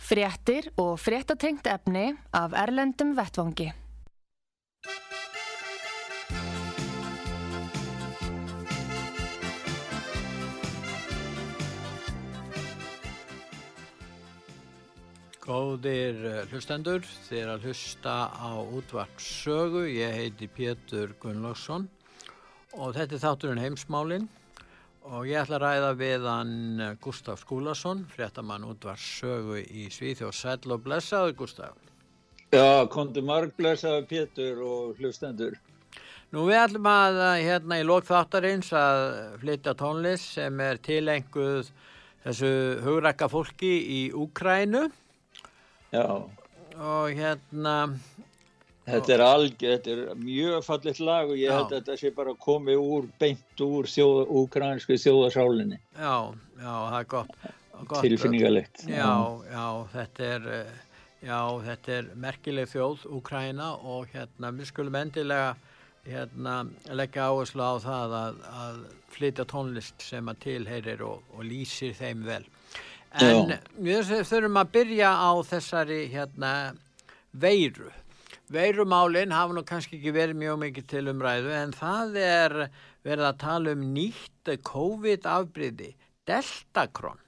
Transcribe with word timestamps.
Fréttir 0.00 0.70
og 0.80 0.96
fréttatengt 0.98 1.68
efni 1.70 2.08
af 2.32 2.56
Erlendum 2.56 3.12
Vettvangi. 3.18 3.68
Góðir 15.44 16.18
eh, 16.30 16.42
hlustendur, 16.50 17.04
þið 17.28 17.38
er 17.42 17.48
að 17.52 17.64
hlusta 17.68 18.16
á 18.30 18.52
útvart 18.60 19.22
sögu, 19.22 19.86
ég 19.90 20.12
heiti 20.14 20.46
Pétur 20.46 21.16
Gunnlaugsson 21.22 21.88
og 22.78 22.94
þetta 22.94 23.16
er 23.16 23.24
þátturinn 23.24 23.62
heimsmálinn 23.64 24.28
og 25.10 25.26
ég 25.26 25.40
ætla 25.40 25.58
að 25.58 25.64
ræða 25.64 25.90
við 25.98 26.26
hann 26.30 26.82
eh, 26.84 26.96
Gustaf 27.02 27.42
Skúlason, 27.42 28.04
fréttamann 28.12 28.66
útvart 28.68 29.02
sögu 29.02 29.58
í 29.60 29.88
Svíþjóð 29.90 30.36
Sæl 30.36 30.74
og 30.74 30.84
blessaður 30.84 31.34
Gustaf. 31.40 31.74
Já, 32.54 32.86
kondi 32.90 33.22
marg 33.22 33.52
blessaður 33.58 34.06
Pétur 34.10 34.62
og 34.66 35.00
hlustendur. 35.00 35.58
Nú 36.30 36.46
við 36.46 36.60
ætlum 36.62 36.86
að 36.90 37.20
eh, 37.26 37.44
hérna 37.48 37.80
í 37.80 37.86
lókþáttarins 37.88 38.70
að 38.78 39.04
flytja 39.42 39.74
tónlist 39.78 40.36
sem 40.38 40.62
er 40.62 40.78
tilenguð 40.82 41.72
þessu 42.24 42.54
hugrakka 42.86 43.30
fólki 43.32 43.74
í 43.96 44.00
Úkrænu 44.14 44.86
Já. 45.90 46.06
Og 46.78 47.10
hérna... 47.18 47.76
Þetta 48.90 49.14
er, 49.14 49.22
alg, 49.24 49.56
þetta 49.62 49.94
er 49.94 50.20
mjög 50.20 50.66
fallit 50.66 51.00
lag 51.04 51.30
og 51.30 51.38
ég 51.38 51.54
held 51.54 51.70
að 51.70 51.78
þetta 51.78 51.96
sé 52.00 52.12
bara 52.16 52.34
komið 52.46 52.82
úr, 52.82 53.08
beint 53.22 53.64
úr 53.64 53.88
þjóð, 53.90 54.20
úkransku 54.42 54.98
þjóðarsálinni. 55.00 55.80
Já, 55.94 56.14
já, 56.60 56.70
það 56.74 56.98
er 57.00 57.08
gott. 57.14 57.34
gott 57.80 58.06
Tilfinningalegt. 58.06 58.84
Já, 58.90 59.10
já, 59.50 59.66
þetta 59.94 60.30
er, 60.36 60.48
já, 61.22 61.40
þetta 61.66 61.96
er 61.98 62.14
merkileg 62.26 62.70
þjóð, 62.74 63.08
Úkræna 63.20 63.72
og 63.80 64.08
hérna, 64.14 64.54
við 64.58 64.72
skulum 64.72 65.00
endilega 65.00 65.54
hérna, 66.06 66.64
leggja 66.96 67.28
áherslu 67.28 67.64
á 67.64 67.74
það 67.82 68.14
að, 68.20 68.44
að 68.64 68.78
flytja 69.14 69.46
tónlist 69.48 70.04
sem 70.04 70.30
að 70.32 70.40
tilheyrir 70.46 71.02
og, 71.04 71.24
og 71.36 71.44
lýsir 71.46 71.92
þeim 71.98 72.24
vel. 72.26 72.44
En 73.20 73.56
við 73.82 74.12
þurfum 74.28 74.60
að 74.60 74.70
byrja 74.76 75.10
á 75.18 75.30
þessari 75.48 76.04
hérna, 76.12 76.52
veiru. 77.32 77.90
Veirumálinn 78.50 79.30
hafa 79.30 79.54
nú 79.54 79.62
kannski 79.66 80.00
ekki 80.00 80.10
verið 80.14 80.40
mjög 80.40 80.56
mikið 80.64 80.86
til 80.90 81.04
umræðu 81.12 81.52
en 81.54 81.74
það 81.76 82.16
er 82.24 82.54
verið 83.06 83.26
að 83.28 83.40
tala 83.44 83.74
um 83.76 83.84
nýtt 83.94 84.50
COVID-afbríði, 84.66 85.92
Deltacron, 86.26 87.20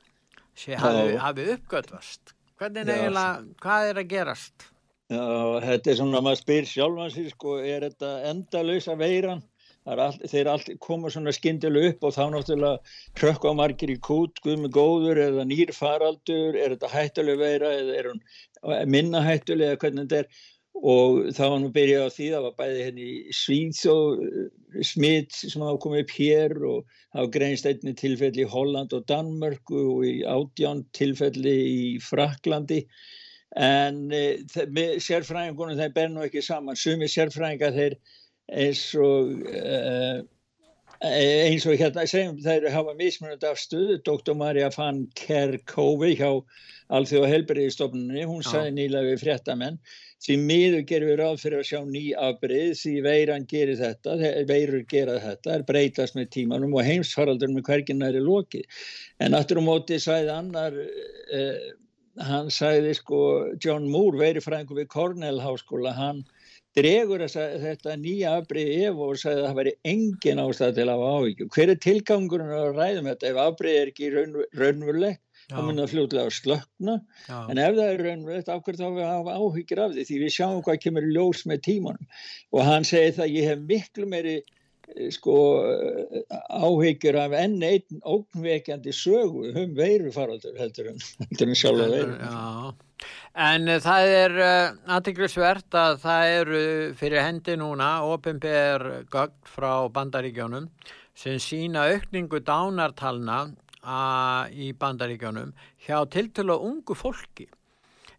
sem 0.59 0.81
hafi, 0.83 1.15
hafi 1.23 1.47
uppgötvast. 1.55 2.35
Hvernig 2.59 2.91
eiginlega, 2.91 3.47
hvað 3.63 3.93
er 3.93 4.03
að 4.03 4.11
gerast? 4.11 4.67
Já, 5.13 5.23
þetta 5.63 5.93
er 5.93 5.97
svona 6.01 6.19
að 6.19 6.27
maður 6.27 6.41
spyr 6.43 6.69
sjálfansi, 6.73 7.25
sko, 7.37 7.57
er 7.63 7.87
þetta 7.87 8.13
endalösa 8.33 8.99
veiran? 8.99 9.43
All, 9.83 10.15
þeir 10.31 10.47
koma 10.79 11.11
svona 11.11 11.33
skindilu 11.35 11.81
upp 11.89 12.05
og 12.07 12.13
þá 12.15 12.23
náttúrulega 12.31 12.99
krökk 13.19 13.47
á 13.51 13.53
margir 13.59 13.91
í 13.91 13.97
kút, 13.99 14.39
guðmi 14.45 14.71
góður 14.71 15.19
eða 15.19 15.47
nýr 15.51 15.73
faraldur, 15.75 16.55
er 16.55 16.77
þetta 16.77 16.91
hættuleg 16.93 17.41
veira 17.41 17.73
eða 17.81 17.97
er 17.99 18.11
hún 18.13 18.21
minna 18.87 19.25
hættuleg 19.27 19.73
eða 19.73 19.81
hvernig 19.83 20.07
þetta 20.07 20.21
er 20.21 20.29
og 20.81 21.29
þá 21.37 21.43
var 21.45 21.59
nú 21.61 21.71
byrjað 21.73 22.07
á 22.09 22.15
því 22.15 22.27
það 22.33 22.45
var 22.47 22.55
bæði 22.59 22.85
henni 22.87 23.09
Svíðs 23.37 23.83
og 23.93 24.23
smitt 24.89 25.35
sem 25.37 25.63
hafa 25.63 25.81
komið 25.85 26.05
upp 26.05 26.15
hér 26.17 26.55
og 26.65 26.95
hafa 27.13 27.33
greinst 27.37 27.69
einni 27.69 27.93
tilfelli 27.99 28.47
í 28.47 28.49
Holland 28.49 28.95
og 28.97 29.05
Danmörku 29.11 29.83
og 29.99 30.07
í 30.09 30.15
átján 30.25 30.85
tilfelli 30.97 31.57
í 31.69 31.83
Fraklandi 32.03 32.81
en 33.61 34.07
e, 34.17 34.41
sérfræðingunum 35.05 35.77
þeir 35.77 35.93
ber 35.93 36.09
nú 36.09 36.23
ekki 36.25 36.41
saman, 36.41 36.79
sumi 36.79 37.11
sérfræðingar 37.13 37.77
þeir 37.77 37.99
eins 38.53 38.87
og 38.97 39.45
uh, 39.53 40.23
eins 41.03 41.67
og 41.67 41.77
hérna 41.81 42.07
segjum 42.09 42.39
þeir 42.43 42.69
hafa 42.73 42.95
mismunandi 42.97 43.49
af 43.49 43.61
stuðu 43.61 43.99
Dr. 44.07 44.35
Marja 44.39 44.71
van 44.77 45.05
Kerkhovi 45.19 46.15
hjá 46.17 46.31
Alþjóða 46.93 47.31
helbriðistofnunni 47.33 48.25
hún 48.29 48.43
sagði 48.47 48.75
nýlega 48.77 49.13
við 49.13 49.23
fréttamenn 49.25 49.79
því 50.23 50.39
miður 50.47 50.87
gerum 50.87 51.11
við 51.11 51.21
ráð 51.21 51.37
fyrir 51.43 51.61
að 51.61 51.69
sjá 51.71 51.81
ný 51.89 52.05
afbreyð 52.29 52.73
því 52.79 52.95
veiran 53.07 53.47
gerir 53.51 53.79
þetta 53.81 54.17
veirur 54.49 54.85
gera 54.91 55.19
þetta, 55.23 55.57
er 55.57 55.67
breytast 55.69 56.19
með 56.19 56.31
tímanum 56.37 56.75
og 56.79 56.87
heimsfaraldur 56.87 57.51
með 57.53 57.67
hverginn 57.69 58.07
er 58.07 58.19
í 58.19 58.23
loki 58.23 58.63
en 59.19 59.35
aftur 59.39 59.59
á 59.59 59.65
móti 59.67 59.99
sagði 60.03 60.35
annar 60.37 60.79
uh, 60.79 61.71
hann 62.21 62.51
sagði 62.53 62.93
sko 62.99 63.19
John 63.63 63.89
Moore, 63.91 64.19
veirifræðingu 64.21 64.77
við 64.77 64.89
Cornell 64.93 65.41
háskóla, 65.41 65.95
hann 65.97 66.23
dregur 66.77 67.25
þetta 67.29 67.97
nýja 68.01 68.37
afbríði 68.39 68.89
ef 68.89 69.01
og 69.05 69.19
sagði 69.21 69.43
að 69.43 69.47
það 69.49 69.59
væri 69.61 69.75
engin 69.93 70.43
ástæð 70.43 70.75
til 70.79 70.87
að 70.87 70.93
hafa 70.93 71.11
áhyggjum. 71.19 71.51
Hver 71.57 71.73
er 71.73 71.81
tilgangurinn 71.87 72.55
að 72.57 72.79
ræðum 72.79 73.11
þetta 73.11 73.29
ef 73.29 73.41
afbríði 73.47 73.83
er 73.83 73.93
ekki 73.93 74.13
raun, 74.15 74.39
raunverulegt? 74.61 75.23
Þá 75.53 75.61
mun 75.67 75.83
það 75.83 75.93
fljóðlega 75.93 76.25
að 76.25 76.37
slökna 76.39 76.97
Já. 77.27 77.37
en 77.43 77.61
ef 77.65 77.77
það 77.77 77.93
er 77.93 78.03
raunverulegt 78.07 78.51
ákveð 78.53 78.81
þá 78.81 78.89
við 78.97 79.07
hafa 79.11 79.37
áhyggjur 79.39 79.85
af 79.85 79.95
því? 79.95 80.07
Því 80.09 80.19
við 80.23 80.35
sjáum 80.37 80.65
hvað 80.67 80.83
kemur 80.87 81.09
ljós 81.13 81.45
með 81.51 81.63
tímanum. 81.69 82.11
Og 82.53 82.67
hann 82.69 82.89
segi 82.89 83.17
það 83.19 83.37
ég 83.37 83.51
hef 83.51 83.65
miklu 83.73 84.09
meiri 84.11 84.37
eh, 84.39 85.11
sko 85.15 85.37
áhyggjur 86.63 87.21
af 87.25 87.37
enn 87.43 87.59
einn 87.67 88.01
ógnvekjandi 88.03 88.97
sögu 88.97 89.51
um 89.53 89.77
veirufaraldur 89.79 90.57
heldur 90.61 90.95
en, 90.95 91.05
en 91.47 91.55
sjálfa 91.59 91.91
veiru 91.93 92.17
Já. 92.17 92.73
En 93.43 93.69
uh, 93.69 93.79
það 93.83 94.15
er 94.15 94.35
uh, 94.37 94.47
eh, 94.47 94.75
aðtiklisvert 94.97 95.79
að 95.79 96.01
það 96.03 96.33
eru 96.39 96.65
fyrir 96.99 97.25
hendi 97.25 97.57
núna 97.61 97.93
ofinbegar 98.07 98.85
gögn 99.13 99.39
frá 99.49 99.89
bandaríkjónum 99.95 100.69
sem 101.19 101.39
sína 101.43 101.87
aukningu 101.93 102.41
dánartalna 102.45 103.39
í 103.83 104.73
bandaríkjónum 104.79 105.53
hjá 105.87 106.03
tiltölu 106.11 106.59
ungu 106.69 106.95
fólki. 106.95 107.49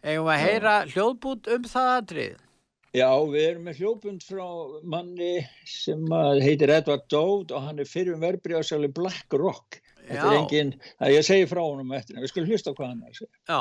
Eða 0.04 0.34
að 0.34 0.42
heyra 0.44 0.74
hljóðbút 0.92 1.48
um 1.56 1.70
það 1.72 1.92
aðrið? 1.98 2.42
Já, 2.94 3.10
við 3.26 3.46
erum 3.48 3.64
með 3.66 3.80
hljóðbund 3.80 4.26
frá 4.28 4.48
manni 4.86 5.32
sem 5.66 6.04
heitir 6.44 6.70
Edward 6.70 7.08
Dowd 7.10 7.54
og 7.56 7.64
hann 7.66 7.80
er 7.82 7.90
fyrir 7.90 8.20
verbreyðsali 8.22 8.92
Black 8.94 9.34
Rock. 9.34 9.80
Þetta 10.04 10.28
er 10.28 10.36
enginn, 10.42 10.74
það 11.00 11.16
ég 11.16 11.26
segi 11.26 11.48
frá 11.48 11.62
honum 11.64 11.96
eftir, 11.96 12.20
við 12.20 12.34
skulum 12.34 12.52
hlusta 12.52 12.76
hvað 12.76 12.92
hann 12.92 13.02
er 13.02 13.16
að 13.16 13.22
segja. 13.22 13.34
Já. 13.48 13.60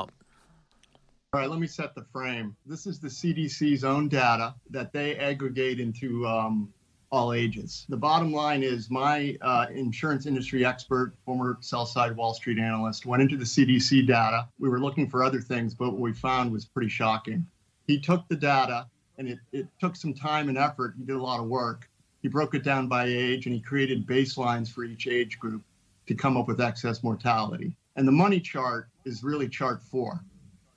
All 1.33 1.41
right, 1.41 1.49
let 1.49 1.61
me 1.61 1.67
set 1.67 1.95
the 1.95 2.05
frame. 2.13 2.55
This 2.67 2.87
is 2.87 2.99
the 3.01 3.09
CDC's 3.09 3.85
own 3.85 4.09
data 4.09 4.55
that 4.69 4.93
they 4.93 5.17
aggregate 5.17 5.81
into 5.81 6.27
um, 6.27 6.69
all 7.13 7.33
ages. 7.33 7.85
The 7.89 7.97
bottom 7.97 8.33
line 8.33 8.63
is 8.63 8.91
my 8.91 9.37
uh, 9.43 9.67
insurance 9.73 10.27
industry 10.27 10.65
expert, 10.65 11.15
former 11.25 11.59
sell 11.61 11.87
side 11.87 12.17
Wall 12.17 12.35
Street 12.35 12.59
analyst, 12.59 13.07
went 13.07 13.23
into 13.23 13.37
the 13.37 13.45
CDC 13.45 14.07
data. 14.07 14.49
We 14.59 14.69
were 14.69 14.81
looking 14.81 15.09
for 15.09 15.23
other 15.23 15.41
things, 15.41 15.75
but 15.75 15.91
what 15.91 16.01
we 16.01 16.13
found 16.13 16.51
was 16.51 16.65
pretty 16.65 16.89
shocking. 16.89 17.47
He 17.87 18.01
took 18.01 18.27
the 18.29 18.37
data 18.37 18.87
and 19.19 19.29
it, 19.29 19.39
it 19.53 19.69
took 19.79 19.95
some 19.95 20.15
time 20.15 20.49
and 20.49 20.59
effort. 20.59 20.95
He 20.99 21.05
did 21.05 21.17
a 21.17 21.23
lot 21.23 21.39
of 21.39 21.47
work. 21.47 21.89
He 22.23 22.29
broke 22.29 22.55
it 22.55 22.65
down 22.65 22.89
by 22.89 23.05
age 23.05 23.47
and 23.47 23.55
he 23.55 23.61
created 23.61 24.07
baselines 24.07 24.69
for 24.73 24.85
each 24.85 25.07
age 25.07 25.39
group 25.39 25.63
to 26.07 26.15
come 26.15 26.37
up 26.37 26.49
with 26.49 26.61
excess 26.61 27.03
mortality. 27.03 27.77
And 27.95 28.09
the 28.09 28.13
money 28.13 28.41
chart 28.41 28.89
is 29.05 29.23
really 29.23 29.49
chart 29.49 29.83
four 29.83 30.25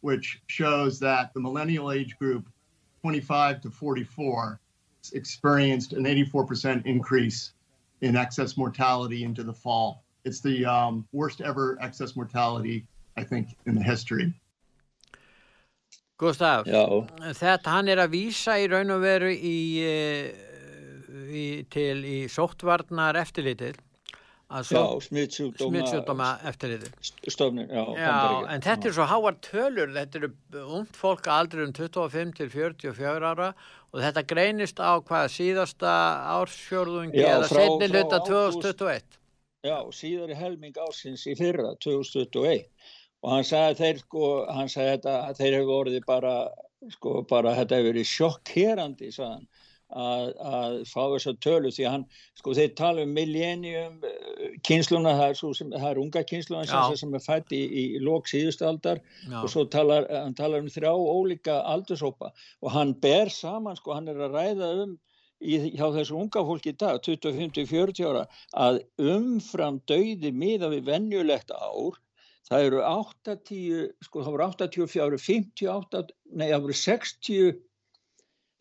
which 0.06 0.40
shows 0.46 1.00
that 1.00 1.34
the 1.34 1.40
millennial 1.40 1.92
age 1.92 2.16
group 2.20 2.46
25 3.02 3.60
to 3.60 3.72
44 3.72 4.60
experienced 5.14 5.94
an 5.94 6.04
84% 6.04 6.86
increase 6.86 7.54
in 8.02 8.16
excess 8.16 8.58
mortality 8.58 9.24
into 9.24 9.44
the 9.44 9.54
fall. 9.54 10.04
It's 10.24 10.42
the 10.42 10.66
um, 10.66 11.08
worst 11.12 11.42
ever 11.42 11.78
excess 11.82 12.16
mortality, 12.16 12.86
I 13.18 13.24
think, 13.24 13.50
in 13.66 13.76
the 13.76 13.84
history. 13.84 14.34
Gustaf, 16.18 16.64
þetta 16.66 17.72
hann 17.74 17.90
er 17.92 18.00
að 18.00 18.14
vísa 18.14 18.56
í 18.56 18.70
raun 18.72 18.94
og 18.96 19.02
veru 19.04 19.34
í, 19.36 19.58
eh, 19.84 20.30
í, 21.28 21.48
til 21.68 22.06
í 22.08 22.20
sóttvarnar 22.32 23.20
eftirlitið 23.20 23.82
Já, 24.46 25.02
smittsjúkdóma, 25.02 25.72
smittsjúkdóma 25.72 26.28
eftir 26.46 26.76
þetta 26.76 27.32
stofnir, 27.34 27.66
já, 27.66 27.82
já 27.98 28.12
en 28.54 28.62
þetta 28.62 28.88
er 28.88 28.94
svo 28.94 29.08
háar 29.10 29.38
tölur 29.42 29.90
þetta 29.96 30.20
eru 30.20 30.30
und 30.78 30.92
fólk 30.94 31.26
aldrei 31.34 31.64
um 31.66 31.74
25 31.74 32.36
til 32.38 32.52
44 32.54 33.26
ára 33.26 33.48
og 33.96 34.02
þetta 34.04 34.26
greinist 34.28 34.82
á 34.84 35.00
hvað 35.00 35.30
síðasta 35.32 35.92
ársfjörðungi 36.36 37.24
eða 37.24 37.48
setni 37.48 37.88
hluta 37.94 38.20
2021 38.28 39.22
Já, 39.66 39.78
síðar 39.96 40.34
í 40.36 40.38
helming 40.38 40.76
ásins 40.84 41.24
í 41.32 41.34
fyrra 41.40 41.72
2021 41.82 42.68
og 43.26 43.32
hann 43.32 43.48
sagði 43.48 43.80
þeir 43.80 44.02
sko, 44.04 44.32
hann 44.52 44.70
sagði 44.70 44.98
þetta 44.98 45.16
þeir 45.40 45.56
hefur 45.58 45.78
orðið 45.80 46.08
bara 46.10 46.34
sko, 46.94 47.16
bara 47.30 47.56
þetta 47.58 47.80
hefur 47.80 47.90
verið 47.94 48.10
sjokkherandi 48.12 49.14
sagðan 49.16 49.48
að, 49.94 50.30
að 50.42 50.76
fá 50.90 51.02
þess 51.14 51.30
að 51.30 51.40
tölu 51.46 51.72
því 51.74 51.86
að 51.86 51.94
hann, 51.94 52.06
sko 52.40 52.54
þeir 52.58 52.72
tala 52.80 53.06
um 53.06 53.14
millennium 53.16 53.98
eh, 54.10 54.56
kynsluna, 54.66 55.16
það 55.20 55.34
er, 55.34 55.40
sem, 55.60 55.74
það 55.76 55.90
er 55.92 56.02
unga 56.02 56.24
kynsluna 56.32 56.64
sem, 56.70 56.96
sem 57.02 57.18
er 57.18 57.26
fætt 57.26 57.56
í, 57.56 57.62
í 57.66 57.84
lók 58.04 58.30
síðustaldar 58.32 59.02
og 59.42 59.50
svo 59.52 59.66
talar 59.72 60.08
hann 60.12 60.38
talar 60.38 60.64
um 60.64 60.72
þrjá 60.72 60.92
ólíka 60.92 61.60
aldursópa 61.70 62.32
og 62.62 62.72
hann 62.74 62.96
ber 63.02 63.30
saman, 63.34 63.78
sko 63.80 63.98
hann 63.98 64.10
er 64.12 64.24
að 64.26 64.40
ræða 64.40 64.72
um 64.86 64.98
í, 65.40 65.60
hjá 65.76 65.86
þessu 65.94 66.18
unga 66.18 66.44
fólki 66.48 66.74
í 66.74 66.80
dag 66.80 67.02
25-40 67.06 68.10
ára 68.10 68.26
að 68.66 68.82
umfram 68.98 69.82
dauði 69.90 70.34
miða 70.34 70.72
við 70.74 70.90
vennjulegt 70.90 71.54
ár 71.54 72.02
það 72.46 72.68
eru 72.68 72.82
80, 72.86 73.86
sko 74.06 74.22
það 74.22 74.36
voru 74.36 74.48
84, 74.52 75.22
58, 75.22 76.04
nei 76.38 76.50
það 76.52 76.68
voru 76.68 76.78
60 76.82 77.56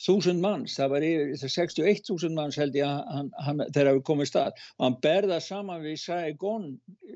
þúsund 0.03 0.43
manns, 0.43 0.75
það 0.79 0.91
var 0.95 1.07
yfir 1.07 1.53
61.000 1.55 2.35
manns 2.37 2.59
held 2.59 2.77
ég 2.79 2.89
að 2.89 3.15
hann, 3.15 3.31
hann, 3.47 3.63
þegar 3.69 3.91
það 3.93 4.03
komið 4.09 4.31
stað. 4.31 4.65
Og 4.79 4.87
hann 4.89 4.99
berða 5.07 5.39
saman 5.45 5.85
við 5.85 6.01
Saigon 6.03 6.67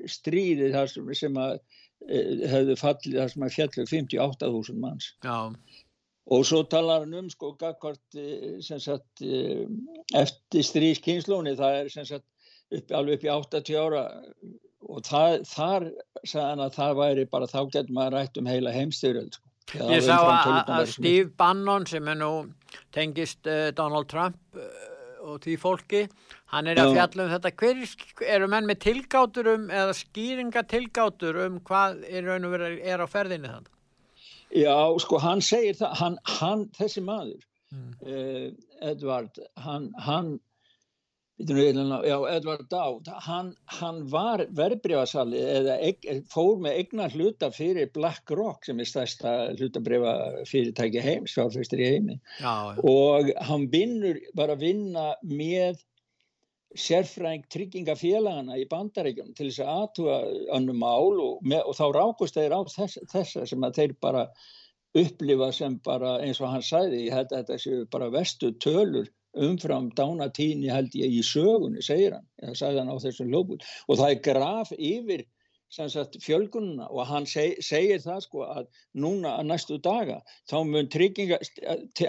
stríði 0.07 0.71
þar 0.75 0.93
sem, 0.93 1.11
sem 1.19 1.39
að 1.41 1.59
e, 2.07 2.23
hefðu 2.53 2.79
fallið 2.79 3.19
þar 3.21 3.33
sem 3.33 3.45
að 3.47 3.55
fjallu 3.57 3.85
58.000 3.91 4.81
manns. 4.85 5.13
Já. 5.25 5.37
og 6.29 6.43
svo 6.45 6.61
talar 6.69 7.01
hann 7.01 7.17
um 7.17 7.29
sko 7.33 7.55
gagvart 7.57 8.17
e, 8.17 8.59
sagt, 8.61 9.21
e, 9.25 9.65
eftir 10.17 10.65
stríðskynnslóni 10.67 11.55
það 11.57 11.77
er 11.81 11.93
sagt, 11.97 12.27
upp, 12.69 12.91
alveg 12.93 13.19
upp 13.19 13.27
í 13.27 13.33
80 13.33 13.79
ára. 13.81 14.07
Og 14.89 15.03
það, 15.03 15.41
þar 15.49 15.89
sagði 16.23 16.45
hann 16.45 16.63
að 16.63 16.75
það 16.77 16.99
væri 17.01 17.29
bara 17.29 17.49
þá 17.51 17.59
getur 17.73 17.95
maður 17.97 18.15
rætt 18.15 18.37
um 18.39 18.47
heila 18.47 18.71
heimstyrjöld 18.73 19.35
sko. 19.35 19.49
Ég 19.69 20.01
sá 20.01 20.17
að 20.17 20.87
Steve 20.89 21.29
Bannon 21.37 21.85
sem 21.89 22.07
er 22.09 22.17
nú 22.17 22.31
tengist 22.95 23.47
uh, 23.47 23.69
Donald 23.75 24.09
Trump 24.11 24.37
uh, 24.55 24.69
og 25.29 25.41
því 25.43 25.57
fólki. 25.61 26.05
Hann 26.53 26.69
er 26.71 26.79
að 26.81 26.95
fjalla 26.95 27.25
um 27.25 27.33
þetta. 27.33 27.51
Hver 27.59 28.29
eru 28.37 28.47
menn 28.49 28.69
með 28.69 28.79
tilgátur 28.87 29.51
um 29.53 29.67
eða 29.69 29.97
skýringa 29.97 30.63
tilgátur 30.69 31.43
um 31.45 31.59
hvað 31.67 32.05
er, 32.09 32.31
er 32.79 33.03
á 33.03 33.07
ferðinni 33.09 33.51
þannig 33.51 33.75
Já, 34.49 34.97
sko 34.97 35.19
hann 35.21 35.43
segir 35.45 35.77
það 35.77 35.91
hann, 35.99 36.15
hann 36.39 36.63
þessi 36.73 37.03
maður 37.05 37.43
mm. 37.69 37.89
uh, 38.01 38.47
Edvard 38.89 39.37
hann, 39.61 39.91
hann 40.01 40.37
Já, 41.39 42.17
Edvard 42.35 42.65
Dáð, 42.67 43.07
hann, 43.23 43.53
hann 43.79 44.01
var 44.11 44.41
verbreyfasali 44.51 45.39
eða 45.39 45.77
fór 46.27 46.57
með 46.59 46.79
egna 46.81 47.05
hluta 47.13 47.47
fyrir 47.55 47.87
BlackRock 47.95 48.67
sem 48.67 48.79
er 48.83 48.89
stærsta 48.89 49.35
hlutabreyfa 49.53 50.43
fyrirtæki 50.49 50.99
heims, 50.99 51.37
fjárfæstir 51.37 51.79
í 51.79 51.87
heimi 51.93 52.17
já, 52.41 52.75
já. 52.75 52.81
og 52.83 53.31
hann 53.47 53.69
vinnur, 53.71 54.19
var 54.35 54.51
að 54.51 54.65
vinna 54.65 55.05
með 55.23 55.79
sérfræng 56.75 57.47
tryggingafélagana 57.49 58.59
í 58.59 58.67
bandaríkjum 58.69 59.31
til 59.37 59.47
þess 59.47 59.63
að 59.63 59.71
aðtúa 59.77 60.17
annum 60.57 60.83
mál 60.83 61.15
og, 61.23 61.39
með, 61.41 61.63
og 61.71 61.77
þá 61.79 61.85
rákust 61.95 62.35
þeir 62.35 62.57
á 62.59 62.61
þess, 62.67 62.99
þessa 63.13 63.45
sem 63.47 63.63
að 63.63 63.79
þeir 63.79 63.95
bara 64.03 64.25
upplifa 64.99 65.53
sem 65.55 65.79
bara 65.85 66.17
eins 66.19 66.43
og 66.43 66.51
hann 66.51 66.65
sæði, 66.65 67.05
ég 67.07 67.15
held 67.15 67.31
að 67.31 67.45
þetta 67.45 67.63
séu 67.63 67.87
bara 67.95 68.11
vestu 68.11 68.51
tölur 68.59 69.07
umfram 69.47 69.89
dánatíni 69.97 70.71
held 70.73 70.95
ég 70.99 71.19
í 71.19 71.25
sögunni, 71.25 71.83
segir 71.85 72.17
hann, 72.17 72.27
það 72.43 72.61
sagði 72.61 72.83
hann 72.83 72.93
á 72.93 72.97
þessum 73.05 73.33
lóbúl 73.33 73.59
og 73.59 73.99
það 73.99 74.15
er 74.15 74.23
graf 74.29 74.73
yfir 74.77 75.27
sagt, 75.69 76.17
fjölgununa 76.23 76.87
og 76.89 77.05
hann 77.07 77.27
seg, 77.29 77.59
segir 77.61 78.01
það 78.01 78.23
sko 78.25 78.45
að 78.45 78.69
núna 78.97 79.35
að 79.37 79.49
næstu 79.51 79.77
daga 79.85 80.17
þá 80.49 80.55
mun 80.65 80.89
trygginga, 80.89 81.37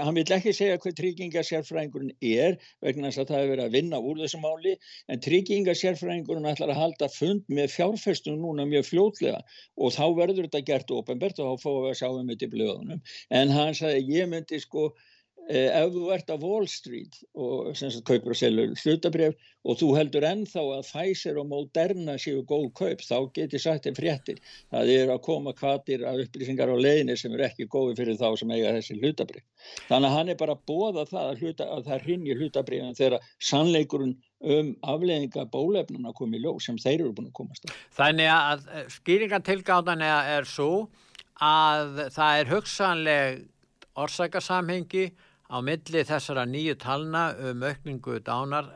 hann 0.01 0.17
vil 0.17 0.25
ekki 0.37 0.55
segja 0.57 0.79
hvað 0.81 0.97
tryggingasérfræðingurinn 1.01 2.15
er 2.25 2.57
vegna 2.81 3.11
þess 3.11 3.25
að 3.25 3.33
það 3.35 3.43
er 3.43 3.53
verið 3.53 3.65
að 3.67 3.77
vinna 3.77 4.01
úr 4.01 4.23
þessu 4.23 4.41
máli. 4.41 4.75
En 5.13 5.21
tryggingasérfræðingurinn 5.27 6.49
ætlar 6.49 6.73
að 6.73 6.81
halda 6.81 7.11
fund 7.13 7.45
með 7.53 7.75
fjárfestum 7.77 8.41
núna 8.41 8.69
mjög 8.71 8.89
fljótlega. 8.89 9.45
Og 9.77 9.93
þá 9.97 10.05
verður 10.17 10.49
þetta 10.49 10.65
gert 10.73 10.97
ofinbert 10.97 11.41
og 11.45 11.53
þá 11.53 11.65
fóðum 11.67 11.87
við 11.87 11.93
að 11.93 12.01
sjá 12.01 12.09
um 12.11 12.33
þetta 12.33 12.49
í 12.49 12.53
blöðunum. 12.57 13.07
En 13.43 13.57
hann 13.57 13.77
sagði 13.77 14.21
ég 14.21 14.31
myndi 14.33 14.65
sko 14.65 14.91
Eh, 14.91 15.20
ef 15.51 15.93
þú 15.95 16.11
ert 16.15 16.31
á 16.31 16.37
Wall 16.39 16.69
Street 16.71 17.17
og 17.35 17.73
sagt, 17.79 18.03
kaupur 18.07 18.35
og 18.35 18.39
selur 18.39 18.75
hlutabref 18.79 19.35
og 19.67 19.79
þú 19.81 19.89
heldur 19.97 20.25
ennþá 20.29 20.63
að 20.77 20.89
Pfizer 20.89 21.41
og 21.41 21.49
Moderna 21.51 22.15
séu 22.21 22.45
góð 22.49 22.69
kaup 22.79 23.03
þá 23.05 23.17
getur 23.37 23.63
sagt 23.63 23.89
þeim 23.89 23.97
fréttir. 23.99 24.39
Að 24.71 24.91
þið 24.91 25.03
eru 25.03 25.15
að 25.17 25.23
koma 25.27 25.55
kvatir 25.57 26.05
af 26.07 26.23
upplýsingar 26.25 26.71
á 26.71 26.77
leginni 26.79 27.17
sem 27.19 27.35
eru 27.35 27.47
ekki 27.49 27.69
góði 27.71 27.99
fyrir 27.99 28.19
þá 28.21 28.29
sem 28.39 28.55
eiga 28.55 28.75
þessi 28.79 28.99
hlutabref 29.01 29.45
þannig 29.91 30.09
að 30.09 30.17
hann 30.17 30.33
er 30.33 30.41
bara 30.41 30.57
að 30.57 30.65
bóða 30.71 31.05
það 31.11 31.27
að, 31.27 31.45
hluta, 31.45 31.69
að 31.69 31.87
það 31.91 32.05
rinni 32.09 32.37
hlutabrefin 32.39 32.99
þegar 32.99 33.31
sannleikurinn 33.51 34.17
um 34.41 34.71
afleðinga 34.89 35.45
bólefnuna 35.53 36.15
komið 36.17 36.47
ljó 36.47 36.53
sem 36.65 36.79
þeir 36.81 37.03
eru 37.03 37.15
búin 37.17 37.29
að 37.29 37.39
komast 37.43 37.67
á 37.67 37.71
Þannig 37.99 38.31
að 38.33 38.69
skýringatilgáðan 38.97 40.05
er 40.07 40.49
svo 40.49 40.71
að 41.41 42.07
það 42.15 42.39
er 42.39 42.53
hugsanleg 42.55 43.43
orsakasamhengi 44.01 45.11
á 45.51 45.59
milli 45.67 46.05
þessara 46.07 46.47
nýju 46.47 46.77
talna 46.79 47.31
um 47.51 47.65
aukningu 47.67 48.21
dánar 48.27 48.71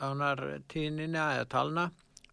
dánartíðnina 0.00 1.28
eða 1.36 1.48
talna 1.52 1.84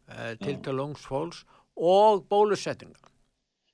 eh, 0.07 0.35
til 0.39 0.57
til 0.63 0.79
ungsfólks 0.79 1.43
og 1.75 2.25
bólusettinga. 2.31 2.99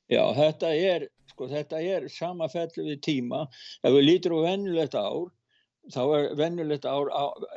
Já, 0.07 0.23
þetta 0.33 0.69
er, 0.73 1.07
sko, 1.31 1.49
þetta 1.51 1.81
er 1.83 2.07
sama 2.11 2.47
fellu 2.49 2.85
við 2.87 3.01
tíma. 3.03 3.47
Ef 3.83 3.91
við 3.91 4.07
lítur 4.07 4.37
á 4.39 4.47
vennulegt 4.47 4.95
ár, 4.95 5.27
þá 5.91 6.01
er 6.17 6.29
vennulegt 6.39 6.87
ár 6.87 7.11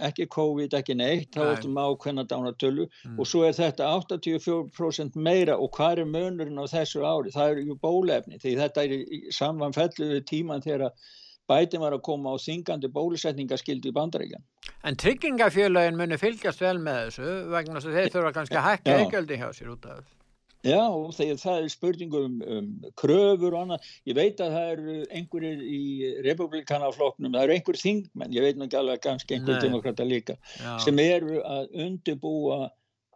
ekki 0.07 0.27
COVID, 0.35 0.75
ekki 0.77 0.97
neitt, 0.99 1.31
þá 1.35 1.55
ertum 1.55 1.79
við 1.79 1.95
ákveðna 1.95 2.27
dánartölu 2.31 2.87
mm. 2.89 3.17
og 3.19 3.27
svo 3.27 3.45
er 3.47 3.57
þetta 3.57 3.89
84% 4.03 5.19
meira 5.19 5.57
og 5.59 5.73
hvað 5.79 6.05
er 6.05 6.13
mönurinn 6.13 6.61
á 6.61 6.67
þessu 6.71 7.03
ári? 7.07 7.33
Það 7.35 7.55
er 7.55 7.65
ju 7.65 7.79
bólefni, 7.83 8.39
því 8.43 8.55
þetta 8.61 8.87
er 8.87 9.33
saman 9.35 9.75
fellu 9.75 10.13
við 10.15 10.23
tíman 10.31 10.67
þegar 10.67 10.91
að 10.91 11.09
bætin 11.51 11.83
var 11.83 11.97
að 11.97 12.05
koma 12.07 12.33
á 12.33 12.37
þingandi 12.41 12.93
bólusetningaskildu 12.95 13.91
í 13.91 13.97
bandaríkjan. 13.97 14.47
En 14.87 14.97
tryggingafélagin 15.01 15.99
muni 15.99 16.19
fylgjast 16.21 16.63
vel 16.65 16.79
með 16.79 17.03
þessu 17.09 17.35
vegna 17.51 17.77
þess 17.77 17.91
að 17.91 17.99
þeir 17.99 18.17
þurfa 18.17 18.33
kannski 18.39 18.59
að 18.61 18.67
hækka 18.69 18.97
ekkjaldi 19.05 19.39
hjá 19.43 19.51
sér 19.59 19.75
út 19.75 19.87
af 19.91 20.01
þessu. 20.01 20.17
Já, 20.61 20.83
þegar 21.17 21.39
það 21.41 21.59
er 21.59 21.71
spurningum 21.73 22.41
um, 22.45 22.67
kröfur 23.01 23.55
og 23.55 23.63
annað. 23.63 23.87
Ég 24.09 24.17
veit 24.19 24.43
að 24.45 24.57
það 24.57 24.73
eru 24.75 24.97
einhverjir 25.09 25.63
í 25.65 26.11
republikanafloknum, 26.27 27.33
það 27.33 27.47
eru 27.47 27.55
einhver 27.55 27.79
þingmenn, 27.81 28.35
ég 28.37 28.45
veit 28.45 28.61
náttúrulega 28.61 28.83
alveg 28.85 29.07
ganski 29.07 29.39
einhver 29.39 29.63
demokrata 29.65 30.05
líka, 30.05 30.37
Já. 30.61 30.75
sem 30.85 31.01
eru 31.01 31.41
að 31.41 31.73
undibúa 31.87 32.61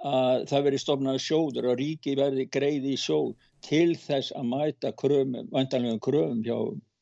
að 0.04 0.46
það 0.48 0.66
veri 0.68 0.80
stofnað 0.80 1.20
sjóður 1.24 1.70
og 1.72 1.78
ríki 1.80 2.16
verði 2.16 2.48
greið 2.52 2.88
í 2.92 2.96
sjóð 3.00 3.34
til 3.64 3.94
þess 4.00 4.32
að 4.36 4.48
mæta 4.50 4.92
kröfum, 5.00 5.48
vantanlegum 5.52 6.00
kröfum 6.04 6.42
hjá 6.44 6.56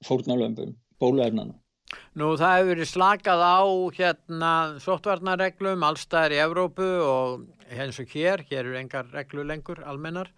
fórnalöfum 0.06 0.74
bóluefnana. 1.02 1.58
Nú 2.16 2.30
það 2.40 2.54
hefur 2.56 2.70
verið 2.72 2.88
slakað 2.88 3.42
á 3.44 3.60
hérna 3.98 4.52
sóttvarnarreglum 4.80 5.84
allstæðir 5.84 6.36
í 6.38 6.42
Evrópu 6.46 6.88
og 7.04 7.42
eins 7.72 8.00
og 8.00 8.14
hér, 8.14 8.44
hér 8.48 8.64
eru 8.64 8.78
engar 8.80 9.10
reglu 9.12 9.44
lengur 9.44 9.82
almennar 9.84 10.30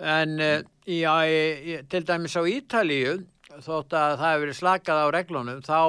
en 0.00 0.36
mm. 0.38 0.70
í, 0.86 1.02
í, 1.02 1.76
til 1.90 2.02
dæmis 2.06 2.36
á 2.38 2.42
Ítalíu 2.46 3.20
þótt 3.60 3.94
að 3.94 4.16
það 4.20 4.26
hefur 4.28 4.44
verið 4.44 4.58
slakað 4.58 5.02
á 5.02 5.06
reglunum 5.14 5.62
þá 5.66 5.80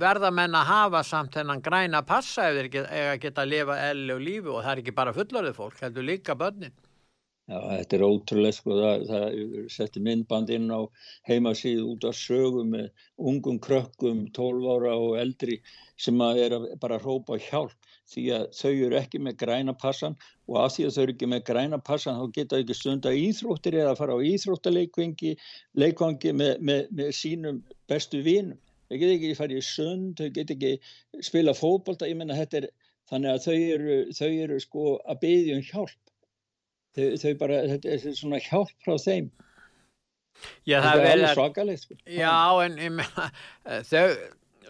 verða 0.00 0.32
menn 0.34 0.56
að 0.56 0.68
hafa 0.70 1.02
samt 1.06 1.36
þennan 1.36 1.62
græna 1.62 2.02
passa 2.06 2.48
ef 2.50 2.58
þeir 2.58 2.70
geta, 2.72 3.04
geta 3.22 3.44
að 3.44 3.52
lifa 3.52 3.78
elli 3.90 4.14
og 4.14 4.22
lífi 4.22 4.52
og 4.52 4.60
það 4.62 4.72
er 4.72 4.82
ekki 4.82 4.96
bara 4.96 5.14
fullorðið 5.16 5.58
fólk, 5.60 5.78
heldur 5.82 6.06
líka 6.06 6.36
börnin. 6.38 6.74
Já, 7.46 7.58
þetta 7.62 7.94
er 7.96 8.02
ótrúlega 8.02 8.54
sko, 8.56 8.76
það, 8.82 9.02
það 9.06 9.34
setti 9.70 10.00
myndband 10.02 10.48
inn 10.50 10.64
á 10.74 10.82
heimasíð 11.28 11.82
út 11.92 12.06
af 12.08 12.16
sögum 12.18 12.72
með 12.74 12.88
ungum 13.32 13.60
krökkum, 13.62 14.24
12 14.34 14.64
ára 14.72 14.94
og 14.98 15.12
eldri 15.20 15.60
sem 16.06 16.18
að 16.26 16.40
er 16.42 16.56
að 16.56 16.64
bara 16.82 16.98
hrópa 17.04 17.38
hjálp 17.38 17.92
því 18.10 18.24
að 18.34 18.48
þau 18.58 18.72
eru 18.72 18.98
ekki 18.98 19.20
með 19.22 19.36
græna 19.42 19.74
passan 19.78 20.16
og 20.50 20.58
af 20.64 20.74
því 20.74 20.86
að 20.88 20.96
þau 20.96 21.02
eru 21.04 21.14
ekki 21.14 21.28
með 21.30 21.44
græna 21.52 21.78
passan 21.90 22.18
þá 22.18 22.34
geta 22.38 22.60
ekki 22.62 22.76
stunda 22.78 23.12
íþróttir 23.14 23.78
eða 23.78 23.94
fara 24.00 24.18
á 24.18 24.26
íþróttaleikvangi 24.32 25.32
leikvangi 25.82 26.34
með, 26.40 26.52
með, 26.66 26.82
með 26.98 27.12
sínum 27.20 27.60
bestu 27.90 28.24
vinum. 28.26 28.58
Þau 28.90 28.96
geta 29.04 29.14
ekki 29.20 29.38
farið 29.38 29.62
í 29.62 29.68
sund, 29.68 30.18
þau 30.18 30.34
geta 30.34 30.58
ekki 30.58 31.22
spila 31.30 31.54
fókbalta, 31.54 32.10
ég 32.10 32.18
menna 32.18 32.38
þetta 32.38 32.64
er 32.64 32.68
þannig 33.10 33.32
að 33.36 33.46
þau 33.46 33.56
eru, 33.56 34.00
þau 34.18 34.30
eru 34.32 34.60
sko 34.66 34.88
að 35.06 35.22
byggja 35.22 35.60
um 35.60 35.66
hjálp 35.70 36.05
þau, 36.96 37.04
þau 37.22 37.34
bara, 37.42 37.60
þetta 37.74 37.92
er 37.94 38.16
svona 38.16 38.40
hjálp 38.42 38.72
frá 38.84 38.96
þeim. 39.04 39.30
Já, 40.66 40.80
það 40.82 41.02
er 41.02 41.12
alveg 41.12 41.36
svakalegt 41.36 41.84
sko. 41.84 42.00
Já, 42.10 42.34
en 42.64 42.76
ég 42.80 42.92
meina 42.92 43.28
þau, 43.88 44.04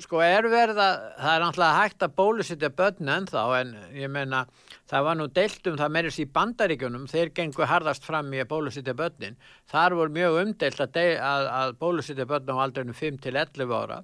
sko, 0.02 0.21
er 0.23 0.49
verið 0.52 0.80
að 0.83 0.97
það 1.18 1.30
er 1.33 1.45
náttúrulega 1.45 1.80
hægt 1.80 2.04
að 2.06 2.16
bólusittja 2.21 2.71
börn 2.80 3.12
ennþá, 3.16 3.45
en 3.61 3.73
ég 3.97 4.12
meina 4.12 4.42
það 4.90 5.06
var 5.09 5.18
nú 5.18 5.28
deilt 5.38 5.71
um 5.71 5.78
það 5.80 5.95
meirins 5.97 6.18
í 6.23 6.26
bandaríkunum 6.37 7.06
þeir 7.11 7.33
gengur 7.37 7.71
hardast 7.71 8.06
fram 8.06 8.33
í 8.35 8.42
að 8.42 8.50
bólusittja 8.52 8.97
börnin, 8.99 9.38
þar 9.71 9.97
voru 9.99 10.14
mjög 10.18 10.42
umdeilt 10.42 10.85
að, 10.85 11.00
að, 11.16 11.49
að 11.61 11.78
bólusittja 11.80 12.28
börn 12.28 12.52
á 12.52 12.56
aldrinu 12.66 12.97
5 12.97 13.25
til 13.25 13.35
11 13.35 13.75
ára. 13.80 14.02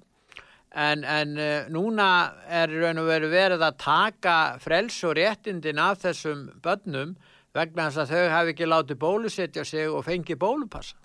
En, 0.73 1.03
en 1.05 1.35
uh, 1.37 1.67
núna 1.69 2.07
er 2.49 2.71
raun 2.73 3.03
og 3.03 3.05
veru 3.11 3.27
verið 3.29 3.61
að 3.61 3.77
taka 3.83 4.37
frels 4.61 4.95
og 5.05 5.19
réttindin 5.19 5.81
af 5.81 6.01
þessum 6.01 6.47
börnum 6.65 7.13
vegna 7.53 7.89
þess 7.89 8.03
að 8.03 8.13
þau 8.13 8.29
hafi 8.33 8.53
ekki 8.53 8.69
látið 8.69 9.01
bólusittja 9.03 9.65
sig 9.67 9.89
og 9.89 10.05
fengi 10.07 10.37
bólupassa 10.39 10.97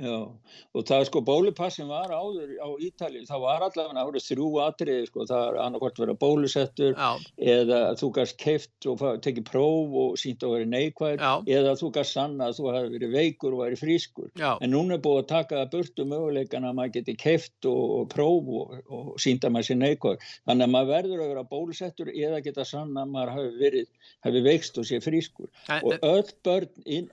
Já, 0.00 0.24
og 0.72 0.84
það 0.88 1.02
sko 1.04 1.20
bólupassin 1.20 1.84
var 1.84 2.08
áður 2.16 2.54
á 2.64 2.68
Ítalið, 2.80 3.26
það 3.28 3.40
var 3.42 3.64
allavega 3.66 3.92
það 3.98 4.06
voru 4.08 4.20
þrjú 4.24 4.46
atriði 4.64 5.08
sko, 5.10 5.26
það 5.28 5.42
er 5.50 5.58
annarkort 5.66 5.98
verið 6.00 6.16
bólusettur 6.22 6.94
Já. 6.96 7.10
eða 7.36 7.80
þú 8.00 8.08
gæst 8.16 8.38
keift 8.40 8.86
og 8.88 9.04
tekið 9.20 9.44
próf 9.50 9.96
og 10.00 10.16
sínt 10.16 10.46
að 10.46 10.54
vera 10.56 10.68
neikvæð 10.72 11.24
eða 11.44 11.74
þú 11.76 11.90
gæst 11.98 12.16
sanna 12.16 12.48
að 12.48 12.56
þú 12.56 12.70
hefði 12.72 12.92
verið 12.94 13.12
veikur 13.18 13.52
og 13.52 13.60
verið 13.66 13.82
frískur, 13.82 14.30
Já. 14.32 14.54
en 14.64 14.72
núna 14.72 14.96
er 14.96 15.02
búið 15.04 15.20
að 15.20 15.28
taka 15.34 15.60
burtu 15.76 16.08
möguleikana 16.08 16.72
að 16.72 16.80
maður 16.80 16.94
geti 16.96 17.16
keift 17.20 17.68
og, 17.68 17.84
og 17.98 18.08
próf 18.16 18.48
og, 18.48 18.72
og 18.88 19.12
sínt 19.20 19.44
að 19.44 19.52
maður 19.58 19.68
sé 19.68 19.76
neikvæð, 19.76 20.26
þannig 20.48 20.70
að 20.70 20.74
maður 20.78 20.92
verður 20.94 21.20
að 21.26 21.32
vera 21.34 21.44
bólusettur 21.52 22.08
eða 22.16 22.40
geta 22.48 22.64
sanna 22.64 23.04
að 23.04 23.12
maður 23.12 23.34
hefði 23.36 23.60
verið, 23.60 23.92
hefði 24.24 24.44
veikst 24.48 24.80
og 24.80 24.88
sé 24.88 25.04
frískur 25.04 25.52
en, 25.68 25.84
og 25.84 26.00
öll 26.00 26.32
börn 26.48 26.72
inn 26.88 27.12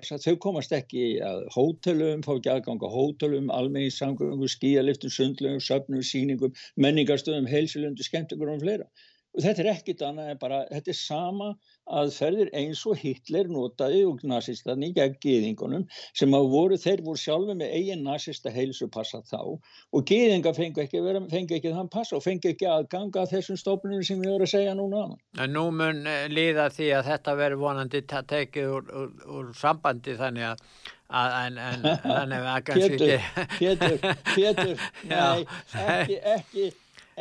eldri 0.00 0.16
en 0.16 0.22
12 0.22 0.24
ára, 0.24 0.24
þau 0.24 0.40
komast 0.40 0.72
ekki 0.72 1.04
að 1.24 1.44
hótelum, 1.54 2.22
fá 2.24 2.32
ekki 2.36 2.50
aðgang 2.52 2.82
á 2.84 2.88
hótelum, 2.90 3.50
almenningssangum, 3.50 4.46
skíaliftum, 4.48 5.10
sundlöfum, 5.10 5.60
söfnum, 5.60 6.02
síningum, 6.02 6.54
menningarstöðum, 6.76 7.48
heilsilöndu, 7.50 8.02
skemmtugur 8.02 8.54
og 8.54 8.60
fleira. 8.64 8.88
Og 9.36 9.44
þetta 9.44 9.62
er 9.62 9.72
ekkit 9.76 10.02
annað 10.02 10.32
en 10.32 10.40
bara, 10.40 10.64
þetta 10.70 10.90
er 10.90 10.98
sama 10.98 11.52
aðferðir 12.00 12.50
eins 12.56 12.82
og 12.88 12.98
Hitler 13.00 13.50
notaði 13.50 14.02
og 14.08 14.22
nazistarni 14.26 14.92
gegn 14.96 15.16
gýðingunum 15.24 15.86
sem 16.16 16.36
að 16.36 16.48
voru, 16.54 16.78
þeir 16.80 17.02
voru 17.06 17.20
sjálfi 17.20 17.56
með 17.58 17.74
eigin 17.78 18.04
nazista 18.06 18.52
heilsu 18.54 18.90
passa 18.92 19.22
þá 19.26 19.40
og 19.40 20.04
gýðinga 20.10 20.54
fengi 20.56 20.84
ekki, 20.84 21.02
vera, 21.04 21.22
fengi 21.32 21.58
ekki 21.58 21.74
þann 21.74 21.90
passa 21.92 22.18
og 22.18 22.24
fengi 22.26 22.54
ekki 22.54 22.68
að 22.70 22.88
ganga 22.94 23.26
þessum 23.30 23.58
stofnunum 23.60 24.06
sem 24.06 24.22
við 24.22 24.34
vorum 24.34 24.48
að 24.48 24.54
segja 24.54 24.76
núna. 24.78 25.02
En 25.38 25.54
Nú 25.56 25.66
mun 25.74 26.06
eh, 26.06 26.28
líða 26.30 26.70
því 26.72 26.92
að 27.00 27.10
þetta 27.10 27.36
veri 27.40 27.60
vonandi 27.60 28.04
tekið 28.06 28.72
úr, 28.78 28.88
úr, 29.02 29.12
úr 29.40 29.52
sambandi 29.58 30.16
þannig 30.20 30.52
að 30.52 30.64
En, 31.10 31.58
en, 31.58 31.86
en, 31.86 32.62
Pétur, 32.64 33.20
Pétur, 33.58 33.98
Pétur, 34.34 34.76
nei, 35.10 35.42
ekki, 35.74 36.18
ekki, 36.22 36.66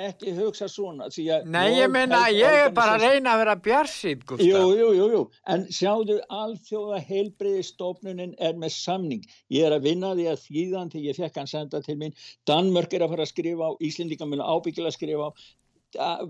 ekki 0.08 0.34
hugsa 0.38 0.68
svona 0.72 1.08
Nei, 1.46 1.76
ég 1.78 1.92
meina, 1.92 2.22
ég 2.34 2.58
er 2.66 2.72
bara 2.76 2.96
að 2.98 3.06
reyna 3.06 3.34
að 3.34 3.42
vera 3.44 3.56
bjarsýt, 3.68 4.24
Gustaf 4.30 4.46
Jú, 4.48 4.62
jú, 4.80 4.90
jú, 4.98 5.08
jú, 5.14 5.22
en 5.54 5.66
sjáðu 5.74 6.20
alþjóða 6.40 7.02
heilbriði 7.10 7.64
stofnunin 7.68 8.36
er 8.40 8.58
með 8.60 8.76
samning. 8.78 9.28
Ég 9.54 9.68
er 9.68 9.76
að 9.76 9.88
vinna 9.90 10.14
því 10.16 10.28
að 10.32 10.44
þýðan 10.48 10.92
til 10.94 11.06
ég 11.08 11.20
fekk 11.20 11.40
hann 11.42 11.52
senda 11.52 11.82
til 11.86 11.98
mín. 12.02 12.16
Danmörk 12.50 12.96
er 12.96 13.06
að 13.06 13.16
fara 13.16 13.28
að 13.28 13.34
skrifa 13.34 13.72
á, 13.72 13.80
Íslendinga 13.90 14.30
mun 14.30 14.46
ábyggilega 14.46 14.94
að 14.94 15.00
skrifa 15.00 15.30
á. 15.30 15.32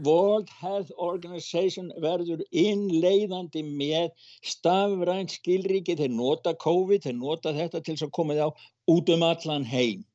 World 0.07 0.49
Health 0.61 0.91
Organization 0.95 1.89
verður 1.99 2.45
innleiðandi 2.55 3.65
með 3.67 4.13
stafræn 4.39 5.27
skilriki 5.27 5.97
þeir 5.99 6.13
nota 6.15 6.53
COVID, 6.55 7.03
þeir 7.03 7.17
nota 7.19 7.51
þetta 7.57 7.83
til 7.83 7.97
að 7.99 8.13
koma 8.15 8.39
þá 8.39 8.47
út 8.95 9.11
um 9.11 9.25
allan 9.27 9.67
heim 9.67 10.05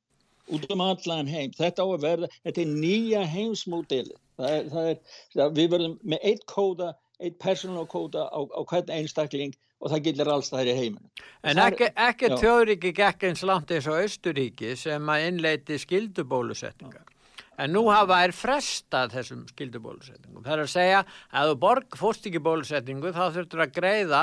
út 0.53 0.67
um 0.73 0.85
allan 0.85 1.31
heim. 1.31 1.55
Þetta 1.57 1.85
á 1.85 1.89
að 1.89 2.05
verða, 2.05 2.31
þetta 2.45 2.63
er 2.65 2.75
nýja 2.75 3.25
heimsmódeli 3.31 4.17
við 4.35 5.69
verðum 5.71 5.99
með 6.03 6.25
eitt 6.27 6.43
kóda 6.51 6.95
eitt 7.23 7.39
personal 7.39 7.87
kóda 7.87 8.27
á, 8.27 8.41
á 8.43 8.61
hvern 8.67 8.91
einstakling 8.91 9.55
og 9.79 9.93
það 9.93 10.09
gildir 10.09 10.31
alls 10.33 10.51
það 10.51 10.65
er 10.65 10.71
í 10.73 10.77
heiminu 10.81 11.27
En 11.47 11.61
ekki, 11.63 11.91
ekki 11.95 12.31
þjóðríki 12.41 12.91
gekk 12.99 13.29
eins 13.31 13.45
langt 13.47 13.71
eins 13.71 13.87
og 13.87 14.01
Östuríki 14.03 14.75
sem 14.81 15.11
að 15.15 15.29
innleiti 15.29 15.79
skildubólusetningar 15.79 17.07
En 17.55 17.71
nú 17.71 17.85
hafa 17.87 18.19
þær 18.19 18.33
frestað 18.35 19.13
þessum 19.15 19.43
skildubólusetningum. 19.53 20.43
Það 20.43 20.55
er 20.57 20.63
að 20.65 20.73
segja 20.73 21.03
að 21.31 21.51
þú 21.51 21.59
borg 21.63 21.99
fórst 22.01 22.27
ekki 22.27 22.43
bólusetningu 22.43 23.13
þá 23.15 23.25
þurftur 23.37 23.63
að 23.63 23.77
greiða 23.77 24.23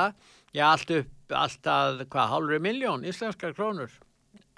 já, 0.52 0.66
allt 0.68 0.92
upp, 0.98 1.14
alltaf, 1.32 2.02
hvað, 2.12 2.32
hálfur 2.34 2.60
miljón 2.66 3.06
íslenskar 3.08 3.54
krónur. 3.56 3.94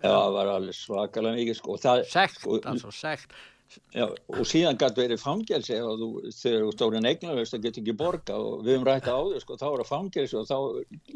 Já, 0.02 0.10
það 0.10 0.36
var 0.36 0.52
alveg 0.54 0.78
svakalega 0.78 1.40
mikið 1.40 1.58
sko. 1.58 1.76
Það, 1.80 2.06
sekt, 2.12 2.40
sko, 2.40 2.60
altså 2.70 2.94
sekt. 2.94 3.36
Já, 3.94 4.04
og 4.06 4.46
síðan 4.46 4.78
gæti 4.78 5.00
verið 5.00 5.22
fangelsi 5.22 5.76
og 5.82 5.96
þú, 5.98 6.08
þegar 6.36 6.64
þú 6.64 6.72
stóður 6.74 6.98
en 6.98 7.08
eignaverðist 7.08 7.54
það 7.54 7.64
getur 7.64 7.82
ekki 7.82 7.94
borga 7.98 8.36
og 8.38 8.62
við 8.62 8.76
höfum 8.76 8.86
rætt 8.88 9.08
á 9.10 9.16
þau 9.16 9.40
sko, 9.42 9.56
þá 9.58 9.66
er 9.68 9.80
það 9.80 9.90
fangelsi 9.90 10.38
og 10.38 10.46
þá 10.50 10.58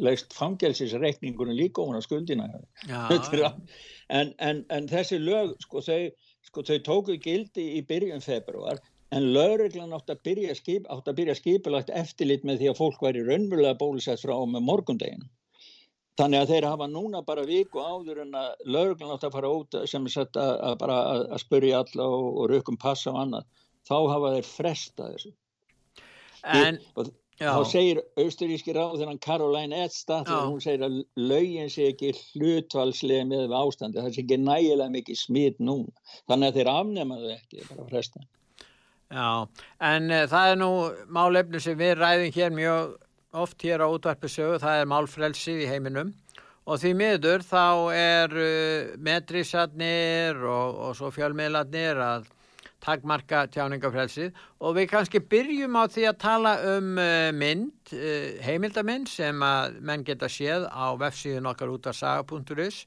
leist 0.06 0.36
fangelsisreikningunum 0.38 1.58
líka 1.58 1.84
ofan 1.84 2.00
á 2.00 2.02
skuldina 2.02 2.48
en, 4.18 4.32
en, 4.48 4.64
en 4.74 4.90
þessi 4.90 5.20
lög 5.22 5.54
sko 5.62 5.84
þau, 5.84 6.00
sko, 6.48 6.64
þau 6.70 6.78
tóku 6.88 7.18
gildi 7.22 7.68
í 7.78 7.84
byrjun 7.86 8.24
februar 8.24 8.82
en 9.14 9.30
lögreglan 9.36 9.94
átt 9.96 10.10
að 10.12 10.24
byrja, 10.26 10.56
skip, 10.58 10.88
átt 10.92 11.08
að 11.08 11.20
byrja 11.20 11.38
skipilagt 11.38 11.92
eftirlit 11.94 12.48
með 12.48 12.62
því 12.62 12.72
að 12.72 12.80
fólk 12.80 13.04
væri 13.06 13.26
raunverulega 13.28 13.78
bólusett 13.80 14.24
frá 14.24 14.34
með 14.48 14.66
morgundeginu 14.66 15.30
Þannig 16.18 16.42
að 16.42 16.52
þeir 16.52 16.66
hafa 16.66 16.88
núna 16.90 17.22
bara 17.26 17.46
viku 17.46 17.78
áður 17.78 18.24
en 18.24 18.34
að 18.34 18.66
lögurinn 18.66 19.14
átt 19.14 19.28
að 19.28 19.36
fara 19.36 19.52
út 19.54 19.76
sem 19.86 20.08
er 20.08 20.14
sett 20.14 20.38
að, 20.40 20.52
að 20.66 20.76
bara 20.80 20.98
að, 21.12 21.22
að 21.36 21.42
spurja 21.44 21.84
alla 21.84 22.08
og, 22.16 22.26
og 22.42 22.50
rökkum 22.50 22.78
passa 22.80 23.12
og 23.12 23.20
annað. 23.22 23.46
Þá 23.86 23.96
hafa 24.12 24.34
þeir 24.34 24.48
fresta 24.48 25.12
þessu. 25.12 25.32
En, 26.48 26.78
Ég, 27.38 27.46
þá 27.46 27.70
segir 27.70 28.00
austuríski 28.18 28.74
ráð 28.74 28.96
þennan 28.98 29.20
Caroline 29.22 29.84
Edstad 29.84 30.26
þegar 30.26 30.48
hún 30.48 30.62
segir 30.62 30.84
að 30.88 30.96
lögin 31.30 31.70
sé 31.70 31.92
ekki 31.92 32.10
hlutvalslega 32.16 33.28
með 33.30 33.54
ástandi. 33.54 34.00
Það 34.00 34.16
sé 34.16 34.24
ekki 34.24 34.38
nægilega 34.42 34.90
mikið 34.96 35.20
smít 35.20 35.60
núna. 35.62 35.94
Þannig 36.26 36.48
að 36.48 36.58
þeir 36.58 36.70
afnemaðu 36.72 37.30
ekki, 37.36 37.66
bara 37.68 37.86
fresta. 37.92 38.24
Já, 39.08 39.28
en 39.88 40.10
uh, 40.10 40.24
það 40.28 40.50
er 40.50 40.58
nú 40.60 40.70
málefni 41.14 41.60
sem 41.62 41.78
við 41.78 41.94
ræðum 42.00 42.34
hér 42.34 42.50
mjög 42.58 42.96
oft 43.32 43.60
hér 43.62 43.84
á 43.84 43.88
útvarpisögu, 43.88 44.58
það 44.62 44.80
er 44.80 44.88
málfrelsið 44.88 45.62
í 45.64 45.68
heiminum. 45.68 46.14
Og 46.68 46.80
því 46.80 46.92
miður 46.96 47.44
þá 47.48 47.66
er 47.96 48.34
uh, 48.36 48.96
metrísarnir 49.00 50.42
og, 50.44 50.82
og 50.88 50.98
svo 50.98 51.12
fjölmiðlarnir 51.14 52.00
að 52.04 52.28
takmarka 52.84 53.46
tjáningafrelsið 53.50 54.36
og 54.62 54.76
við 54.76 54.90
kannski 54.92 55.22
byrjum 55.32 55.78
á 55.80 55.84
því 55.90 56.04
að 56.10 56.18
tala 56.22 56.52
um 56.76 56.92
uh, 57.00 57.30
mynd, 57.34 57.92
uh, 57.96 58.36
heimildamind 58.44 59.10
sem 59.10 59.42
að 59.42 59.80
menn 59.80 60.04
geta 60.06 60.28
séð 60.30 60.68
á 60.70 60.94
vefsíðun 61.00 61.48
okkar 61.50 61.72
út 61.72 61.88
af 61.90 61.98
saga.is 61.98 62.84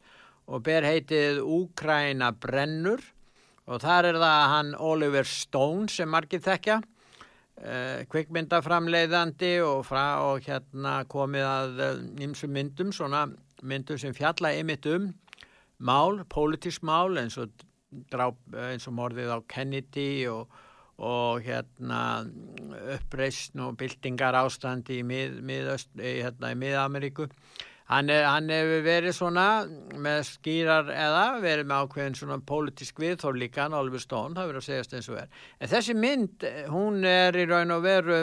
og 0.48 0.63
ber 0.65 0.86
heitið 0.88 1.41
Úkræna 1.43 2.31
brennur 2.38 3.03
og 3.67 3.81
þar 3.83 4.12
er 4.12 4.21
það 4.21 4.48
hann 4.53 4.71
Oliver 4.79 5.27
Stone 5.27 5.89
sem 5.91 6.10
margir 6.10 6.41
þekkja 6.43 6.81
Uh, 7.62 8.01
kvikmyndaframleiðandi 8.10 9.51
og, 9.62 9.84
fra, 9.86 10.05
og 10.25 10.41
hérna 10.48 11.01
komið 11.12 11.43
að 11.46 11.81
nýmsum 12.17 12.50
eh, 12.50 12.53
myndum, 12.55 12.93
svona 12.96 13.25
myndum 13.62 14.00
sem 14.01 14.15
fjalla 14.17 14.50
einmitt 14.55 14.88
um 14.89 15.12
mál, 15.77 16.24
pólitísk 16.31 16.81
mál 16.88 17.20
eins 17.22 17.38
og, 17.38 17.51
eins 18.15 18.88
og 18.89 18.96
morðið 18.98 19.34
á 19.36 19.39
Kennedy 19.51 20.25
og, 20.31 20.50
og 20.98 21.43
hérna 21.46 22.01
uppreysn 22.96 23.62
og 23.67 23.77
byltingar 23.77 24.39
ástandi 24.41 25.01
í 25.01 25.05
Mið-Ameríku 25.05 25.46
mið, 26.00 26.15
hérna, 26.24 26.55
Hann, 26.55 26.98
er, 27.03 27.70
hann 27.91 28.51
hefur 28.51 28.86
verið 28.86 29.15
svona 29.17 29.48
með 30.00 30.21
skýrar 30.29 30.91
eða 30.95 31.25
verið 31.43 31.67
með 31.67 31.83
ákveðin 31.86 32.17
svona 32.19 32.38
pólitísk 32.48 33.01
við 33.03 33.17
þó 33.24 33.27
líka 33.36 33.65
hann 33.65 33.75
Oliver 33.75 34.03
Stone, 34.03 34.36
það 34.38 34.51
verið 34.51 34.62
að 34.62 34.67
segjast 34.69 34.95
eins 34.95 35.12
og 35.12 35.19
er. 35.19 35.43
En 35.60 35.71
þessi 35.74 35.98
mynd, 36.00 36.48
hún 36.71 37.03
er 37.07 37.36
í 37.36 37.45
raun 37.50 37.75
og 37.75 37.83
veru 37.83 38.21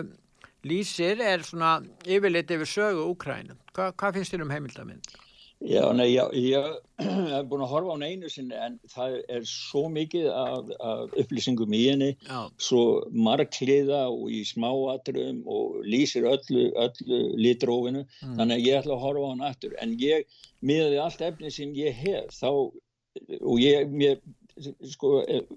lýsir, 0.68 1.20
er 1.20 1.44
svona 1.46 1.78
yfirleitt 2.08 2.50
yfir 2.56 2.70
sögu 2.72 3.08
Úkrænum. 3.12 3.60
Hva, 3.76 3.92
hvað 3.92 4.18
finnst 4.18 4.34
þér 4.34 4.46
um 4.46 4.54
heimildamind? 4.56 5.12
Já, 5.60 5.92
nei, 5.92 6.12
já, 6.14 6.28
ég 6.38 6.66
hef 7.02 7.46
búin 7.50 7.64
að 7.66 7.72
horfa 7.72 7.94
á 7.98 7.98
neinu 7.98 8.28
sinni 8.30 8.54
en 8.54 8.76
það 8.92 9.16
er 9.26 9.46
svo 9.50 9.88
mikið 9.90 10.28
af, 10.30 10.68
af 10.78 11.16
upplýsingum 11.18 11.74
í 11.74 11.80
henni, 11.88 12.10
já. 12.28 12.44
svo 12.62 12.82
margliða 13.10 14.04
og 14.06 14.30
í 14.30 14.44
smáatrum 14.46 15.40
og 15.50 15.80
lýsir 15.82 16.28
öllu, 16.30 16.68
öllu 16.78 17.18
litrófinu, 17.42 18.04
mm. 18.06 18.36
þannig 18.38 18.54
að 18.54 18.68
ég 18.68 18.78
ætla 18.78 18.94
að 18.94 19.02
horfa 19.02 19.24
á 19.26 19.30
hann 19.32 19.46
aftur. 19.48 19.74
En 19.82 19.96
ég, 19.98 20.28
miðaði 20.62 21.00
allt 21.02 21.24
efni 21.26 21.50
sem 21.54 21.74
ég 21.74 21.98
hef, 22.04 22.30
þá, 22.38 22.52
og 23.40 23.58
ég, 23.58 23.90
mér, 23.90 24.22
sko, 24.94 25.12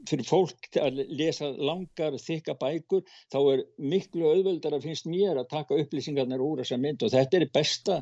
fyrir 0.09 0.25
fólk 0.25 0.81
að 0.81 1.03
lesa 1.13 1.51
langar, 1.53 2.17
þykka 2.25 2.57
bækur, 2.57 3.05
þá 3.29 3.39
er 3.53 3.63
miklu 3.77 4.33
auðvöldar 4.33 4.79
að 4.79 4.89
finnst 4.89 5.05
mér 5.05 5.43
að 5.43 5.53
taka 5.53 5.77
upplýsingarnar 5.85 6.41
úr 6.41 6.65
þessa 6.65 6.81
mynd 6.81 7.05
og 7.05 7.13
þetta 7.13 7.37
er 7.37 7.47
besta 7.53 8.01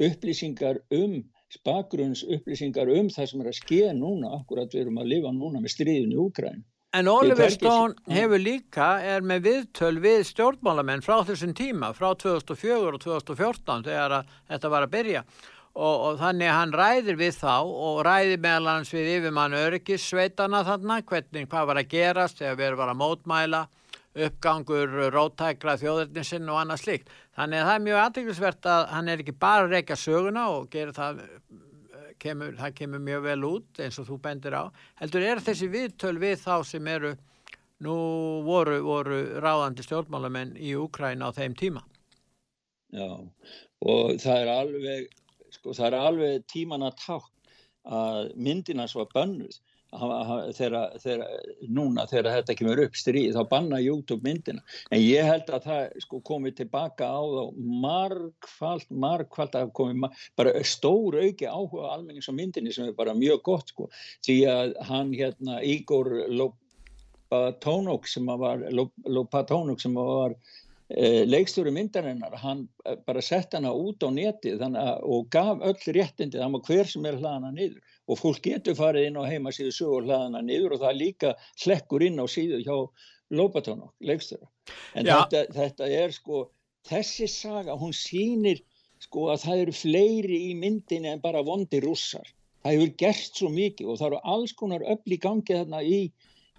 upplýsingar 0.00 0.80
um, 0.94 1.20
bakgrunns 1.66 2.22
upplýsingar 2.24 2.90
um 2.94 3.08
það 3.10 3.30
sem 3.30 3.40
er 3.42 3.48
að 3.50 3.56
skeja 3.58 3.94
núna, 3.96 4.34
akkurat 4.40 4.70
við 4.74 4.84
erum 4.84 5.00
að 5.02 5.10
lifa 5.14 5.32
núna 5.34 5.62
með 5.62 5.74
stríðin 5.74 6.14
í 6.14 6.20
Úkræn. 6.20 6.62
En 6.92 7.06
Oliver 7.06 7.50
Stone 7.54 7.94
hefur 8.10 8.42
líka, 8.42 8.88
er 8.98 9.22
með 9.22 9.44
viðtöl 9.46 10.00
við 10.02 10.24
stjórnmálamenn 10.26 11.04
frá 11.06 11.20
þessum 11.26 11.54
tíma, 11.54 11.92
frá 11.94 12.08
2004 12.18 12.90
og 12.90 12.98
2014 13.04 13.84
þegar 13.86 14.16
þetta 14.50 14.70
var 14.72 14.86
að 14.86 14.94
byrja. 14.96 15.24
Og, 15.70 15.94
og 16.08 16.16
þannig 16.18 16.50
hann 16.50 16.72
ræðir 16.74 17.18
við 17.20 17.36
þá 17.38 17.62
og 17.62 18.00
ræðir 18.02 18.42
meðal 18.42 18.72
hans 18.72 18.90
við 18.90 19.12
yfirmann 19.20 19.54
öryggis 19.54 20.02
sveitana 20.02 20.64
þarna, 20.66 20.98
hvernig 21.06 21.46
hvað 21.46 21.68
var 21.70 21.78
að 21.78 21.92
gerast 21.94 22.42
þegar 22.42 22.58
við 22.58 22.66
erum 22.72 22.82
að 22.88 22.98
mótmæla 23.04 23.62
uppgangur, 24.10 24.94
rótækra 25.14 25.76
þjóðurninsinn 25.78 26.50
og 26.50 26.60
annað 26.60 26.82
slikt. 26.82 27.10
Þannig 27.38 27.60
að 27.60 27.68
það 27.68 27.76
er 27.76 27.84
mjög 27.86 28.00
aðtæklusvert 28.04 28.68
að 28.72 28.86
hann 28.94 29.10
er 29.12 29.22
ekki 29.22 29.34
bara 29.46 29.66
að 29.66 29.74
reyka 29.76 29.98
söguna 29.98 30.46
og 30.56 30.74
það 30.96 31.20
kemur, 32.20 32.56
það 32.58 32.76
kemur 32.80 33.04
mjög 33.06 33.26
vel 33.28 33.40
út 33.48 33.82
eins 33.84 33.98
og 34.02 34.08
þú 34.10 34.18
bendir 34.24 34.56
á. 34.58 34.64
Heldur 35.00 35.26
er 35.26 35.42
þessi 35.44 35.70
viðtöl 35.72 36.16
við 36.20 36.42
þá 36.42 36.54
sem 36.66 36.90
eru 36.90 37.14
nú 37.80 37.96
voru, 38.44 38.80
voru 38.84 39.20
ráðandi 39.40 39.86
stjórnmálamenn 39.86 40.56
í 40.60 40.74
Úkræna 40.76 41.30
á 41.30 41.36
þeim 41.36 41.56
tíma? 41.56 41.84
Já, 42.90 43.08
og 43.86 44.16
það 44.20 44.36
er 44.42 44.52
alveg, 44.52 45.10
sko, 45.54 45.72
það 45.72 45.86
er 45.86 45.98
alveg 46.00 46.46
tíman 46.50 46.84
að 46.84 46.98
tátt 47.06 47.54
að 47.90 48.32
myndina 48.36 48.84
svo 48.90 49.06
að 49.06 49.14
bönnuð 49.14 49.60
þegar, 49.90 50.92
þegar, 51.02 51.24
núna 51.66 52.04
þegar 52.06 52.36
þetta 52.36 52.54
kemur 52.58 52.82
upp 52.84 52.98
stríð 52.98 53.34
þá 53.34 53.42
banna 53.50 53.80
YouTube 53.82 54.22
myndina 54.22 54.62
en 54.90 55.02
ég 55.02 55.26
held 55.26 55.50
að 55.50 55.66
það 55.66 55.96
sko, 56.04 56.20
komið 56.30 56.56
tilbaka 56.60 57.08
á 57.10 57.20
þá 57.26 57.58
margfald, 57.82 58.86
margfald 58.90 59.58
að 59.58 59.72
komið 59.74 60.22
bara 60.38 60.54
stór 60.62 61.18
auki 61.24 61.48
áhuga 61.50 61.90
almennings 61.96 62.30
á 62.30 62.34
myndinni 62.38 62.74
sem 62.74 62.86
er 62.86 62.96
bara 62.96 63.16
mjög 63.18 63.42
gott 63.50 63.74
sko. 63.74 63.90
því 64.26 64.38
að 64.46 64.74
hann 64.86 65.12
hérna 65.16 65.58
Igor 65.66 66.12
Lopatónuk 66.30 68.06
sem 68.06 68.30
var 68.30 68.62
Lopatónuk 68.70 69.82
sem 69.82 69.94
var 69.98 70.38
eh, 70.96 71.22
leikstjóri 71.28 71.72
myndarinnar 71.74 72.36
hann 72.42 72.66
eh, 72.86 72.98
bara 73.06 73.22
sett 73.22 73.54
hana 73.56 73.72
út 73.72 74.02
á 74.02 74.08
neti 74.14 74.56
að, 74.56 74.74
og 75.02 75.30
gaf 75.32 75.62
öll 75.62 75.94
réttindi 75.96 76.40
þannig 76.40 76.60
að 76.60 76.72
hver 76.72 76.90
sem 76.92 77.06
er 77.06 77.20
hlaðana 77.20 77.52
niður 77.54 77.96
og 78.10 78.20
fólk 78.20 78.42
getur 78.44 78.78
farið 78.78 79.08
inn 79.08 79.20
á 79.20 79.24
heimasíðu 79.30 79.72
sögur 79.76 80.08
hlaðana 80.08 80.42
niður 80.42 80.76
og 80.76 80.84
það 80.84 81.00
líka 81.04 81.34
hlekkur 81.64 82.06
inn 82.06 82.20
á 82.20 82.26
síðu 82.30 82.62
hjá 82.66 82.76
Lópatónu, 83.30 83.86
leikstöra. 84.02 84.48
En 84.98 85.06
þetta, 85.06 85.44
þetta 85.54 85.86
er 85.94 86.10
sko, 86.14 86.48
þessi 86.88 87.28
saga, 87.30 87.76
hún 87.78 87.92
sýnir 87.94 88.58
sko 89.00 89.28
að 89.30 89.44
það 89.44 89.62
eru 89.64 89.74
fleiri 89.76 90.40
í 90.50 90.56
myndinni 90.58 91.12
en 91.12 91.22
bara 91.22 91.44
vondi 91.46 91.78
rússar. 91.84 92.26
Það 92.64 92.74
hefur 92.74 92.90
gert 93.00 93.38
svo 93.38 93.50
mikið 93.54 93.92
og 93.92 94.00
það 94.00 94.08
eru 94.08 94.20
alls 94.34 94.56
konar 94.58 94.82
öll 94.82 95.14
í 95.14 95.20
gangi 95.22 95.56
þarna 95.60 95.82
í, 95.86 96.00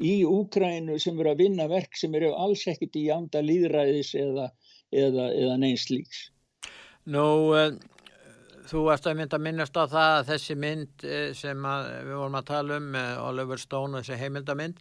í 0.02 0.16
Úkrænu 0.28 0.98
sem 1.02 1.20
eru 1.22 1.32
að 1.34 1.46
vinna 1.46 1.70
verk 1.72 1.98
sem 2.00 2.14
eru 2.18 2.34
alls 2.34 2.66
ekkit 2.72 2.98
í 3.00 3.08
anda 3.14 3.44
líðræðis 3.46 4.14
eða, 4.20 4.50
eða, 4.90 5.30
eða 5.38 5.58
neins 5.62 5.88
líks. 5.94 6.28
Nú, 7.12 7.26
uh, 7.56 7.72
Þú 8.72 8.86
varst 8.86 9.08
að 9.10 9.18
mynda 9.20 9.36
að 9.36 9.44
minnast 9.44 9.76
á 9.76 9.84
það 9.84 10.14
að 10.16 10.28
þessi 10.30 10.56
mynd 10.56 11.04
eh, 11.04 11.32
sem 11.36 11.66
við 11.66 12.14
vorum 12.14 12.38
að 12.40 12.46
tala 12.48 12.78
um, 12.80 12.94
Oliver 13.26 13.60
Stone 13.60 13.98
og 13.98 14.06
þessi 14.06 14.20
heimildamind, 14.22 14.78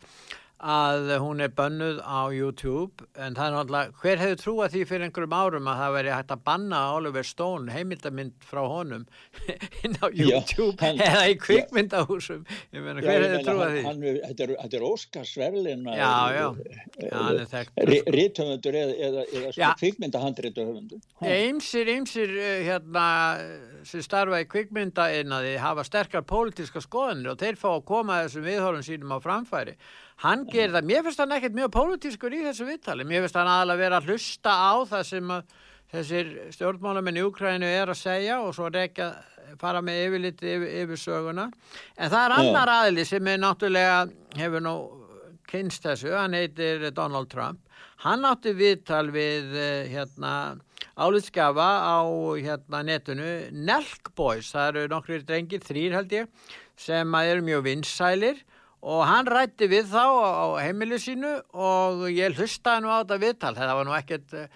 að 0.60 1.10
hún 1.22 1.40
er 1.40 1.52
bönnuð 1.56 2.00
á 2.04 2.28
YouTube 2.36 3.06
en 3.16 3.36
það 3.36 3.46
er 3.46 3.54
náttúrulega, 3.54 3.92
hver 4.02 4.20
hefur 4.20 4.40
trúað 4.40 4.74
því 4.74 4.82
fyrir 4.90 5.04
einhverjum 5.06 5.36
árum 5.36 5.70
að 5.72 5.78
það 5.80 5.94
veri 5.96 6.10
hægt 6.12 6.34
að 6.34 6.42
banna 6.50 6.80
Oliver 6.96 7.24
Stone 7.24 7.72
heimildamind 7.72 8.34
frá 8.44 8.60
honum 8.68 9.06
inn 9.84 9.96
á 9.96 10.06
YouTube 10.12 10.76
já, 10.76 10.82
hann, 10.84 11.00
eða 11.06 11.22
í 11.32 11.36
kvikmyndahúsum? 11.40 12.42
Ég 12.76 12.84
meina, 12.84 13.04
hver 13.04 13.24
hefur 13.24 13.46
trúað 13.46 13.72
því? 13.72 13.84
Hann, 13.88 14.04
þetta 14.26 14.46
er, 14.46 14.52
er 14.68 14.86
Óskarsverlin 14.90 15.88
Já, 15.96 16.12
já, 16.36 16.46
hann. 17.14 17.40
Ríthöfundur 18.18 18.80
eða, 18.82 18.98
eða, 19.08 19.26
eða 19.40 19.54
sko 19.56 19.72
kvikmyndahandrítuhöfundur 19.80 21.32
Ymsir, 21.40 21.92
ymsir 21.96 22.36
eh, 22.36 22.60
hérna 22.68 23.06
sem 23.88 24.04
starfa 24.04 24.42
í 24.44 24.48
kvikmyndainnaði 24.50 25.56
hafa 25.62 25.86
sterkar 25.88 26.28
pólitíska 26.28 26.84
skoðanir 26.84 27.32
og 27.32 27.40
þeir 27.40 27.56
fá 27.60 27.70
að 27.72 27.84
koma 27.88 28.20
þessum 28.26 28.44
viðhórun 28.44 28.84
sínum 28.84 29.16
á 29.16 29.18
framfæri 29.24 29.78
hann 30.24 30.44
gerir 30.50 30.74
það, 30.76 30.88
mér 30.90 31.02
finnst 31.06 31.22
hann 31.22 31.34
ekkert 31.36 31.56
mjög 31.56 31.72
pólitískur 31.76 32.36
í 32.36 32.44
þessu 32.44 32.68
viðtali, 32.68 33.06
mér 33.08 33.24
finnst 33.24 33.40
hann 33.40 33.50
aðalega 33.50 33.84
vera 33.84 34.00
að 34.00 34.10
hlusta 34.10 34.52
á 34.52 34.72
það 34.90 35.04
sem 35.08 35.34
þessir 35.90 36.32
stjórnmálamenn 36.54 37.18
í 37.18 37.26
Úkrænu 37.26 37.66
er 37.66 37.90
að 37.90 37.98
segja 37.98 38.38
og 38.44 38.54
svo 38.54 38.68
rekja 38.70 39.10
fara 39.58 39.82
með 39.82 40.04
yfirliti 40.04 40.52
yfir, 40.54 40.72
yfir 40.84 41.00
söguna. 41.00 41.48
En 41.96 42.12
það 42.12 42.24
er 42.26 42.34
annar 42.36 42.72
aðli 42.76 43.04
sem 43.08 43.30
er 43.32 43.40
náttúrulega 43.42 44.04
hefur 44.38 44.64
nú 44.64 44.74
kynst 45.50 45.86
þessu, 45.86 46.12
hann 46.14 46.36
heitir 46.38 46.86
Donald 46.94 47.30
Trump. 47.32 47.64
Hann 48.04 48.24
átti 48.24 48.52
viðtal 48.56 49.10
við 49.12 49.56
eh, 49.58 49.88
hérna 49.90 50.32
álitskafa 51.00 51.68
á 51.84 52.00
hérna 52.38 52.84
netinu 52.86 53.32
Nelk 53.52 54.12
Boys, 54.16 54.52
það 54.54 54.70
eru 54.70 54.92
nokkru 54.94 55.20
drengir, 55.26 55.64
þrýr 55.64 55.98
held 55.98 56.14
ég 56.14 56.48
sem 56.80 57.18
eru 57.20 57.44
mjög 57.44 57.66
vinsælir 57.66 58.40
og 58.80 59.04
hann 59.04 59.28
rætti 59.28 59.68
við 59.68 59.90
þá 59.92 60.04
á 60.08 60.46
heimilu 60.64 60.98
sínu 61.00 61.32
og 61.52 62.06
ég 62.08 62.36
hlustaði 62.38 62.84
nú 62.84 62.92
á 62.92 63.00
þetta 63.02 63.20
viðtal 63.20 63.54
þetta 63.58 63.76
var 63.76 63.88
nú 63.88 63.96
ekkert 63.96 64.36
uh, 64.40 64.46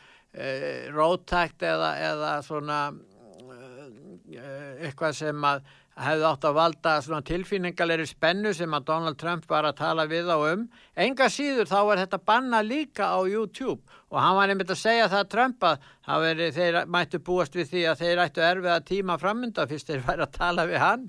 rótækt 0.94 1.66
eða, 1.68 1.90
eða 2.10 2.34
svona 2.46 2.80
uh, 2.90 4.70
eitthvað 4.80 5.18
sem 5.20 5.48
að 5.50 5.64
hefði 5.94 6.26
átt 6.26 6.46
að 6.48 6.56
valda 6.58 6.94
tilfinningalegri 7.28 8.06
spennu 8.08 8.52
sem 8.54 8.72
að 8.74 8.87
Donald 8.88 9.18
Trump 9.20 9.44
var 9.50 9.68
að 9.68 9.78
tala 9.78 10.06
við 10.10 10.26
á 10.26 10.38
um. 10.38 10.64
Enga 10.98 11.28
síður 11.30 11.70
þá 11.70 11.78
var 11.87 12.02
þetta 12.02 12.18
banna 12.18 12.62
líka 12.66 13.12
á 13.14 13.20
YouTube 13.22 13.82
og 14.14 14.20
hann 14.22 14.37
var 14.38 14.53
einmitt 14.53 14.70
að 14.70 14.81
segja 14.81 15.09
það 15.11 15.22
að 15.24 15.31
Trump 15.35 15.66
að 15.68 16.24
veri, 16.24 16.48
þeir 16.55 16.79
mættu 16.94 17.20
búast 17.27 17.57
við 17.59 17.70
því 17.72 17.83
að 17.90 18.05
þeir 18.05 18.22
ættu 18.24 18.44
erfið 18.44 18.72
að 18.74 18.87
tíma 18.90 19.18
framönda 19.20 19.66
fyrst 19.70 19.90
þeir 19.90 20.05
væri 20.07 20.27
að 20.27 20.37
tala 20.38 20.66
við 20.70 20.83
hann. 20.85 21.09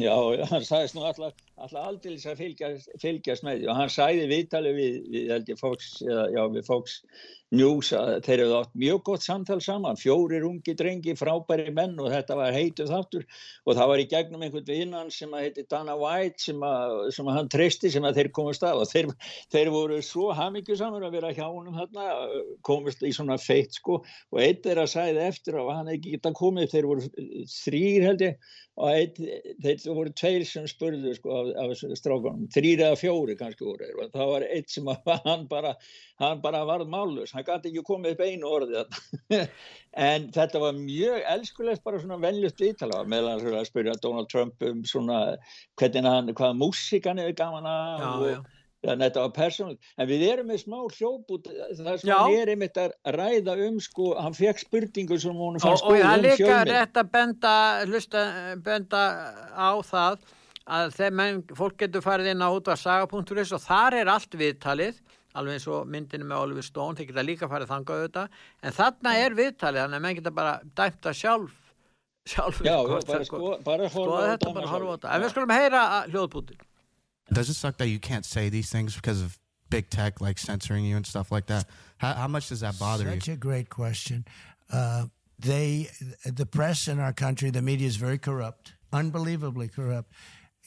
Já, 0.00 0.14
hann 0.52 0.66
sagðist 0.66 0.96
nú 0.96 1.04
alltaf, 1.08 1.36
alltaf 1.58 1.82
aldrei 1.82 2.16
að 2.16 2.40
fylgjast, 2.40 2.90
fylgjast 3.02 3.46
með 3.46 3.68
og 3.68 3.78
hann 3.82 3.92
sagði 3.92 4.26
viðtali 4.32 4.74
við, 4.78 4.98
við, 5.12 5.54
Fox, 5.60 5.94
já, 6.02 6.42
við 6.56 6.66
Fox 6.70 7.00
News 7.52 7.90
að 7.92 8.22
þeir 8.24 8.40
eru 8.46 8.54
átt 8.62 8.76
mjög 8.80 9.00
gott 9.04 9.24
samtal 9.26 9.58
saman, 9.60 9.98
fjórir 10.00 10.46
ungi 10.48 10.72
drengi, 10.76 11.12
frábæri 11.20 11.72
menn 11.74 11.98
og 12.00 12.08
þetta 12.14 12.38
var 12.38 12.54
heituð 12.56 12.92
þáttur. 12.94 13.26
Og 13.66 13.76
það 13.76 13.90
var 13.90 14.00
í 14.00 14.06
gegnum 14.08 14.44
einhvern 14.46 14.68
vinnan 14.70 15.12
sem 15.12 15.34
að 15.36 15.44
heiti 15.44 15.66
Dana 15.68 15.98
White 16.00 16.40
sem 16.46 16.64
að, 16.64 16.96
sem 17.12 17.28
að 17.28 17.36
hann 17.36 17.50
treysti 17.52 17.92
sem 17.92 18.08
að 18.08 18.22
þeir 18.22 18.30
komast 18.38 18.64
af. 18.64 18.80
Og 18.80 18.88
þeir, 18.88 19.12
þeir 19.52 19.72
voru 19.74 20.00
svo 20.06 20.30
hamingju 20.38 20.78
saman 20.80 21.04
að 21.04 21.18
vera 21.18 21.34
hjá 21.36 21.44
honum 21.44 21.76
þarna, 21.76 22.08
komist 22.66 23.04
í 23.06 23.12
svona 23.14 23.38
feitt 23.40 23.78
sko. 23.78 24.00
Og 24.32 24.42
eitt 24.42 24.66
er 24.66 24.80
að 24.82 24.92
sæði 24.94 25.24
eftir 25.28 25.58
og 25.60 25.72
hann 25.74 25.90
ekki 25.92 26.16
geta 26.16 26.34
komið, 26.36 26.70
þeir 26.74 26.90
voru 26.90 27.08
þrýr 27.52 28.08
held 28.08 28.26
ég 28.26 28.52
og 28.80 28.88
eitt, 28.88 29.18
þeir 29.60 29.82
voru 29.92 30.12
tveir 30.16 30.44
sem 30.48 30.64
spurðu 30.70 31.12
sko 31.18 31.34
af, 31.36 31.50
af 31.60 31.98
strákanum, 31.98 32.46
þrýr 32.54 32.86
eða 32.86 32.96
fjóri 32.96 33.36
kannski 33.36 33.66
voru 33.66 33.90
og 34.00 34.14
það 34.14 34.30
var 34.30 34.46
eitt 34.46 34.72
sem 34.72 34.88
að 34.88 35.10
hann 35.26 35.44
bara 35.50 35.74
hann 36.22 36.40
bara 36.44 36.62
varð 36.68 36.88
mállus, 36.92 37.34
hann 37.36 37.44
gæti 37.44 37.68
ekki 37.68 37.84
komið 37.90 38.14
upp 38.14 38.24
einu 38.24 38.48
orði 38.48 38.86
en 40.08 40.30
þetta 40.32 40.62
var 40.64 40.78
mjög 40.78 41.28
elskulegt 41.34 41.84
bara 41.84 42.00
svona 42.00 42.20
vennlust 42.22 42.64
viðtala 42.64 43.04
meðan 43.04 43.44
að 43.52 43.68
spyrja 43.68 43.98
Donald 44.00 44.32
Trump 44.32 44.64
um 44.64 44.80
svona 44.88 45.20
hvernig 45.76 46.08
hann, 46.08 46.32
hvaða 46.32 46.56
músikan 46.56 47.20
er 47.20 47.36
gaman 47.36 47.68
að 47.68 48.08
og. 48.08 48.50
Þannig 48.82 48.98
að 48.98 49.02
þetta 49.06 49.22
var 49.22 49.32
persónulegt, 49.36 49.90
en 49.94 50.08
við 50.10 50.22
erum 50.26 50.48
með 50.50 50.56
smá 50.64 50.78
hljóput, 50.90 51.44
það 51.78 51.98
sem 52.00 52.08
hann 52.10 52.32
er 52.34 52.50
einmitt 52.50 52.78
að 52.82 52.94
ræða 53.14 53.54
um, 53.68 53.76
sko, 53.78 54.08
hann 54.18 54.34
fekk 54.34 54.62
spurningu 54.64 55.18
sem 55.22 55.38
hún 55.38 55.58
fann 55.62 55.78
skoð 55.78 55.92
um. 55.92 55.98
Og 56.00 56.06
það 56.08 56.24
líka 56.24 56.56
rétt 56.66 56.98
að 56.98 57.12
benda, 57.12 57.52
hlusta, 57.86 58.24
benda 58.66 59.02
á 59.54 59.70
það 59.86 60.24
að 60.66 60.96
þegar 60.96 61.54
fólk 61.60 61.76
getur 61.84 62.04
farið 62.08 62.32
inn 62.32 62.42
á 62.42 62.50
útvarsaga.is 62.50 63.54
og 63.54 63.62
þar 63.62 63.98
er 64.00 64.10
allt 64.16 64.34
viðtalið, 64.42 64.98
alveg 65.38 65.60
eins 65.60 65.68
og 65.70 65.86
myndinu 65.94 66.26
með 66.26 66.42
Oliver 66.48 66.66
Stone, 66.66 66.98
þeir 66.98 67.12
geta 67.12 67.26
líka 67.26 67.50
farið 67.54 67.70
þangað 67.70 68.02
auðvitað, 68.02 68.42
en 68.66 68.76
þarna 68.80 69.14
er 69.22 69.38
viðtalið, 69.38 69.84
þannig 69.84 70.00
að 70.00 70.04
menn 70.08 70.18
geta 70.18 70.34
bara 70.42 70.58
dæmt 70.82 71.06
að 71.06 71.18
sjálf, 71.22 71.54
sjálf, 72.34 72.60
Já, 72.66 72.76
bara 72.82 73.30
sko, 73.30 73.54
bara 73.62 73.94
þetta, 73.94 74.52
bara 74.58 74.74
horfa 74.74 74.98
þetta, 74.98 75.14
en 75.14 75.22
við 75.22 75.34
skulum 75.36 75.56
heyra 75.60 75.86
hljóðbútin. 76.10 76.68
Does 77.32 77.48
it 77.48 77.54
suck 77.54 77.78
that 77.78 77.88
you 77.88 77.98
can't 77.98 78.24
say 78.24 78.48
these 78.48 78.70
things 78.70 78.94
because 78.94 79.20
of 79.22 79.38
big 79.70 79.88
tech 79.88 80.20
like 80.20 80.38
censoring 80.38 80.84
you 80.84 80.96
and 80.96 81.06
stuff 81.06 81.32
like 81.32 81.46
that? 81.46 81.66
How, 81.98 82.12
how 82.14 82.28
much 82.28 82.48
does 82.48 82.60
that 82.60 82.78
bother 82.78 83.04
Such 83.04 83.14
you? 83.14 83.20
Such 83.20 83.28
a 83.28 83.36
great 83.36 83.70
question. 83.70 84.24
Uh, 84.70 85.06
they, 85.38 85.88
the 86.24 86.46
press 86.46 86.88
in 86.88 87.00
our 87.00 87.12
country, 87.12 87.50
the 87.50 87.62
media 87.62 87.86
is 87.86 87.96
very 87.96 88.18
corrupt, 88.18 88.74
unbelievably 88.92 89.68
corrupt 89.68 90.12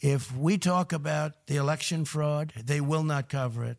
If 0.02 0.36
we 0.36 0.58
talk 0.58 0.92
about 0.92 1.48
the 1.48 1.56
election 1.56 2.04
fraud, 2.06 2.52
they 2.62 2.82
will 2.82 3.04
not 3.04 3.30
cover 3.30 3.64
it. 3.64 3.78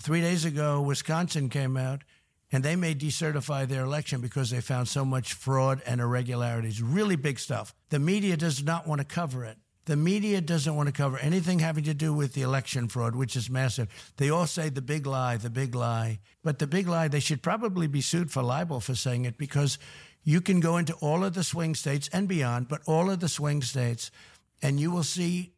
Three 0.00 0.20
days 0.20 0.44
ago, 0.44 0.80
Wisconsin 0.80 1.48
came 1.48 1.76
out 1.76 2.02
and 2.50 2.64
they 2.64 2.76
may 2.76 2.94
decertify 2.94 3.66
their 3.66 3.84
election 3.84 4.20
because 4.20 4.50
they 4.50 4.60
found 4.60 4.88
so 4.88 5.04
much 5.04 5.34
fraud 5.34 5.82
and 5.86 6.00
irregularities. 6.00 6.82
Really 6.82 7.16
big 7.16 7.38
stuff. 7.38 7.74
The 7.90 7.98
media 7.98 8.36
does 8.36 8.62
not 8.62 8.86
want 8.86 9.00
to 9.00 9.04
cover 9.04 9.44
it. 9.44 9.58
The 9.86 9.96
media 9.96 10.40
doesn't 10.40 10.74
want 10.74 10.86
to 10.86 10.92
cover 10.92 11.18
anything 11.18 11.58
having 11.58 11.84
to 11.84 11.94
do 11.94 12.14
with 12.14 12.32
the 12.32 12.42
election 12.42 12.88
fraud, 12.88 13.14
which 13.14 13.36
is 13.36 13.50
massive. 13.50 13.88
They 14.16 14.30
all 14.30 14.46
say 14.46 14.70
the 14.70 14.80
big 14.80 15.06
lie, 15.06 15.36
the 15.36 15.50
big 15.50 15.74
lie. 15.74 16.20
But 16.42 16.58
the 16.58 16.66
big 16.66 16.88
lie, 16.88 17.08
they 17.08 17.20
should 17.20 17.42
probably 17.42 17.86
be 17.86 18.00
sued 18.00 18.30
for 18.30 18.42
libel 18.42 18.80
for 18.80 18.94
saying 18.94 19.26
it 19.26 19.36
because 19.36 19.78
you 20.22 20.40
can 20.40 20.60
go 20.60 20.78
into 20.78 20.94
all 20.94 21.22
of 21.22 21.34
the 21.34 21.44
swing 21.44 21.74
states 21.74 22.08
and 22.12 22.26
beyond, 22.26 22.68
but 22.68 22.80
all 22.86 23.10
of 23.10 23.20
the 23.20 23.28
swing 23.28 23.60
states, 23.60 24.10
and 24.62 24.80
you 24.80 24.90
will 24.90 25.02
see, 25.02 25.52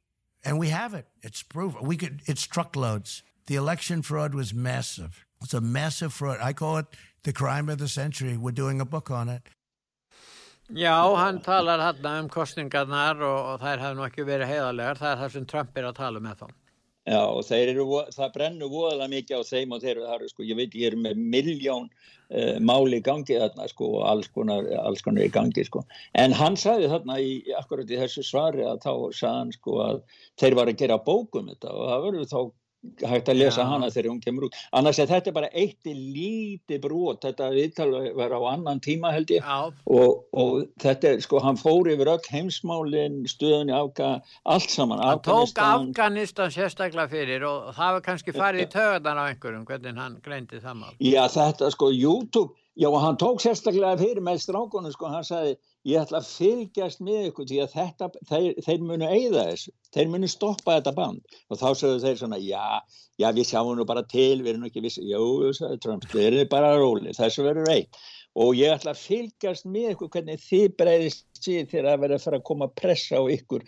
and 0.45 0.59
we 0.59 0.69
have 0.69 0.93
it. 0.95 1.07
It's 1.23 1.43
proven. 1.45 1.85
We 1.85 1.97
could. 1.97 2.23
It's 2.27 2.45
truckloads. 2.45 3.23
The 3.47 3.55
election 3.55 4.03
fraud 4.03 4.35
was 4.35 4.53
massive. 4.53 5.25
It's 5.41 5.55
a 5.55 5.61
massive 5.61 6.13
fraud. 6.13 6.39
I 6.43 6.53
call 6.53 6.79
it 6.79 6.87
the 7.23 7.33
crime 7.33 7.69
of 7.69 7.79
the 7.79 7.87
century. 7.87 8.37
We're 8.37 8.51
doing 8.51 8.81
a 8.81 8.85
book 8.85 9.11
on 9.11 9.29
it. 9.29 9.43
Já, 10.75 10.99
hann 11.15 11.43
talar 11.43 11.79
hann 11.79 12.07
um 12.25 12.29
kostningarnar 12.29 13.21
og, 13.23 13.41
og 13.53 13.61
þær 13.63 13.83
hefði 13.85 13.97
nú 13.99 14.07
ekki 14.07 14.25
verið 14.27 14.51
heiðarlegar. 14.51 14.99
Það 14.99 15.13
er 15.13 15.21
það 15.21 15.35
sem 15.35 15.45
Trump 15.53 15.77
er 15.79 15.87
að 15.87 15.99
tala 16.01 16.23
með 16.23 16.41
þá. 16.41 16.49
Já, 17.07 17.21
og 17.23 17.51
eru, 17.55 17.85
það 18.11 18.33
brennur 18.35 18.71
voðalega 18.73 19.13
mikið 19.13 19.39
á 19.39 19.43
þeim 19.47 19.75
og 19.77 19.83
þeir 19.85 20.01
eru, 20.03 20.29
sko, 20.33 20.43
ég 20.43 20.59
veit, 20.59 20.73
ég 20.75 20.91
er 20.91 20.97
með 20.99 21.21
miljón 21.23 21.85
uh, 21.87 22.57
máli 22.59 22.99
í 22.99 23.05
gangi 23.07 23.37
þarna, 23.39 23.69
sko, 23.71 23.93
og 24.01 24.09
alls 24.11 24.27
konar, 24.35 24.67
alls 24.83 25.07
konar 25.07 25.23
í 25.23 25.31
gangi, 25.31 25.63
sko. 25.69 25.85
En 26.19 26.35
hann 26.35 26.59
sagði 26.59 26.91
þarna 26.91 27.21
í, 27.23 27.37
akkurat 27.61 27.93
í 27.95 28.01
þessu 28.01 28.27
svari 28.27 28.67
að 28.67 28.83
þá 28.83 28.91
sagði 29.15 29.37
hann, 29.37 29.55
sko, 29.55 29.77
að 29.87 30.03
þeir 30.43 30.59
var 30.59 30.73
að 30.73 30.81
gera 30.83 30.99
bókum 31.07 31.53
þetta 31.53 31.77
og 31.77 31.93
það 31.93 32.07
verður 32.09 32.33
þá 32.33 32.41
hægt 33.03 33.29
að 33.31 33.41
lesa 33.41 33.63
Já. 33.63 33.69
hana 33.71 33.89
þegar 33.93 34.11
hún 34.11 34.21
kemur 34.23 34.47
út. 34.49 34.57
Annars 34.77 34.99
er 35.03 35.09
þetta 35.11 35.33
bara 35.35 35.51
eitt 35.53 35.89
líti 35.89 36.79
brot 36.83 37.25
þetta 37.25 37.49
viðtal 37.55 37.89
var 38.19 38.35
á 38.37 38.41
annan 38.53 38.81
tíma 38.85 39.13
held 39.15 39.33
ég. 39.35 39.47
Og, 39.87 40.27
og 40.37 40.67
þetta 40.83 41.15
er 41.15 41.25
sko 41.25 41.41
hann 41.43 41.59
fór 41.61 41.91
yfir 41.93 42.13
öll 42.15 42.31
heimsmálin 42.33 43.23
stöðun 43.31 43.73
í 43.73 43.77
Afga, 43.77 44.13
allt 44.45 44.71
saman 44.73 45.03
hann 45.03 45.25
tók 45.27 45.59
Afganistan. 45.63 46.53
Sérstaklega 46.57 47.11
fyrir 47.11 47.47
og 47.49 47.73
það 47.77 47.99
var 47.99 48.07
kannski 48.11 48.37
farið 48.37 48.67
í 48.67 48.71
töðan 48.77 49.21
á 49.21 49.25
einhverjum 49.31 49.67
hvernig 49.69 49.99
hann 50.01 50.21
greindi 50.25 50.63
það 50.63 50.81
mál. 50.85 50.95
Já 51.03 51.25
þetta 51.33 51.73
sko 51.75 51.91
YouTube 51.95 52.55
Já 52.77 52.91
og 52.91 52.99
hann 53.01 53.17
tók 53.17 53.41
sérstaklega 53.41 53.97
fyrir 53.97 54.21
með 54.21 54.43
strákunum 54.43 54.93
sko 54.93 55.09
hann 55.09 55.25
sagði 55.25 55.55
ég 55.89 56.03
ætla 56.03 56.19
að 56.21 56.27
fylgjast 56.29 57.01
með 57.01 57.31
ykkur 57.31 57.47
því 57.49 57.61
að 57.65 57.77
þetta, 57.77 58.09
þeir, 58.29 58.49
þeir 58.67 58.83
munu 58.85 59.09
eigða 59.09 59.45
þessu, 59.49 59.73
þeir 59.97 60.11
munu 60.13 60.29
stoppa 60.29 60.75
þetta 60.77 60.93
band. 60.99 61.39
Og 61.49 61.61
þá 61.63 61.67
sögðu 61.71 62.03
þeir 62.05 62.21
svona 62.21 62.41
já, 62.43 62.67
já 63.23 63.29
við 63.33 63.49
sjáum 63.49 63.73
nú 63.79 63.87
bara 63.89 64.05
til, 64.13 64.43
við 64.43 64.53
erum 64.53 64.69
ekki 64.69 64.85
vissi, 64.85 65.07
jú, 65.09 65.25
sagði 65.57 65.81
Trump, 65.87 66.05
þeir 66.13 66.29
eru 66.29 66.47
bara 66.53 66.75
róli, 66.77 67.17
þessu 67.17 67.47
verður 67.49 67.71
reitt 67.71 67.97
og 68.37 68.53
ég 68.59 68.75
ætla 68.75 68.93
að 68.93 69.01
fylgjast 69.01 69.65
með 69.65 69.95
ykkur 69.95 70.11
hvernig 70.13 70.43
þið 70.45 70.67
breyðist 70.77 71.39
síðan 71.41 71.71
þegar 71.71 71.87
það 71.89 72.03
verður 72.03 72.19
að 72.19 72.27
fara 72.27 72.41
að 72.41 72.47
koma 72.51 72.69
pressa 72.77 73.21
á 73.21 73.23
ykkur 73.33 73.63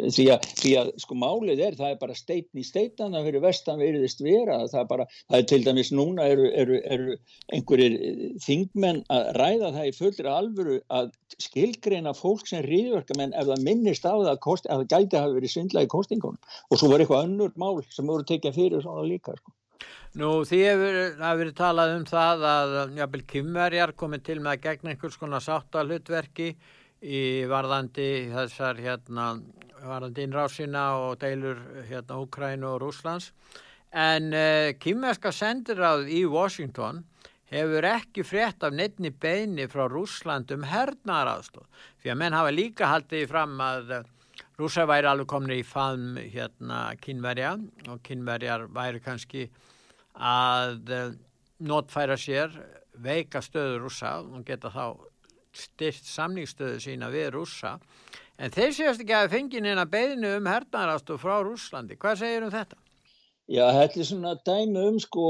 því 0.00 0.24
að, 0.32 0.46
því 0.56 0.72
að 0.80 0.90
sko 1.02 1.16
málið 1.20 1.60
er 1.66 1.74
það 1.76 1.90
er 1.92 1.98
bara 2.00 2.16
steitn 2.16 2.60
í 2.60 2.64
steitana 2.64 3.20
fyrir 3.26 3.42
vestan 3.44 3.80
veriðist 3.80 4.22
vera 4.24 4.62
það 4.64 4.80
er 4.80 4.88
bara, 4.88 5.06
það 5.28 5.38
er 5.38 5.48
til 5.50 5.60
dæmis 5.66 5.92
núna 5.92 6.28
eru, 6.32 6.48
eru, 6.62 6.78
eru 6.94 7.16
einhverjir 7.52 7.96
þingmenn 8.40 9.02
að 9.12 9.28
ræða 9.36 9.72
það 9.76 9.88
í 9.90 9.94
fullri 9.98 10.32
alvöru 10.32 10.78
að 10.88 11.12
skilgreina 11.42 12.14
fólk 12.16 12.48
sem 12.48 12.64
ríðverkamenn 12.64 13.36
ef 13.36 13.50
það 13.50 13.66
minnist 13.68 14.08
á 14.08 14.16
það 14.16 14.38
kost, 14.46 14.68
að 14.68 14.84
það 14.84 14.92
gæti 14.94 15.18
að 15.18 15.26
hafa 15.26 15.38
verið 15.38 15.54
svindla 15.56 15.84
í 15.84 15.90
kostingunum 15.92 16.54
og 16.70 16.80
svo 16.80 16.92
var 16.92 17.04
eitthvað 17.04 17.26
önnur 17.28 17.56
mál 17.60 17.82
sem 17.92 18.08
voru 18.08 18.28
tekjað 18.28 18.60
fyrir 18.62 18.84
svona 18.84 19.04
líka 19.04 19.36
sko. 19.36 19.52
Nú 20.20 20.42
því 20.44 20.58
hefur 20.66 20.96
það 21.18 21.38
verið 21.40 21.54
talað 21.58 21.94
um 21.96 22.04
það 22.08 22.42
að 22.48 22.74
jábel 23.00 23.22
kymverjar 23.32 23.92
komið 23.96 24.24
til 24.26 24.38
með 24.40 24.54
að 24.54 24.64
gegna 24.66 24.92
einhvers 24.92 25.18
konar 25.20 25.44
sáttalutverki 25.44 26.48
í 27.02 27.22
varðandi 27.50 28.08
þessar 28.30 28.78
hérna 28.78 29.32
varandi 29.82 30.26
innrásina 30.26 30.84
og 31.00 31.18
deilur 31.22 31.58
hérna 31.88 32.18
Úkrænu 32.22 32.68
og 32.74 32.82
Rúslands 32.82 33.32
en 33.92 34.32
uh, 34.32 34.38
eh, 34.38 34.74
kýmverska 34.80 35.32
sendiráð 35.34 36.06
í 36.08 36.22
Washington 36.30 37.02
hefur 37.52 37.84
ekki 37.84 38.24
frétt 38.24 38.64
af 38.64 38.72
nefni 38.72 39.10
beini 39.10 39.66
frá 39.68 39.84
Rúsland 39.90 40.52
um 40.54 40.64
hernaðaraðstóð 40.64 41.66
því 42.00 42.12
að 42.12 42.20
menn 42.22 42.38
hafa 42.38 42.54
líka 42.54 42.88
haldið 42.88 43.28
fram 43.32 43.58
að 43.60 43.94
uh, 43.98 44.04
rúsa 44.60 44.86
væri 44.88 45.10
alveg 45.10 45.28
komin 45.32 45.56
í 45.58 45.66
faðum 45.66 46.16
hérna 46.20 46.80
kynverja 47.02 47.56
og 47.88 48.02
kynverjar 48.06 48.68
væri 48.72 49.02
kannski 49.04 49.48
að 50.14 50.92
uh, 50.92 51.08
notfæra 51.62 52.16
sér 52.18 52.54
veika 53.02 53.42
stöðu 53.44 53.82
rúsa 53.84 54.18
og 54.22 54.44
geta 54.46 54.70
þá 54.72 54.84
styrt 55.52 56.08
samningsstöðu 56.08 56.80
sína 56.80 57.10
við 57.12 57.34
rúsa 57.36 57.76
En 58.42 58.50
þeir 58.50 58.72
séast 58.74 59.02
ekki 59.04 59.14
að 59.14 59.28
fengið 59.36 59.62
neina 59.62 59.84
beðinu 59.86 60.32
um 60.40 60.48
hernaðarastu 60.50 61.14
frá 61.22 61.36
Rúslandi. 61.46 61.94
Hvað 61.94 62.24
segir 62.24 62.42
um 62.42 62.50
þetta? 62.50 62.81
Já, 63.50 63.64
þetta 63.74 63.98
er 63.98 64.06
svona 64.06 64.32
dæmi 64.46 64.82
um 64.86 64.98
sko 65.02 65.22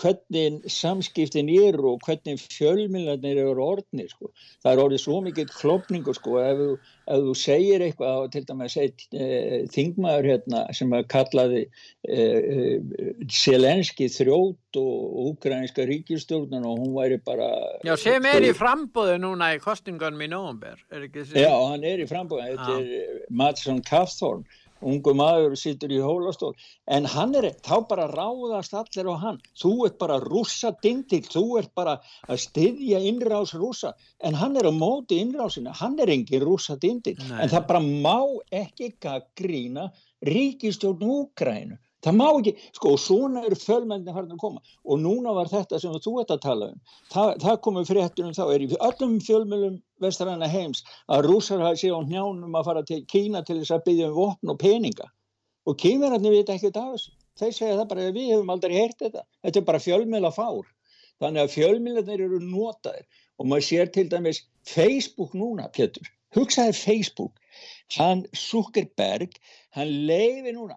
hvernig 0.00 0.62
samskiptin 0.72 1.50
eru 1.52 1.92
og 1.92 2.06
hvernig 2.06 2.40
fjölmiljarnir 2.40 3.42
eru 3.42 3.66
orðnir 3.66 4.08
sko. 4.08 4.30
Það 4.64 4.72
er 4.72 4.80
orðið 4.86 5.02
svo 5.02 5.18
mikið 5.26 5.52
klopningur 5.58 6.16
sko 6.16 6.38
ef 6.40 6.62
þú, 6.62 6.68
ef 7.12 7.26
þú 7.26 7.34
segir 7.36 7.84
eitthvað, 7.84 8.24
til 8.32 8.42
dæmis 8.48 8.78
eitt 8.80 9.04
e, 9.12 9.28
þingmaður 9.74 10.30
hérna 10.30 10.64
sem 10.78 10.96
að 10.96 11.04
kallaði 11.12 11.60
e, 12.08 12.16
e, 12.16 13.12
selenski 13.28 14.08
þrótt 14.16 14.80
og 14.80 15.20
ukrainska 15.34 15.84
ríkistjórnun 15.92 16.64
og 16.64 16.80
hún 16.80 16.96
væri 16.96 17.20
bara... 17.20 17.50
Já, 17.84 17.98
sem 18.00 18.32
er 18.32 18.48
í 18.48 18.56
frambóðu 18.56 19.20
núna 19.20 19.52
í 19.52 19.60
kostingunum 19.60 20.24
í 20.24 20.32
nógumber, 20.32 20.80
er 20.88 21.04
ekki 21.04 21.20
þessi? 21.20 21.44
Já, 21.44 21.52
hann 21.52 21.84
er 21.84 22.00
í 22.00 22.08
frambóðu, 22.08 22.56
þetta 22.56 22.80
er 22.80 23.24
Madsson 23.28 23.84
Kathorn 23.84 24.48
ungu 24.82 25.14
maður 25.18 25.56
sittur 25.58 25.92
í 25.94 26.00
hólastól 26.02 26.52
en 26.96 27.06
hann 27.14 27.34
er, 27.38 27.48
þá 27.64 27.74
bara 27.88 28.08
ráðast 28.10 28.74
allir 28.78 29.10
á 29.10 29.16
hann, 29.24 29.40
þú 29.58 29.72
ert 29.88 29.98
bara 30.02 30.18
rúsa 30.22 30.72
dindil, 30.82 31.22
þú 31.26 31.44
ert 31.62 31.72
bara 31.78 31.98
að 32.28 32.42
styðja 32.46 33.02
innrás 33.10 33.54
rúsa, 33.58 33.94
en 34.20 34.38
hann 34.38 34.58
er 34.58 34.68
á 34.68 34.72
móti 34.74 35.20
innrásina, 35.22 35.74
hann 35.78 35.98
er 36.02 36.12
engin 36.14 36.44
rúsa 36.44 36.76
dindil, 36.80 37.16
en 37.30 37.52
það 37.52 37.68
bara 37.70 37.82
má 37.82 38.18
ekki 38.50 38.92
grína 39.38 39.90
ríkistjórn 40.22 41.02
Úgrænu 41.02 41.78
það 42.02 42.16
má 42.18 42.26
ekki, 42.30 42.52
sko 42.76 42.92
og 42.96 43.00
svona 43.00 43.44
eru 43.46 43.58
fölmennir 43.58 44.16
farin 44.16 44.34
að 44.34 44.42
koma. 44.42 44.62
Og 44.84 45.00
núna 45.02 45.34
var 45.36 45.50
þetta 45.52 45.80
sem 45.80 45.94
þú 46.04 46.18
ert 46.22 46.34
að 46.34 46.42
tala 46.44 46.68
um. 46.72 46.82
Það, 47.14 47.32
það 47.44 47.58
komið 47.66 47.88
fréttunum 47.92 48.36
þá 48.36 48.44
er 48.44 48.64
í 48.64 48.68
öllum 48.76 49.16
fjölmjölum 49.26 49.80
vestræna 50.02 50.50
heims 50.50 50.84
að 51.06 51.26
rúsar 51.28 51.62
hafa 51.62 51.78
séð 51.78 51.98
á 51.98 52.00
njánum 52.10 52.58
að 52.58 52.68
fara 52.70 52.84
til 52.88 53.02
Kína 53.06 53.44
til 53.46 53.60
þess 53.60 53.76
að 53.76 53.84
byggja 53.88 54.10
um 54.10 54.16
vopn 54.18 54.54
og 54.54 54.60
peninga. 54.62 55.08
Og 55.66 55.78
kýmverðarnir 55.78 56.34
veit 56.34 56.50
ekki 56.50 56.68
þetta 56.68 56.86
af 56.86 56.94
þessu. 56.96 57.12
Þeir 57.38 57.52
segja 57.56 57.76
það 57.78 57.90
bara 57.92 58.12
við 58.12 58.30
hefum 58.34 58.50
aldrei 58.52 58.74
heyrt 58.76 58.98
þetta. 59.00 59.22
Þetta 59.46 59.60
er 59.60 59.68
bara 59.68 59.82
fjölmjöla 59.82 60.32
fár. 60.34 60.64
Þannig 61.22 61.44
að 61.44 61.52
fjölmjölarnir 61.54 62.24
eru 62.26 62.40
notaðir. 62.42 63.06
Og 63.38 63.48
maður 63.48 63.68
sér 63.68 63.92
til 63.94 64.08
dæmis 64.10 64.42
Facebook 64.68 65.36
núna, 65.38 65.68
Pétur, 65.72 66.10
hugsaði 66.34 66.74
Facebook. 66.76 67.38
Hann 67.94 68.26
Zuckerberg 68.36 69.38
hann 69.76 69.94
leiði 70.08 70.54
núna 70.56 70.76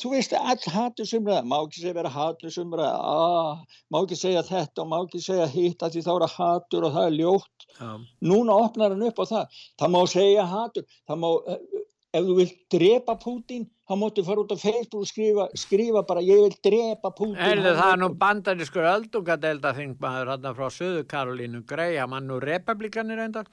þú 0.00 0.12
veist 0.14 0.34
all 0.36 0.72
hatusumræða, 0.74 1.44
má 1.46 1.56
ekki 1.60 1.82
segja 1.82 1.96
vera 1.98 2.12
hatusumræða, 2.14 2.92
ah, 3.14 3.82
má 3.92 4.00
ekki 4.02 4.18
segja 4.18 4.44
þetta 4.46 4.84
og 4.84 4.90
má 4.92 4.98
ekki 5.02 5.22
segja 5.24 5.48
hitt 5.50 5.84
að 5.84 5.96
því 5.96 6.06
þá 6.06 6.12
eru 6.14 6.30
hatur 6.36 6.88
og 6.88 6.96
það 6.96 7.10
er 7.10 7.18
ljótt 7.18 7.68
ja. 7.76 7.92
núna 8.32 8.58
opnar 8.66 8.94
hann 8.96 9.06
upp 9.10 9.22
á 9.22 9.24
það 9.34 9.60
það 9.82 9.94
má 9.96 10.00
segja 10.14 10.46
hatur 10.50 10.88
það 11.08 11.22
má, 11.24 11.28
eh, 11.54 11.84
ef 12.10 12.24
þú 12.26 12.36
vilt 12.40 12.56
drepa 12.74 13.14
Pútin 13.22 13.66
þá 13.86 13.94
móttu 13.98 14.24
fara 14.26 14.42
út 14.42 14.54
á 14.54 14.58
Facebook 14.58 15.04
og 15.04 15.10
skrifa, 15.10 15.46
skrifa 15.58 16.02
bara 16.06 16.24
ég 16.24 16.42
vil 16.46 16.56
drepa 16.66 17.12
Pútin 17.14 17.38
Erðu 17.50 17.74
það 17.78 17.92
er 17.92 18.00
nú 18.02 18.08
bandarískur 18.22 18.88
öldungadelda 18.94 19.74
þingmaður 19.78 20.32
hann 20.34 20.50
frá 20.58 20.66
Suðu 20.74 21.04
Karolínu 21.10 21.62
Graham 21.70 22.16
hann 22.16 22.28
nú 22.30 22.40
republikanir 22.42 23.22
endar 23.26 23.50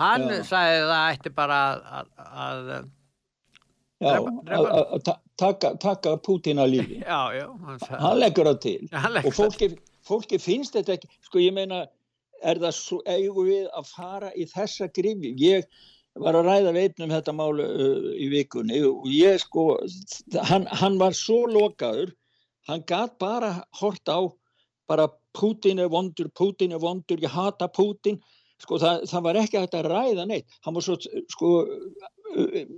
hann 0.00 0.28
ja. 0.28 0.42
sagði 0.48 0.84
það 0.90 1.08
ætti 1.14 1.34
bara 1.38 1.62
að, 2.00 2.12
að, 2.44 2.70
að 4.04 5.10
taka, 5.40 5.74
taka 5.82 6.14
Putin 6.24 6.60
að 6.62 6.76
lífi. 6.76 7.00
Já, 7.08 7.20
já, 7.36 7.48
hann, 7.66 7.82
hann 8.02 8.20
leggur 8.20 8.50
það 8.50 8.60
til. 8.64 8.78
Leggur 8.92 9.30
og 9.30 9.36
fólki, 9.38 9.70
fólki 10.06 10.40
finnst 10.42 10.76
þetta 10.78 10.96
ekki. 10.98 11.10
Sko 11.26 11.42
ég 11.42 11.56
meina 11.56 11.84
er 12.44 12.60
það 12.60 12.76
svo 12.76 13.00
eigum 13.08 13.48
við 13.48 13.66
að 13.72 13.90
fara 13.90 14.30
í 14.36 14.46
þessa 14.50 14.90
grifi 14.92 15.32
ég 15.40 15.66
var 16.20 16.36
að 16.38 16.46
ræða 16.46 16.74
veitnum 16.76 17.10
þetta 17.10 17.34
málu 17.34 17.64
uh, 17.64 18.10
í 18.14 18.28
vikunni 18.30 18.82
og 18.86 19.08
ég 19.10 19.40
sko 19.42 19.72
hann, 20.50 20.68
hann 20.70 21.00
var 21.00 21.16
svo 21.16 21.44
lokaður. 21.50 22.14
Hann 22.68 22.84
gæt 22.88 23.18
bara 23.20 23.58
hort 23.80 24.08
á 24.08 24.20
bara 24.88 25.08
Putin 25.34 25.80
er 25.82 25.90
vondur, 25.90 26.30
Putin 26.36 26.72
er 26.72 26.80
vondur 26.80 27.20
ég 27.20 27.32
hata 27.32 27.68
Putin 27.68 28.20
sko 28.62 28.78
það, 28.82 29.06
það 29.10 29.24
var 29.26 29.40
ekki 29.40 29.60
hægt 29.60 29.78
að 29.78 29.88
ræða 29.90 30.26
neitt. 30.30 30.58
Hann 30.64 30.76
var 30.76 30.86
svo 30.86 30.98
sko 31.32 31.54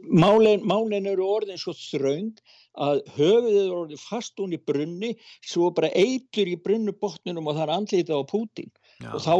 málin, 0.08 0.62
málin 0.66 1.08
eru 1.08 1.26
orðin 1.36 1.60
svo 1.60 1.74
þraund 1.76 2.40
að 2.76 3.00
höfuðið 3.16 3.58
er 3.62 3.74
orðin 3.74 4.00
fast 4.00 4.36
hún 4.40 4.54
í 4.56 4.60
brunni 4.60 5.14
svo 5.44 5.70
bara 5.74 5.90
eitur 5.96 6.48
í 6.50 6.56
brunnubotnunum 6.60 7.48
og 7.48 7.56
það 7.56 7.64
er 7.64 7.74
andlítið 7.76 8.20
á 8.20 8.30
Pútin 8.30 8.70
Já. 9.00 9.10
og 9.14 9.20
þá 9.24 9.34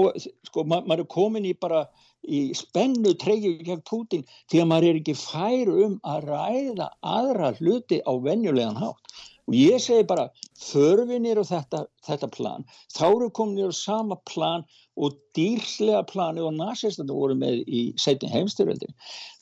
sko 0.49 0.65
ma 0.65 0.81
maður 0.85 1.05
er 1.05 1.11
komin 1.13 1.49
í 1.49 1.53
bara 1.59 1.85
í 2.27 2.41
spennu 2.57 3.13
treyju 3.21 3.57
gegn 3.67 3.85
Pútin 3.89 4.25
því 4.51 4.63
að 4.63 4.71
maður 4.73 4.89
er 4.91 5.01
ekki 5.03 5.17
fær 5.21 5.73
um 5.75 5.99
að 6.09 6.31
ræða 6.31 6.89
aðra 7.17 7.53
hluti 7.61 8.01
á 8.03 8.13
venjulegan 8.25 8.81
hátt 8.81 9.16
og 9.47 9.55
ég 9.55 9.79
segi 9.83 10.07
bara 10.11 10.27
þörfinir 10.59 11.39
á 11.39 11.45
þetta, 11.47 11.85
þetta 12.07 12.29
plan. 12.35 12.67
Þá 12.97 13.07
eru 13.09 13.31
komin 13.31 13.63
í 13.63 13.69
sama 13.77 14.19
plan 14.27 14.65
og 14.97 15.17
dýrslega 15.37 16.03
plani 16.09 16.43
og 16.43 16.55
nazistandi 16.57 17.15
voru 17.15 17.37
með 17.39 17.63
í 17.69 17.83
setjum 18.01 18.33
heimstyröldin 18.33 18.95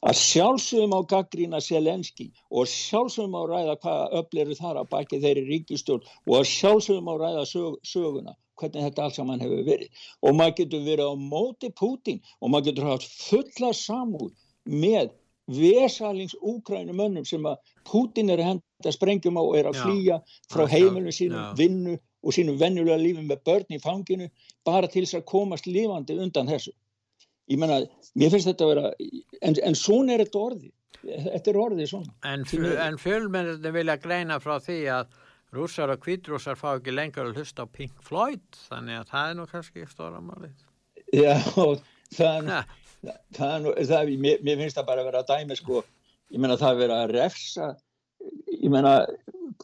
að 0.04 0.20
sjálfsögum 0.20 0.96
á 0.98 1.00
gaggrína 1.14 1.60
Selenski 1.62 2.30
og 2.50 2.68
sjálfsögum 2.70 3.36
á 3.38 3.42
ræða 3.52 3.76
hvað 3.84 4.16
öfleru 4.20 4.58
þar 4.58 4.82
að 4.82 4.90
baki 4.94 5.20
þeirri 5.22 5.44
ríkistjórn 5.50 6.08
og 6.26 6.38
að 6.40 6.48
sjálfsögum 6.52 7.12
á 7.12 7.14
ræða 7.22 7.44
sög, 7.48 7.78
söguna 7.86 8.34
hvernig 8.60 8.86
þetta 8.88 9.04
allt 9.06 9.18
saman 9.18 9.42
hefur 9.42 9.64
verið. 9.66 9.90
Og 10.22 10.36
maður 10.38 10.58
getur 10.62 10.86
verið 10.86 11.10
á 11.10 11.14
móti 11.18 11.70
Putin 11.74 12.20
og 12.40 12.50
maður 12.50 12.72
getur 12.72 12.90
haft 12.92 13.08
fulla 13.08 13.72
samúð 13.74 14.34
með 14.64 15.14
vesalings 15.46 16.34
úkrænum 16.40 16.96
mönnum 16.96 17.26
sem 17.28 17.44
að 17.46 17.58
Putin 17.84 18.30
er 18.32 18.40
að 18.40 18.50
henda 18.52 18.92
sprengjum 18.94 19.36
á 19.36 19.42
og 19.42 19.56
er 19.58 19.68
að 19.68 19.80
flýja 19.82 20.20
frá 20.52 20.64
heimilinu 20.70 21.12
sínum, 21.12 21.50
vinnu 21.58 21.98
og 22.24 22.32
sínum 22.32 22.56
vennulega 22.60 22.96
lífi 23.00 23.26
með 23.26 23.42
börn 23.44 23.76
í 23.76 23.80
fanginu 23.82 24.30
bara 24.64 24.88
til 24.88 25.04
þess 25.04 25.20
að 25.20 25.26
komast 25.28 25.68
lífandi 25.68 26.16
undan 26.16 26.48
þessu. 26.48 26.72
Ég 27.52 27.60
menna, 27.60 27.82
mér 28.16 28.32
finnst 28.32 28.48
þetta 28.48 28.64
að 28.64 28.72
vera, 28.72 28.92
en, 29.44 29.58
en 29.68 29.76
svona 29.76 30.14
er 30.14 30.24
þetta 30.24 30.40
orði, 30.40 30.70
þetta 31.02 31.50
er 31.50 31.58
orðið 31.60 31.90
svona. 31.90 32.14
En, 32.24 32.46
en 32.86 32.96
fjölmennir 33.02 33.74
vilja 33.76 33.98
greina 34.00 34.40
frá 34.40 34.56
því 34.64 34.78
að 34.94 35.18
rússar 35.54 35.92
og 35.92 36.00
kvítrússar 36.02 36.56
fá 36.58 36.70
ekki 36.78 36.94
lengur 36.94 37.28
að 37.28 37.42
hlusta 37.42 37.68
á 37.68 37.68
Pink 37.68 38.00
Floyd, 38.02 38.46
þannig 38.70 39.02
að 39.02 39.10
það 39.12 39.28
er 39.28 39.36
nú 39.38 39.46
kannski 39.50 39.84
stóra 39.90 40.22
málið. 40.24 40.56
Já, 41.12 41.36
það, 43.04 43.18
það, 43.38 43.68
það, 43.90 44.14
mér, 44.24 44.44
mér 44.46 44.62
finnst 44.62 44.78
það 44.78 44.88
bara 44.90 45.04
að 45.04 45.10
vera 45.10 45.24
að 45.24 45.32
dæmi 45.32 45.58
sko, 45.58 45.82
ég 46.34 46.42
menna 46.42 46.60
það 46.60 46.72
að 46.72 46.82
vera 46.84 47.00
að 47.04 47.14
refsa 47.14 47.74
ég 48.64 48.70
menna 48.72 48.94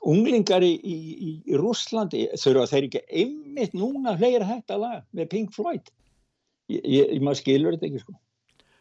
unglingar 0.06 0.64
í, 0.64 0.72
í, 0.84 0.96
í 1.50 1.58
Rúslandi 1.58 2.26
þurfa 2.40 2.66
þeir 2.70 2.88
ekki 2.88 3.02
einmitt 3.22 3.76
núna 3.76 4.16
hleyra 4.18 4.48
hægt 4.48 4.72
að 4.72 4.84
laga 4.84 5.00
með 5.16 5.30
Pink 5.32 5.54
Floyd? 5.56 5.90
Ég, 6.70 6.84
ég, 6.84 7.16
maður 7.24 7.40
skilur 7.40 7.76
þetta 7.76 7.88
ekki 7.88 8.02
sko. 8.04 8.14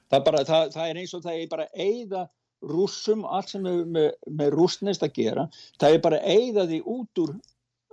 Það, 0.09 0.25
bara, 0.25 0.43
það, 0.45 0.73
það 0.75 0.91
er 0.91 1.01
eins 1.01 1.15
og 1.15 1.23
það 1.25 1.39
er 1.39 1.49
bara 1.51 1.67
eigða 1.73 2.23
rússum, 2.69 3.23
allt 3.23 3.53
sem 3.53 3.67
er 3.69 3.83
með, 3.87 4.09
með 4.39 4.55
rúsnest 4.57 5.05
að 5.05 5.13
gera, 5.15 5.45
það 5.79 5.95
er 5.95 6.01
bara 6.03 6.23
eigða 6.27 6.65
því 6.69 6.79
út 6.95 7.21
úr 7.23 7.35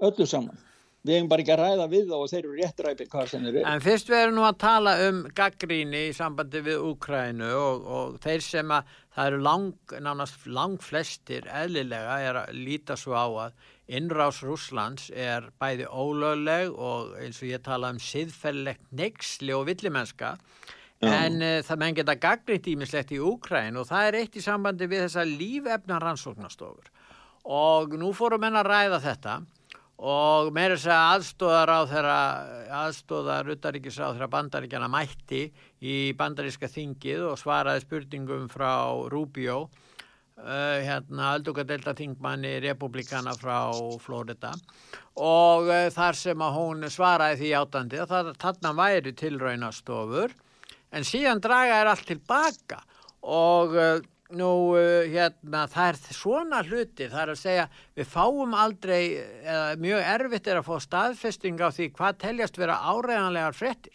öllu 0.07 0.27
saman 0.29 0.65
við 1.07 1.17
hefum 1.17 1.31
bara 1.31 1.45
ekki 1.45 1.55
að 1.55 1.63
ræða 1.63 1.87
við 1.93 2.11
þá 2.11 2.17
og 2.19 2.31
þeir 2.33 2.41
eru 2.41 2.57
réttræpið 2.61 3.11
hvað 3.13 3.31
sem 3.31 3.47
þeir 3.47 3.53
eru. 3.53 3.65
En 3.71 3.85
fyrst 3.85 4.11
við 4.11 4.23
erum 4.25 4.37
nú 4.37 4.47
að 4.47 4.59
tala 4.65 4.95
um 5.07 5.23
gaggríni 5.39 6.03
í 6.09 6.15
sambandi 6.17 6.63
við 6.67 6.85
Úkrænu 6.91 7.51
og, 7.61 7.87
og 7.99 8.19
þeir 8.25 8.45
sem 8.47 8.75
að 8.75 8.93
það 9.17 9.31
eru 9.31 9.41
lang, 9.47 9.95
nánast 10.05 10.47
lang 10.59 10.77
flestir 10.83 11.49
eðlilega 11.49 12.19
er 12.27 12.41
að 12.43 12.59
líta 12.67 12.99
svo 13.01 13.17
á 13.17 13.27
að 13.47 13.73
innrás 13.97 14.43
Rúslands 14.43 15.11
er 15.15 15.47
bæði 15.61 15.87
ólögleg 15.87 16.75
og 16.75 17.15
eins 17.23 17.39
og 17.43 17.53
ég 17.53 17.63
tala 17.65 17.93
um 17.95 18.01
siðfellegt 18.03 18.83
neyksli 18.91 19.55
og 19.55 19.69
villimenska 19.71 20.35
en 21.07 21.43
uh, 21.45 21.61
það 21.65 21.81
menn 21.83 21.97
geta 21.97 22.17
gaggrínt 22.19 22.69
ímislegt 22.73 23.13
í 23.15 23.21
Úkræn 23.23 23.79
og 23.79 23.89
það 23.91 24.09
er 24.09 24.19
eitt 24.23 24.39
í 24.39 24.45
sambandi 24.45 24.89
við 24.91 25.07
þessa 25.07 25.27
lífefna 25.29 26.01
rannsóknastofur 26.03 26.91
og 27.47 27.95
nú 28.01 28.11
fórum 28.17 28.47
enn 28.49 28.59
að 28.59 28.71
ræða 28.73 29.03
þetta 29.05 29.37
og 29.97 30.53
meira 30.53 30.77
þess 30.77 30.91
að 30.93 31.11
aðstóðar 31.15 31.73
á 31.73 31.81
þeirra 31.89 32.21
aðstóðar 32.83 33.51
utaríkisráð 33.55 34.17
þeirra 34.17 34.33
bandaríkjana 34.35 34.89
mætti 34.93 35.43
í 35.81 35.97
bandaríska 36.19 36.69
þingið 36.69 37.25
og 37.31 37.39
svaraði 37.41 37.85
spurningum 37.87 38.49
frá 38.53 38.93
Rubio 39.09 39.63
uh, 40.37 40.79
hérna 40.85 41.33
aldugadelta 41.35 41.95
þingmanni 41.97 42.59
republikana 42.67 43.33
frá 43.41 43.73
Florida. 44.03 44.53
Og 45.17 45.71
uh, 45.71 45.87
þar 45.95 46.19
sem 46.19 46.45
að 46.45 46.59
hún 46.59 46.91
svaraði 46.93 47.41
því 47.41 47.55
átandi 47.61 48.03
að 48.03 48.35
þarna 48.43 48.75
væri 48.77 49.15
tilraunastofur. 49.17 50.37
En 50.93 51.09
síðan 51.09 51.41
draga 51.41 51.81
er 51.81 51.91
allt 51.91 52.07
tilbaka 52.09 52.83
og 53.27 53.75
uh, 53.75 53.97
Nú, 54.35 54.75
uh, 54.75 55.05
hérna, 55.07 55.67
það 55.71 55.93
er 55.93 55.99
svona 56.17 56.63
hluti, 56.67 57.07
það 57.13 57.21
er 57.23 57.31
að 57.31 57.39
segja, 57.39 57.69
við 57.95 58.09
fáum 58.11 58.57
aldrei, 58.59 59.03
eða 59.45 59.77
mjög 59.85 60.11
erfitt 60.17 60.51
er 60.51 60.59
að 60.59 60.67
fá 60.67 60.83
staðfesting 60.83 61.63
á 61.63 61.71
því 61.71 61.93
hvað 61.95 62.19
teljast 62.25 62.59
vera 62.59 62.81
áreðanlegar 62.91 63.55
frettir. 63.55 63.95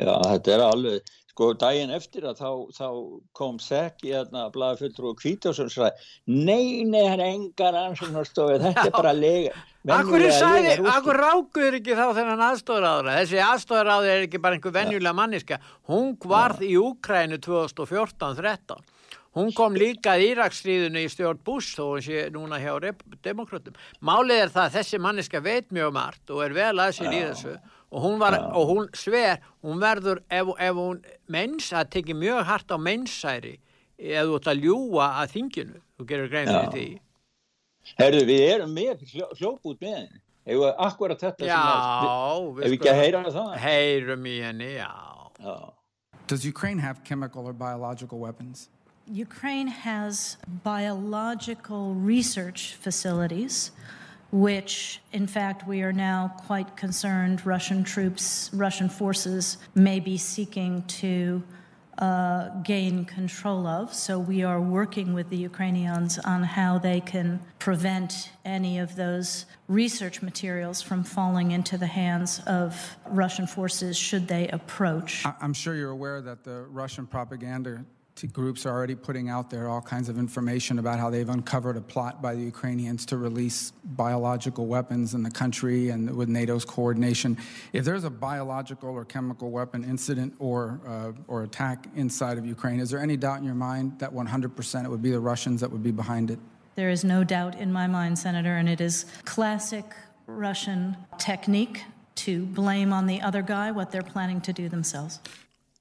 Já, 0.00 0.14
þetta 0.24 0.54
er 0.54 0.64
alveg, 0.64 1.12
sko, 1.34 1.50
daginn 1.60 1.92
eftir 1.92 2.24
að 2.30 2.40
þá, 2.40 2.50
þá 2.78 2.88
kom 3.36 3.60
Sekk 3.60 4.06
í 4.08 4.14
hérna, 4.14 4.46
blæðafulltrú 4.56 5.12
og 5.12 5.20
Kvításson 5.20 5.68
og 5.68 5.74
sæði, 5.74 6.08
nei, 6.32 6.88
nei, 6.88 7.02
það 7.04 7.12
er 7.18 7.24
engar 7.26 7.80
ansvunarstofið, 7.82 8.68
þetta 8.70 8.88
er 8.88 8.96
bara 8.96 9.16
lega. 9.20 9.56
Akkur, 9.86 10.24
akkur 10.90 11.20
rákuður 11.20 11.76
ekki 11.78 11.94
þá 11.94 12.08
þennan 12.16 12.40
aðstóðaráður 12.48 13.12
þessi 13.20 13.38
aðstóðaráður 13.44 14.12
er 14.16 14.24
ekki 14.24 14.40
bara 14.42 14.56
einhver 14.56 14.74
venjulega 14.74 15.12
manniska 15.14 15.60
hún 15.86 16.16
varð 16.26 16.64
ja. 16.64 16.72
í 16.72 16.80
Úkrænu 16.80 17.38
2014-13 17.44 18.80
Hún 19.36 19.50
kom 19.52 19.74
líka 19.76 20.14
í 20.16 20.30
Íraksstríðinu 20.30 21.02
í 21.04 21.08
stjórn 21.12 21.42
Bush 21.44 21.76
þó 21.76 21.82
hún 21.90 22.04
sé 22.04 22.26
núna 22.32 22.56
hjá 22.62 22.72
demokrautum. 23.24 23.74
Málið 24.00 24.46
er 24.46 24.52
það 24.54 24.62
að 24.62 24.76
þessi 24.78 25.00
manniska 25.04 25.42
veit 25.44 25.72
mjög 25.76 25.92
margt 25.92 26.32
og 26.32 26.40
er 26.46 26.54
vel 26.56 26.76
aðsýr 26.80 27.10
í 27.12 27.20
þessu 27.20 27.56
og 27.56 28.02
hún, 28.02 28.16
var, 28.18 28.38
og 28.56 28.70
hún 28.70 28.88
sver, 28.96 29.42
hún 29.62 29.82
verður 29.82 30.22
ef, 30.32 30.48
ef 30.56 30.78
hún 30.80 31.02
menns 31.28 31.68
að 31.76 31.90
teki 31.98 32.16
mjög 32.16 32.46
hart 32.48 32.72
á 32.72 32.80
mennsæri 32.80 33.58
ef 33.96 34.24
þú 34.24 34.38
ætti 34.38 34.52
að 34.52 34.62
ljúa 34.64 35.08
að 35.20 35.34
þinginu. 35.34 35.82
Þú 35.96 36.06
gerur 36.08 36.32
grein 36.32 36.48
fyrir 36.50 36.72
því. 36.72 36.86
Herru, 38.00 38.22
við 38.28 38.42
erum 38.50 38.72
með 38.76 39.04
hljóput 39.12 39.84
með 39.84 39.98
henni. 39.98 40.22
Eða 40.46 40.70
akkurat 40.86 41.20
þetta 41.20 41.46
já, 41.48 41.58
sem 41.58 42.06
er. 42.06 42.64
Ef 42.64 42.70
við 42.70 42.76
ekki 42.78 42.90
að 42.90 43.00
heyra 43.02 43.22
það. 43.34 43.52
Heyrum 43.66 44.26
í 44.30 44.34
henni, 44.44 44.70
já. 44.78 44.90
já. 45.42 45.56
Does 46.26 46.46
Ukraine 46.46 46.78
have 46.78 47.04
chemical 47.04 47.46
or 47.46 47.52
biological 47.52 48.18
weapons? 48.18 48.68
Ukraine 49.08 49.68
has 49.68 50.36
biological 50.64 51.94
research 51.94 52.74
facilities, 52.74 53.70
which, 54.32 55.00
in 55.12 55.28
fact, 55.28 55.66
we 55.66 55.82
are 55.82 55.92
now 55.92 56.34
quite 56.38 56.76
concerned 56.76 57.46
Russian 57.46 57.84
troops, 57.84 58.50
Russian 58.52 58.88
forces 58.88 59.58
may 59.76 60.00
be 60.00 60.16
seeking 60.16 60.82
to 60.88 61.42
uh, 61.98 62.48
gain 62.62 63.04
control 63.04 63.66
of. 63.66 63.94
So 63.94 64.18
we 64.18 64.42
are 64.42 64.60
working 64.60 65.14
with 65.14 65.30
the 65.30 65.36
Ukrainians 65.36 66.18
on 66.18 66.42
how 66.42 66.78
they 66.78 67.00
can 67.00 67.40
prevent 67.58 68.30
any 68.44 68.78
of 68.80 68.96
those 68.96 69.46
research 69.68 70.20
materials 70.20 70.82
from 70.82 71.04
falling 71.04 71.52
into 71.52 71.78
the 71.78 71.86
hands 71.86 72.42
of 72.46 72.96
Russian 73.06 73.46
forces 73.46 73.96
should 73.96 74.28
they 74.28 74.48
approach. 74.48 75.24
I'm 75.40 75.54
sure 75.54 75.74
you're 75.74 75.90
aware 75.90 76.20
that 76.20 76.44
the 76.44 76.66
Russian 76.68 77.06
propaganda 77.06 77.84
groups 78.24 78.64
are 78.64 78.70
already 78.70 78.94
putting 78.94 79.28
out 79.28 79.50
there 79.50 79.68
all 79.68 79.82
kinds 79.82 80.08
of 80.08 80.18
information 80.18 80.78
about 80.78 80.98
how 80.98 81.10
they've 81.10 81.28
uncovered 81.28 81.76
a 81.76 81.80
plot 81.82 82.22
by 82.22 82.34
the 82.34 82.40
Ukrainians 82.40 83.04
to 83.06 83.18
release 83.18 83.72
biological 83.84 84.66
weapons 84.66 85.12
in 85.12 85.22
the 85.22 85.30
country 85.30 85.90
and 85.90 86.16
with 86.16 86.28
NATO's 86.28 86.64
coordination. 86.64 87.36
If 87.74 87.84
there's 87.84 88.04
a 88.04 88.10
biological 88.10 88.88
or 88.88 89.04
chemical 89.04 89.50
weapon 89.50 89.84
incident 89.84 90.34
or, 90.38 90.80
uh, 90.86 91.12
or 91.28 91.42
attack 91.42 91.88
inside 91.94 92.38
of 92.38 92.46
Ukraine, 92.46 92.80
is 92.80 92.88
there 92.88 93.00
any 93.00 93.18
doubt 93.18 93.38
in 93.38 93.44
your 93.44 93.54
mind 93.54 93.98
that 93.98 94.10
100% 94.12 94.84
it 94.84 94.88
would 94.88 95.02
be 95.02 95.10
the 95.10 95.20
Russians 95.20 95.60
that 95.60 95.70
would 95.70 95.82
be 95.82 95.90
behind 95.90 96.30
it? 96.30 96.38
There 96.76 96.88
is 96.88 97.04
no 97.04 97.24
doubt 97.24 97.58
in 97.58 97.72
my 97.72 97.86
mind, 97.86 98.18
Senator, 98.18 98.56
and 98.56 98.68
it 98.68 98.80
is 98.80 99.04
classic 99.24 99.84
Russian 100.26 100.96
technique 101.18 101.84
to 102.16 102.46
blame 102.46 102.92
on 102.92 103.06
the 103.06 103.20
other 103.20 103.42
guy 103.42 103.70
what 103.70 103.90
they're 103.90 104.02
planning 104.02 104.40
to 104.42 104.52
do 104.52 104.68
themselves. 104.68 105.20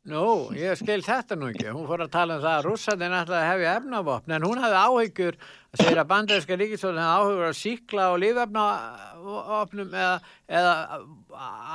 Nú, 0.05 0.53
ég 0.53 0.77
skil 0.77 1.01
þetta 1.01 1.33
nú 1.33 1.47
ekki. 1.49 1.71
Hún 1.73 1.87
fór 1.89 2.03
að 2.05 2.11
tala 2.13 2.35
um 2.37 2.43
það 2.43 2.55
að 2.59 2.65
rússatinn 2.67 3.13
ætlaði 3.17 3.39
að 3.41 3.47
hefja 3.49 3.71
efnavopn 3.79 4.35
en 4.35 4.43
hún 4.45 4.59
hafði 4.61 4.81
áhyggjur 4.85 5.37
að 5.39 5.81
segja 5.81 6.03
að 6.03 6.09
bandaríska 6.11 6.57
ríkisvöldin 6.61 7.01
hefði 7.01 7.15
áhyggjur 7.23 7.47
að 7.47 7.57
síkla 7.57 8.05
og 8.11 8.19
lífefnavopnum 8.21 9.97
eða, 10.03 10.13
eða 10.59 10.75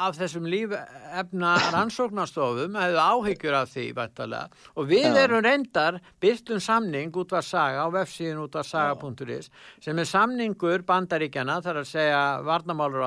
af 0.07 0.21
þessum 0.21 0.47
lífefna 0.55 1.57
rannsóknarstofum 1.75 2.79
hefði 2.79 3.03
áhyggjur 3.11 3.59
af 3.59 3.75
því 3.75 3.90
bættalega. 3.99 4.62
og 4.79 4.90
við 4.95 5.09
ja. 5.09 5.14
erum 5.25 5.45
reyndar 5.45 6.01
byrtum 6.23 6.62
samning 6.62 7.11
út 7.11 7.35
var 7.35 7.47
saga 7.51 7.83
á 7.83 7.88
websíðin 7.99 8.45
út 8.47 8.55
var 8.55 8.71
saga.is 8.71 9.51
sem 9.83 9.99
er 9.99 10.07
samningur 10.07 10.87
bandaríkjana 10.87 11.59
þar 11.66 11.83
að 11.83 11.90
segja 11.97 12.23
varnamálur 12.47 13.03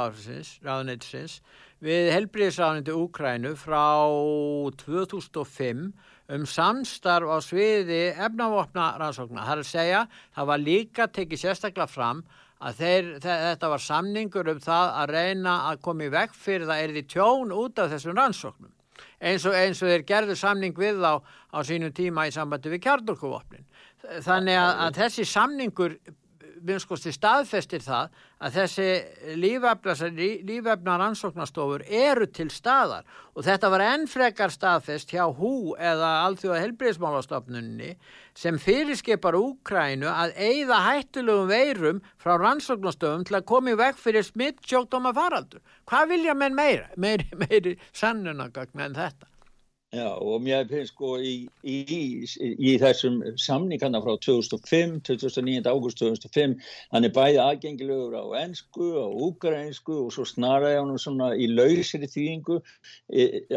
ráðnitsins 0.68 1.40
við 1.84 2.10
helbriðisránindi 2.14 2.94
Úkrænu 2.96 3.54
frá 3.60 4.08
2005 4.80 5.90
um 6.34 6.46
samstarf 6.48 7.28
á 7.28 7.38
sviði 7.44 8.06
efnavopna 8.14 8.94
rannsóknar. 9.02 9.44
Það 9.44 9.54
er 9.58 9.64
að 9.64 9.70
segja, 9.72 10.06
það 10.36 10.50
var 10.52 10.64
líka 10.64 11.08
tekið 11.12 11.42
sérstaklega 11.42 11.92
fram 11.92 12.24
að 12.64 12.80
þeir, 12.80 13.10
þetta 13.26 13.72
var 13.74 13.84
samningur 13.84 14.54
um 14.54 14.62
það 14.64 14.94
að 15.02 15.14
reyna 15.18 15.58
að 15.72 15.82
koma 15.84 16.08
í 16.08 16.14
vekk 16.14 16.40
fyrir 16.46 16.70
það 16.70 16.86
er 16.86 16.96
því 16.96 17.06
tjón 17.12 17.54
út 17.58 17.84
af 17.84 17.92
þessum 17.92 18.18
rannsóknum. 18.20 18.72
Eins 19.24 19.46
og, 19.48 19.56
eins 19.56 19.82
og 19.84 19.92
þeir 19.92 20.08
gerðu 20.08 20.36
samning 20.40 20.80
við 20.80 21.04
þá 21.04 21.14
á 21.52 21.60
sínum 21.68 21.92
tíma 21.96 22.28
í 22.30 22.34
sambandi 22.36 22.72
við 22.72 22.86
kjarnokuvopnin. 22.88 23.68
Þannig 24.24 24.60
að, 24.60 24.72
að 24.86 25.00
þessi 25.02 25.28
samningur 25.28 25.98
minnskosti 26.64 27.12
staðfestir 27.14 27.84
það 27.84 28.14
að 28.44 28.58
þessi 28.58 28.88
lífefna 30.48 30.98
rannsóknarstofur 31.02 31.84
eru 31.88 32.28
til 32.32 32.50
staðar 32.54 33.08
og 33.34 33.46
þetta 33.48 33.72
var 33.74 33.84
ennfrekar 33.88 34.54
staðfest 34.54 35.14
hjá 35.14 35.26
hú 35.28 35.74
eða 35.76 36.12
alþjóða 36.28 36.62
helbriðismálastofnunni 36.64 37.92
sem 38.38 38.60
fyrirskipar 38.62 39.38
Úkrænu 39.38 40.10
að 40.10 40.38
eigða 40.38 40.80
hættulegum 40.88 41.52
veirum 41.52 42.02
frá 42.22 42.36
rannsóknarstofum 42.38 43.28
til 43.28 43.40
að 43.40 43.48
komi 43.50 43.76
vekk 43.80 44.00
fyrir 44.00 44.26
smitt 44.26 44.64
sjókdóma 44.66 45.14
faraldur. 45.16 45.62
Hvað 45.90 46.10
vilja 46.16 46.38
menn 46.38 46.58
meira? 46.58 46.90
Meiri, 46.98 47.30
meiri 47.46 47.78
sannunagagn 47.92 48.88
en 48.88 48.98
þetta? 48.98 49.33
Já 49.94 50.08
og 50.18 50.42
mér 50.42 50.64
finnst 50.66 50.96
sko 50.96 51.20
í, 51.22 51.34
í, 51.62 51.74
í, 52.42 52.72
þessum 52.82 53.20
samningarna 53.38 54.00
frá 54.02 54.16
2005, 54.26 54.96
2009. 55.06 55.68
ágúst 55.70 56.00
2005, 56.02 56.56
hann 56.96 57.06
er 57.06 57.12
bæði 57.14 57.38
aðgengilegur 57.44 58.16
á 58.18 58.26
ennsku, 58.42 58.88
á 58.98 59.06
úgrænsku 59.06 60.00
og 60.08 60.10
svo 60.16 60.26
snaraði 60.26 60.80
hann 60.80 60.98
svona 60.98 61.28
í 61.38 61.46
lausri 61.52 62.10
þýðingu 62.10 62.58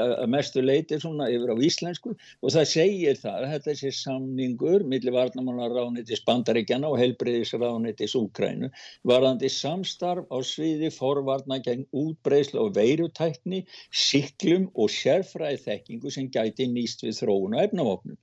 að 0.03 0.27
mestu 0.35 0.61
leiti 0.61 0.99
svona 1.01 1.31
yfir 1.33 1.55
á 1.55 1.64
íslensku 1.70 2.12
og 2.12 2.53
það 2.53 2.68
segir 2.75 3.16
það, 3.22 3.49
þetta 3.55 3.77
sér 3.81 3.96
samningur 4.03 4.85
millir 4.85 5.16
varnamálaránitis 5.16 6.20
bandaríkjana 6.29 6.92
og 6.92 7.01
helbreyðisránitis 7.01 8.16
úgrænu, 8.20 8.68
varðandi 9.09 9.49
samstarf 9.49 10.29
á 10.29 10.37
sviði 10.44 10.92
forvarna 10.92 11.62
gegn 11.64 11.88
útbreysla 11.96 12.61
og 12.66 12.77
veirutækni, 12.77 13.64
siklum 13.88 14.68
og 14.77 14.92
sérfræði 14.92 15.64
þekkingu 15.64 16.12
sem 16.12 16.25
sem 16.26 16.32
gæti 16.34 16.66
nýst 16.66 17.04
við 17.04 17.20
þróun 17.20 17.56
og 17.56 17.62
efnavopnum. 17.62 18.18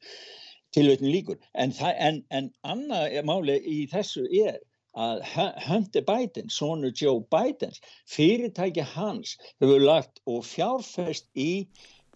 Tilveitin 0.73 1.11
líkur. 1.13 1.39
En, 1.53 1.73
en, 1.79 2.23
en 2.31 2.51
annað 2.63 3.23
máli 3.25 3.59
í 3.61 3.87
þessu 3.91 4.25
er 4.43 4.59
að 4.93 5.23
Hunter 5.67 6.03
Biden, 6.05 6.49
sonu 6.49 6.91
Joe 6.93 7.23
Bidens, 7.31 7.81
fyrirtæki 8.05 8.83
hans 8.93 9.37
hefur 9.61 9.81
lagt 9.81 10.21
og 10.29 10.43
fjárfest 10.45 11.29
í 11.33 11.67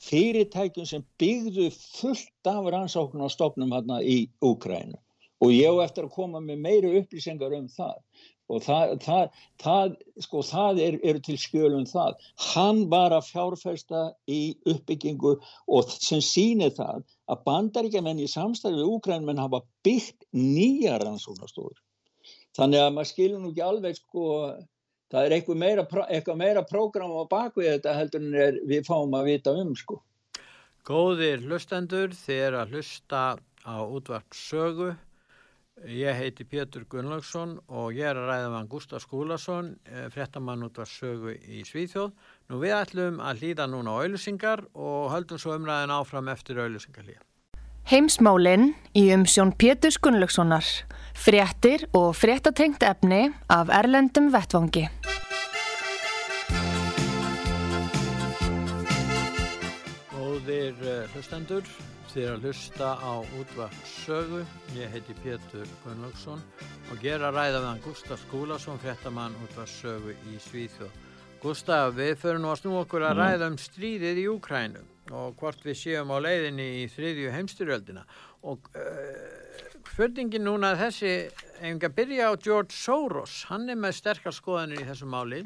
fyrirtækjum 0.01 0.85
sem 0.85 1.05
byggðu 1.17 1.71
fullt 1.73 2.49
af 2.49 2.69
rannsókn 2.69 3.23
á 3.23 3.27
stofnum 3.33 3.73
hérna 3.73 4.01
í 4.01 4.27
Úkrænu 4.45 4.97
og 5.41 5.53
ég 5.53 5.69
á 5.73 5.85
eftir 5.85 6.05
að 6.05 6.13
koma 6.13 6.41
með 6.41 6.61
meiri 6.61 6.91
upplýsingar 6.99 7.53
um 7.57 7.65
það 7.69 7.97
og 8.47 8.63
það, 8.63 8.93
það, 9.03 9.41
það, 9.63 9.95
sko, 10.23 10.43
það 10.47 10.79
er, 10.85 10.97
eru 11.11 11.21
til 11.25 11.35
skjölum 11.41 11.87
það. 11.89 12.15
Hann 12.53 12.85
var 12.91 13.15
að 13.15 13.27
fjárfesta 13.31 14.03
í 14.31 14.41
uppbyggingu 14.69 15.35
og 15.67 15.91
sem 15.91 16.23
sýnir 16.23 16.73
það 16.77 17.03
að 17.27 17.43
bandaríkjaman 17.49 18.23
í 18.23 18.29
samstæðu 18.31 18.79
við 18.79 18.93
Úkrænmenn 18.95 19.43
hafa 19.43 19.61
byggt 19.87 20.27
nýja 20.35 20.97
rannsóknastofur. 21.03 21.77
Þannig 22.57 22.81
að 22.81 22.93
maður 22.95 23.11
skilur 23.11 23.41
nú 23.43 23.51
ekki 23.51 23.65
alveg 23.65 23.99
sko, 23.99 24.27
það 25.11 25.25
er 25.25 25.35
eitthvað 25.37 25.59
meira, 25.61 25.87
eitthvað 26.07 26.39
meira 26.41 26.63
prógram 26.65 27.13
á 27.13 27.23
baku 27.29 27.65
þetta 27.65 27.97
heldur 27.99 28.23
en 28.23 28.37
er, 28.47 28.61
við 28.65 28.87
fáum 28.87 29.17
að 29.17 29.33
vita 29.33 29.53
um 29.53 29.75
sko. 29.77 29.99
Góðir 30.87 31.43
hlustendur, 31.43 32.15
þér 32.15 32.61
að 32.61 32.77
hlusta 32.77 33.23
á 33.67 33.75
útvart 33.83 34.31
sögu 34.31 34.93
Ég 35.85 36.15
heiti 36.17 36.41
Pétur 36.43 36.87
Gunnlaugsson 36.89 37.59
og 37.69 37.93
ég 37.93 38.09
er 38.09 38.17
að 38.17 38.31
ræða 38.31 38.47
með 38.49 38.69
Gustaf 38.71 39.03
Skúlason, 39.03 39.75
eh, 39.85 40.07
frettamann 40.09 40.63
út 40.65 40.79
af 40.79 40.89
sögu 40.89 41.37
í 41.37 41.61
Svíþjóð. 41.61 42.11
Nú 42.49 42.57
við 42.57 42.73
ætlum 42.81 43.19
að 43.21 43.37
hlýða 43.43 43.67
núna 43.69 43.93
á 43.93 44.01
auðlusingar 44.01 44.65
og 44.73 45.11
höldum 45.13 45.37
svo 45.37 45.53
umræðin 45.53 45.93
áfram 45.93 46.31
eftir 46.33 46.57
auðlusingarlíða. 46.57 47.21
Heimsmálinn 47.87 48.73
í 48.95 49.13
umsjón 49.13 49.53
Pétur 49.55 49.93
Gunnlaugssonar, 50.01 50.65
fréttir 51.13 51.85
og 51.93 52.15
fréttatengt 52.15 52.81
efni 52.81 53.31
af 53.47 53.69
Erlendum 53.69 54.31
Vettvangi. 54.33 54.89
Hlustendur. 61.13 61.67
Þið 62.11 62.23
er 62.23 62.33
að 62.33 62.45
hlusta 62.47 62.89
á 62.97 63.13
útvart 63.39 63.89
sögu. 63.89 64.43
Ég 64.77 64.91
heiti 64.93 65.15
Pétur 65.23 65.69
Gunnlaugsson 65.83 66.43
og 66.91 67.01
ger 67.03 67.25
að 67.25 67.37
ræða 67.37 67.61
meðan 67.61 67.83
Gustaf 67.85 68.23
Skúlason, 68.25 68.79
fréttamann 68.81 69.35
útvart 69.45 69.71
sögu 69.71 70.15
í 70.31 70.39
Svíþjóð. 70.47 70.93
Gustaf, 71.43 71.93
við 71.97 72.15
förum 72.21 72.45
nú 72.45 72.51
að 72.53 72.61
snú 72.63 72.77
okkur 72.81 73.05
að 73.05 73.17
mm. 73.17 73.23
ræða 73.23 73.49
um 73.51 73.57
stríðið 73.61 74.21
í 74.23 74.27
Úkrænu 74.33 74.85
og 75.17 75.37
hvort 75.39 75.61
við 75.63 75.77
séum 75.79 76.09
á 76.11 76.17
leiðinni 76.19 76.67
í 76.81 76.87
þriðju 76.91 77.33
heimstyrjöldina. 77.35 78.03
Og 78.49 78.67
uh, 78.75 79.67
spurningin 79.93 80.43
núna 80.45 80.73
þessi, 80.77 81.13
einhverja 81.61 81.95
byrja 81.95 82.29
á 82.29 82.33
George 82.37 82.75
Soros, 82.75 83.43
hann 83.51 83.69
er 83.71 83.79
með 83.79 83.95
sterkar 84.01 84.35
skoðanir 84.35 84.83
í 84.83 84.89
þessu 84.89 85.07
máli 85.09 85.45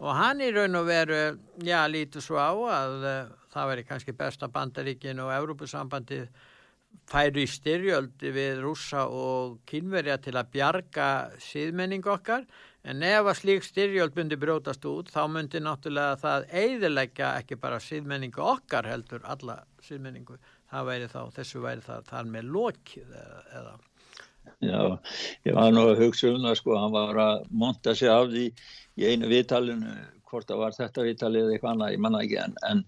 og 0.00 0.16
hann 0.16 0.40
í 0.40 0.50
raun 0.54 0.78
og 0.80 0.88
veru, 0.88 1.20
já, 1.64 1.80
lítur 1.92 2.24
svo 2.24 2.40
á 2.40 2.50
að 2.50 3.04
uh, 3.04 3.34
það 3.52 3.72
veri 3.72 3.84
kannski 3.88 4.16
besta 4.16 4.48
bandaríkin 4.52 5.20
og 5.20 5.34
Európusambandi 5.34 6.22
færu 7.10 7.42
í 7.42 7.48
styrjöldi 7.50 8.32
við 8.34 8.62
rúsa 8.64 9.06
og 9.06 9.60
kynverja 9.68 10.18
til 10.22 10.36
að 10.38 10.50
bjarga 10.54 11.08
síðmenning 11.42 12.06
okkar. 12.06 12.46
En 12.80 13.02
ef 13.04 13.26
að 13.28 13.36
slík 13.42 13.66
styrjöld 13.66 14.16
myndi 14.16 14.38
brótast 14.40 14.86
út 14.88 15.10
þá 15.12 15.26
myndi 15.28 15.60
náttúrulega 15.60 16.16
það 16.22 16.46
eiðilegja 16.62 17.34
ekki 17.42 17.58
bara 17.60 17.80
síðmenningu 17.84 18.40
okkar 18.40 18.88
heldur 18.88 19.26
alla 19.28 19.58
síðmenningu 19.84 20.38
það 20.70 20.88
væri 20.88 21.10
þá, 21.10 21.20
þessu 21.36 21.62
væri 21.64 21.84
það 21.84 22.08
þar 22.08 22.30
með 22.34 22.50
lokið 22.56 23.14
eða? 23.18 23.74
Já, 24.64 24.80
ég 25.44 25.56
var 25.56 25.74
nú 25.74 25.84
að 25.90 26.02
hugsa 26.06 26.30
um 26.32 26.44
það 26.46 26.56
sko, 26.58 26.76
hann 26.80 26.94
var 26.94 27.20
að 27.20 27.44
monta 27.62 27.94
sig 27.96 28.08
af 28.08 28.30
því 28.32 28.46
í 28.98 29.06
einu 29.10 29.30
viðtalinu 29.30 29.94
hvort 30.30 30.46
það 30.46 30.60
var 30.62 30.76
þetta 30.76 31.04
viðtalið 31.06 31.42
eða 31.42 31.54
eitthvað 31.54 31.72
annað, 31.72 31.92
ég 31.94 32.02
manna 32.04 32.22
ekki 32.24 32.38
en, 32.40 32.56
en, 32.68 32.82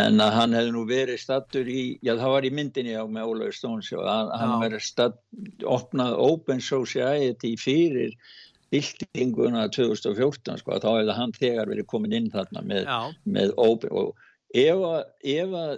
en 0.00 0.22
að 0.24 0.34
hann 0.36 0.56
hefði 0.56 0.72
nú 0.74 0.82
verið 0.88 1.20
stattur 1.22 1.70
í, 1.70 1.82
já 2.04 2.12
það 2.20 2.34
var 2.34 2.46
í 2.46 2.52
myndinni 2.58 2.96
á 2.96 3.04
með 3.08 3.32
Ólaug 3.32 3.56
Stóns 3.56 3.90
og 3.96 4.04
hann, 4.08 4.32
hann 4.36 4.56
verið 4.62 4.84
statt, 4.84 5.20
opnað 5.64 6.18
Open 6.20 6.60
Society 6.64 7.54
fyrir 7.60 8.16
byltinguna 8.72 9.66
2014 9.72 10.60
sko, 10.60 10.76
þá 10.80 10.90
hefði 10.90 11.16
hann 11.16 11.34
þegar 11.36 11.72
verið 11.72 11.88
komin 11.92 12.16
inn 12.16 12.30
þarna 12.32 12.64
með, 12.68 12.92
með 13.24 13.56
Open 13.60 13.96
og 14.02 14.28
ef 14.52 14.84
að, 14.92 15.02
ef 15.32 15.56
að 15.62 15.74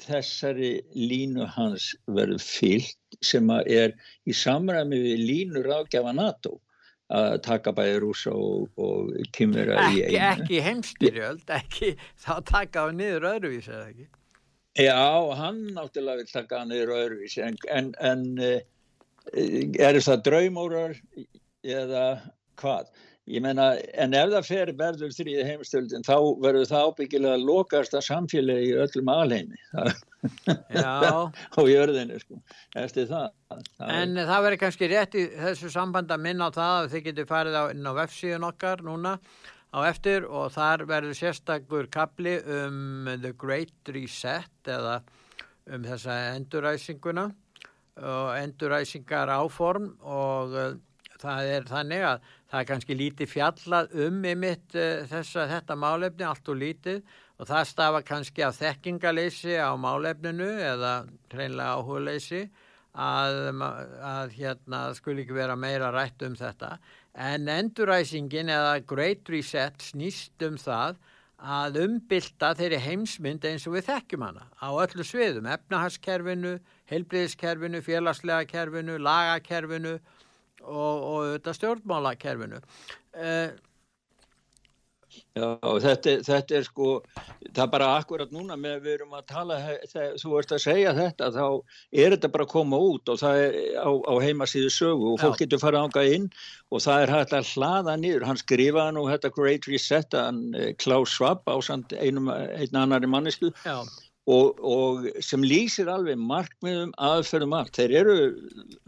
þessari 0.00 0.70
línu 0.96 1.46
hans 1.52 1.90
verið 2.08 2.40
fyllt 2.42 3.18
sem 3.24 3.50
að 3.52 3.68
er 3.76 3.96
í 4.24 4.34
samræmi 4.36 4.98
við 5.02 5.26
línu 5.30 5.64
ráðgjafa 5.66 6.14
NATO 6.16 6.56
að 7.14 7.36
taka 7.46 7.72
bæði 7.76 7.98
rúsa 8.02 8.32
og, 8.34 8.68
og 8.82 9.12
kymvera 9.36 9.88
í 9.92 10.02
einu. 10.06 10.20
Ekki 10.32 10.62
heimstyrjöld, 10.64 11.44
ekki 11.54 11.92
þá 12.22 12.32
taka 12.48 12.86
á 12.86 12.88
niður 12.90 13.28
öðruvísi 13.34 13.70
eða 13.70 13.90
ekki? 13.92 14.08
Já, 14.76 14.96
hann 15.38 15.60
náttúrulega 15.76 16.20
vil 16.20 16.32
taka 16.32 16.60
á 16.60 16.64
niður 16.68 16.94
öðruvísi 16.98 17.44
en, 17.46 17.58
en, 17.72 17.92
en 18.02 18.24
eh, 18.42 18.64
er 19.80 20.00
það 20.02 20.24
draumórar 20.26 20.96
eða 21.64 22.06
hvað? 22.60 22.90
Ég 23.26 23.42
meina, 23.42 23.72
en 23.98 24.14
ef 24.14 24.28
það 24.30 24.44
fer 24.46 24.70
verður 24.78 25.14
þrýði 25.14 25.44
heimstöldin, 25.48 26.04
þá 26.06 26.14
verður 26.44 26.68
það 26.70 26.90
ábyggilega 26.90 27.38
lokasta 27.42 28.02
samfélagi 28.04 28.68
í 28.68 28.76
öllum 28.84 29.10
alheimi. 29.10 29.58
og 31.58 31.70
jörðinu, 31.72 32.20
sko, 32.22 32.38
eftir 32.78 33.08
það. 33.10 33.26
það 33.50 33.90
en 33.96 34.14
er... 34.14 34.30
það 34.30 34.46
verður 34.46 34.62
kannski 34.62 34.90
rétt 34.92 35.18
í 35.18 35.26
þessu 35.34 35.72
samband 35.74 36.14
að 36.14 36.24
minna 36.28 36.50
á 36.50 36.54
það 36.54 36.76
að 36.76 36.88
þið 36.94 37.04
getur 37.08 37.28
farið 37.32 37.58
á, 37.58 37.64
inn 37.74 37.90
á 37.90 37.98
vefsíðun 37.98 38.48
okkar 38.52 38.86
núna 38.86 39.16
á 39.74 39.78
eftir 39.90 40.30
og 40.30 40.54
þar 40.54 40.86
verður 40.86 41.18
sérstakur 41.18 41.90
kapli 41.90 42.38
um 42.46 43.10
The 43.10 43.34
Great 43.34 43.90
Reset 43.90 44.70
eða 44.70 45.00
um 45.74 45.82
þessa 45.82 46.20
enduræsinguna 46.36 47.30
og 48.06 48.34
enduræsingar 48.38 49.34
áform 49.34 49.96
og 50.06 50.54
það 51.20 51.52
er 51.54 51.68
þannig 51.68 52.04
að 52.10 52.28
það 52.50 52.58
er 52.60 52.68
kannski 52.70 52.98
lítið 52.98 53.32
fjallað 53.32 53.96
um 54.06 54.20
ymitt 54.32 54.76
uh, 54.76 54.84
eh, 54.84 55.06
þessa, 55.10 55.46
þetta 55.54 55.78
málefni, 55.80 56.26
allt 56.28 56.52
og 56.52 56.60
lítið. 56.62 57.02
Og 57.36 57.48
það 57.50 57.66
stafa 57.68 58.04
kannski 58.06 58.44
af 58.46 58.56
þekkingaleysi 58.56 59.58
á 59.60 59.70
málefninu 59.76 60.46
eða 60.70 60.92
hreinlega 61.34 61.74
áhugaleysi 61.76 62.46
að, 62.96 63.40
að 64.00 64.32
hérna 64.38 64.86
skul 64.96 65.18
ekki 65.20 65.36
vera 65.36 65.56
meira 65.60 65.90
rætt 65.92 66.24
um 66.24 66.36
þetta. 66.38 66.78
En 67.12 67.48
enduræsingin 67.48 68.52
eða 68.52 68.78
Great 68.88 69.28
Reset 69.28 69.84
snýst 69.84 70.46
um 70.48 70.56
það 70.60 70.96
að 71.36 71.78
umbylta 71.82 72.54
þeirri 72.56 72.80
heimsmynd 72.80 73.44
eins 73.44 73.66
og 73.68 73.76
við 73.76 73.90
þekkjum 73.90 74.24
hana 74.24 74.46
á 74.56 74.68
öllu 74.72 75.04
sviðum, 75.04 75.48
efnahagskerfinu, 75.52 76.56
helbriðiskerfinu, 76.88 77.82
félagslega 77.84 78.48
kerfinu, 78.48 78.96
lagakerfinu 78.96 79.98
og, 80.66 81.06
og 81.10 81.30
þetta 81.36 81.56
stjórnmálakerfinu. 81.60 82.60
Uh, 83.16 83.54
Já, 85.36 85.46
þetta, 85.84 86.12
þetta 86.24 86.56
er 86.56 86.64
sko, 86.66 86.88
það 87.44 87.62
er 87.62 87.70
bara 87.72 87.88
akkurat 87.98 88.32
núna 88.32 88.56
með 88.60 88.78
við 88.86 88.94
erum 88.94 89.14
að 89.16 89.26
tala, 89.30 89.58
þú 90.20 90.32
ert 90.40 90.54
að 90.56 90.62
segja 90.64 90.94
þetta, 90.96 91.28
þá 91.34 91.44
er 92.04 92.16
þetta 92.16 92.30
bara 92.32 92.46
að 92.46 92.52
koma 92.52 92.80
út 92.88 93.12
og 93.12 93.20
það 93.20 93.40
er 93.44 93.58
á, 93.80 93.90
á 93.92 94.14
heimasíðu 94.24 94.72
sögu 94.72 95.12
og 95.12 95.20
fólk 95.22 95.36
Já. 95.36 95.42
getur 95.44 95.62
farað 95.62 95.86
ánga 95.86 96.04
inn 96.16 96.26
og 96.72 96.84
það 96.84 97.04
er 97.04 97.14
hægt 97.14 97.36
að 97.36 97.52
hlaða 97.52 97.98
nýður. 98.00 98.26
Hann 98.30 98.40
skrifaði 98.40 98.96
nú 98.96 99.06
þetta 99.12 99.32
Great 99.36 99.68
Reset, 99.70 100.16
hann 100.16 100.42
eh, 100.56 100.72
Klaus 100.80 101.12
Schwab 101.12 101.44
á 101.48 101.56
einum, 102.00 102.32
einn 102.32 102.80
annari 102.80 103.10
mannesku 103.10 103.52
og, 104.26 104.58
og 104.58 105.06
sem 105.22 105.44
lýsir 105.46 105.90
alveg 105.90 106.18
markmiðum 106.18 106.92
aðferðum 106.98 107.54
allt. 107.56 107.78
Þeir 107.78 107.94
eru, 108.00 108.16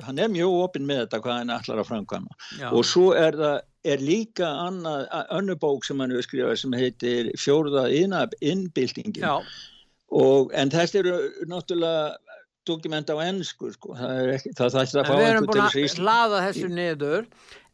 hann 0.07 0.19
er 0.19 0.31
mjög 0.33 0.57
opinn 0.65 0.89
með 0.89 1.05
þetta 1.05 1.23
hvað 1.25 1.41
hann 1.41 1.55
ætlar 1.55 1.83
að 1.83 1.91
framkvæma. 1.93 2.39
Já. 2.59 2.69
og 2.73 2.87
svo 2.89 3.13
er 3.19 3.39
það 3.39 3.59
er 3.89 4.03
líka 4.05 4.49
annað, 4.67 5.07
annu 5.39 5.55
bók 5.63 5.87
sem 5.87 6.01
hann 6.03 6.13
hefur 6.13 6.27
skrifað 6.27 6.57
sem 6.63 6.75
heitir 6.77 7.33
Fjórða 7.39 7.87
innbyltingin 7.95 9.23
en 10.59 10.73
þetta 10.73 10.99
eru 11.03 11.15
náttúrulega 11.49 12.17
dokument 12.69 13.09
á 13.09 13.17
ennsku 13.25 13.71
sko. 13.73 13.95
það, 13.97 14.31
ekki, 14.35 14.53
það 14.59 14.75
þætti 14.75 15.01
að 15.01 15.09
fá 15.09 15.15
við 15.15 15.29
erum 15.31 15.49
búin 15.49 15.65
að 15.65 15.99
hlaða 16.03 16.45
þessu 16.49 16.69
niður. 16.73 17.29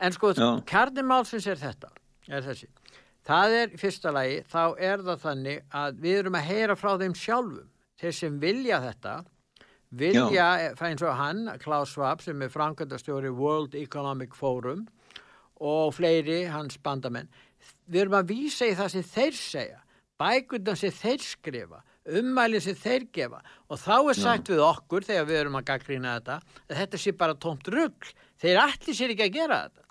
En 0.05 0.15
sko 0.15 0.33
kardimálsins 0.69 1.49
er 1.51 1.61
þetta 1.63 1.91
er 2.29 2.45
þessi 2.45 2.69
það 3.25 3.55
er 3.61 3.77
fyrsta 3.81 4.13
lagi 4.15 4.41
þá 4.51 4.63
er 4.79 5.05
það 5.07 5.23
þannig 5.23 5.63
að 5.83 6.03
við 6.05 6.19
erum 6.23 6.39
að 6.39 6.51
heyra 6.51 6.77
frá 6.79 6.91
þeim 7.01 7.15
sjálfum. 7.19 7.71
Þeir 8.01 8.17
sem 8.19 8.37
vilja 8.43 8.81
þetta 8.83 9.15
vilja, 9.95 10.49
eins 10.75 11.05
og 11.07 11.17
hann 11.19 11.47
Klaus 11.63 11.95
Schwab 11.95 12.23
sem 12.25 12.43
er 12.43 12.53
framkvæmdastjóri 12.53 13.31
World 13.31 13.77
Economic 13.79 14.35
Forum 14.35 14.87
og 15.63 15.95
fleiri 15.95 16.45
hans 16.51 16.77
bandamenn. 16.83 17.31
Við 17.87 18.05
erum 18.05 18.19
að 18.19 18.33
vísa 18.35 18.69
í 18.69 18.77
það 18.77 18.95
sem 18.97 19.07
þeir 19.15 19.39
segja 19.39 19.81
bækundan 20.21 20.79
sem 20.79 20.95
þeir 20.95 21.23
skrifa 21.25 21.83
ummælinn 22.05 22.61
sem 22.61 22.77
þeir 22.77 23.07
gefa. 23.15 23.41
Og 23.73 23.81
þá 23.81 23.95
er 23.97 24.19
sagt 24.19 24.51
Já. 24.51 24.55
við 24.55 24.65
okkur 24.67 25.07
þegar 25.07 25.31
við 25.31 25.41
erum 25.41 25.59
að 25.61 25.67
gaggrýna 25.71 26.19
þetta 26.19 26.37
að 26.69 26.77
þetta 26.83 27.01
sé 27.01 27.15
bara 27.23 27.39
tómt 27.41 27.71
rugg 27.73 28.11
þeir 28.43 28.61
allir 28.67 28.99
sér 28.99 29.15
ekki 29.15 29.29
að 29.29 29.39
gera 29.39 29.61
þetta 29.65 29.84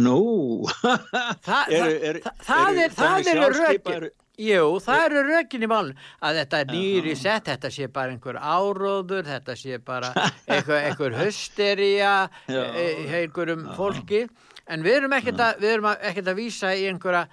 Nú. 0.00 0.64
Þa, 0.80 0.96
Þa, 1.44 2.32
Það 2.46 2.78
er 2.80 2.94
það 2.96 3.30
eru 3.32 3.48
rökin. 3.58 4.06
Jú, 4.40 4.62
það 4.80 5.02
eru 5.06 5.22
rökin 5.28 5.64
í 5.66 5.68
málun 5.68 5.98
að 6.24 6.38
þetta 6.40 6.60
er 6.62 6.70
nýri 6.72 7.12
sett, 7.20 7.50
þetta 7.50 7.70
sé 7.70 7.88
bara 7.92 8.14
einhver 8.14 8.38
áróður, 8.40 9.26
þetta 9.28 9.56
sé 9.60 9.76
bara 9.84 10.08
einhver, 10.48 10.78
einhver 10.88 11.16
hösteria 11.18 12.14
einhverjum 12.48 13.66
fólki. 13.76 14.24
En 14.72 14.84
við 14.86 15.02
erum 15.02 15.12
ekkert 15.18 15.42
að, 15.42 15.60
við 15.60 15.74
erum 15.74 15.90
ekkert 15.92 16.30
að 16.32 16.38
vísa 16.40 16.72
í 16.72 16.86
einhverja 16.88 17.26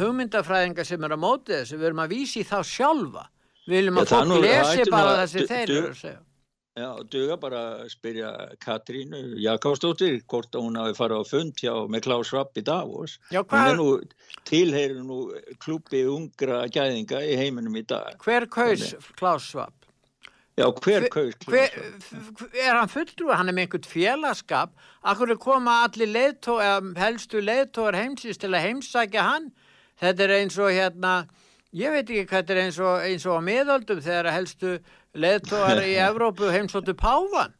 hugmyndafræðinga 0.00 0.86
sem 0.88 1.04
er 1.04 1.12
á 1.12 1.18
mótið 1.20 1.60
þessu, 1.60 1.80
við 1.82 1.90
erum 1.90 2.02
að 2.06 2.14
vísi 2.16 2.46
þá 2.46 2.56
sjálfa. 2.64 3.26
Við 3.66 3.76
viljum 3.80 4.00
að 4.00 4.12
fólk 4.14 4.34
lesi 4.46 4.88
bara 4.94 5.14
þessi 5.24 5.46
þeir 5.50 5.64
eru 5.66 5.90
að 5.90 6.00
segja 6.00 6.20
Já, 6.76 6.90
duga 7.08 7.38
bara 7.40 7.60
að 7.78 7.86
spyrja 7.94 8.30
Katrínu 8.60 9.38
Jakobsdóttir 9.40 10.18
hvort 10.28 10.52
hún 10.58 10.76
hafi 10.76 10.92
farið 10.98 11.22
á 11.24 11.30
fund 11.30 11.62
hjá 11.62 11.72
með 11.88 12.02
Klaus 12.04 12.32
Rapp 12.36 12.58
í 12.60 12.64
Davos. 12.66 13.14
Já, 13.32 13.40
hvað 13.48 13.70
er 14.76 14.92
nú 15.00 15.16
klúpi 15.62 16.02
ungra 16.04 16.66
gæðinga 16.68 17.22
í 17.24 17.38
heiminum 17.40 17.78
í 17.80 17.84
dag. 17.88 18.20
Hver 18.20 18.44
kaus 18.52 18.92
Klaus 19.16 19.48
Rapp? 19.56 19.88
Já, 20.56 20.68
hver 20.68 21.08
kaus 21.12 21.40
hver, 21.48 21.72
Er 22.52 22.76
hann 22.76 22.92
fulltrú? 22.92 23.32
Hann 23.32 23.48
er 23.48 23.56
með 23.56 23.66
einhvern 23.66 23.88
félagskap 23.88 24.76
Akkur 25.04 25.32
er 25.32 25.40
koma 25.40 25.82
allir 25.84 26.08
leðtó 26.08 26.56
helstu 26.96 27.40
leðtóar 27.44 27.96
heimsins 27.96 28.40
til 28.40 28.52
að 28.52 28.64
heimsækja 28.64 29.26
hann 29.26 29.50
Þetta 30.00 30.24
er 30.24 30.36
eins 30.38 30.56
og 30.60 30.72
hérna 30.72 31.18
ég 31.76 31.92
veit 31.92 32.06
ekki 32.08 32.24
hvað 32.30 32.40
þetta 32.40 32.54
er 32.54 32.60
eins 32.62 32.78
og, 32.80 32.94
eins 33.04 33.26
og 33.28 33.36
á 33.36 33.40
miðöldum 33.44 34.00
þegar 34.04 34.30
helstu 34.32 34.76
leðtóar 35.20 35.82
í 35.84 35.94
Evrópu 36.08 36.50
heimsóttu 36.52 36.96
Pávan 36.98 37.54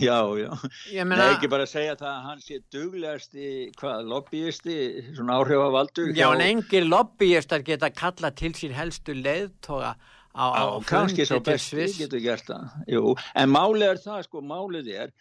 Já, 0.00 0.16
já, 0.40 1.04
meina, 1.04 1.18
Nei, 1.20 1.34
ekki 1.34 1.48
bara 1.52 1.66
að 1.66 1.74
segja 1.74 1.96
það 2.00 2.08
að 2.08 2.22
hann 2.24 2.38
sé 2.40 2.56
duglegast 2.72 3.34
í 3.36 3.48
hvað, 3.76 4.06
lobbyisti, 4.08 4.76
svona 5.12 5.36
áhrifavaldur 5.42 6.14
Já, 6.16 6.30
en 6.30 6.40
engir 6.40 6.86
lobbyistar 6.88 7.60
geta 7.66 7.90
kalla 7.92 8.30
til 8.32 8.54
sín 8.56 8.72
helstu 8.72 9.12
leðtóa 9.18 9.92
á, 10.32 10.44
á 10.56 10.64
kannski 10.88 11.26
svo 11.28 11.42
besti 11.44 11.84
getur 11.98 12.24
gert 12.24 12.48
það 12.48 12.88
Jú, 12.96 13.12
en 13.36 13.52
málið 13.52 13.90
er 13.90 14.00
það 14.06 14.24
sko, 14.30 14.42
málið 14.54 14.90
er 15.04 15.12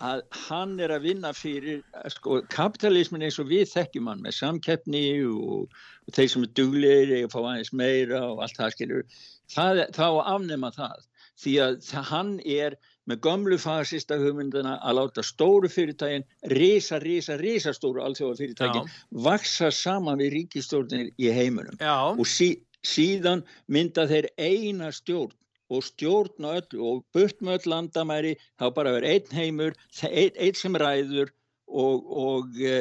að 0.00 0.22
hann 0.48 0.78
er 0.80 0.92
að 0.94 1.06
vinna 1.08 1.32
fyrir 1.36 1.80
sko, 2.12 2.42
kapitalismin 2.52 3.24
eins 3.24 3.40
og 3.40 3.48
við 3.50 3.66
þekkjum 3.72 4.08
hann 4.12 4.22
með 4.24 4.36
samkeppni 4.36 5.04
og, 5.28 5.72
og 6.04 6.16
þeir 6.16 6.32
sem 6.32 6.44
er 6.44 6.54
duglegir 6.60 7.14
eða 7.18 7.32
fá 7.32 7.40
aðeins 7.42 7.72
meira 7.76 8.22
og 8.28 8.44
allt 8.44 8.60
það 8.60 8.76
skilur 8.76 9.08
það, 9.52 9.82
þá 9.96 10.06
afnema 10.34 10.72
það 10.76 11.08
því 11.40 11.54
að 11.64 11.92
hann 12.10 12.32
er 12.44 12.76
með 13.10 13.22
gömlu 13.26 13.58
fasista 13.60 14.18
hugmyndina 14.20 14.76
að 14.86 14.98
láta 15.00 15.24
stóru 15.26 15.70
fyrirtægin 15.72 16.26
risa, 16.52 17.00
risa, 17.02 17.36
risa 17.40 17.72
stóru 17.76 18.04
alþjóða 18.04 18.38
fyrirtægin 18.42 18.90
vaksa 19.26 19.70
saman 19.74 20.20
við 20.20 20.34
ríkistjórnir 20.36 21.10
í 21.18 21.32
heiminum 21.34 21.80
Já. 21.80 22.12
og 22.12 22.26
sí, 22.28 22.52
síðan 22.86 23.44
mynda 23.66 24.06
þeir 24.10 24.30
eina 24.38 24.92
stjórn 24.94 25.34
og 25.70 25.84
stjórn 25.86 26.46
og, 26.46 26.56
öll, 26.60 26.80
og 26.82 27.02
burt 27.14 27.42
með 27.42 27.60
öll 27.60 27.74
landamæri 27.74 28.36
þá 28.60 28.70
bara 28.76 28.94
verður 28.96 29.10
einn 29.14 29.36
heimur 29.38 29.76
einn 30.08 30.40
ein 30.40 30.58
sem 30.58 30.78
ræður 30.82 31.30
og, 31.70 32.08
og 32.10 32.58
e, 32.58 32.80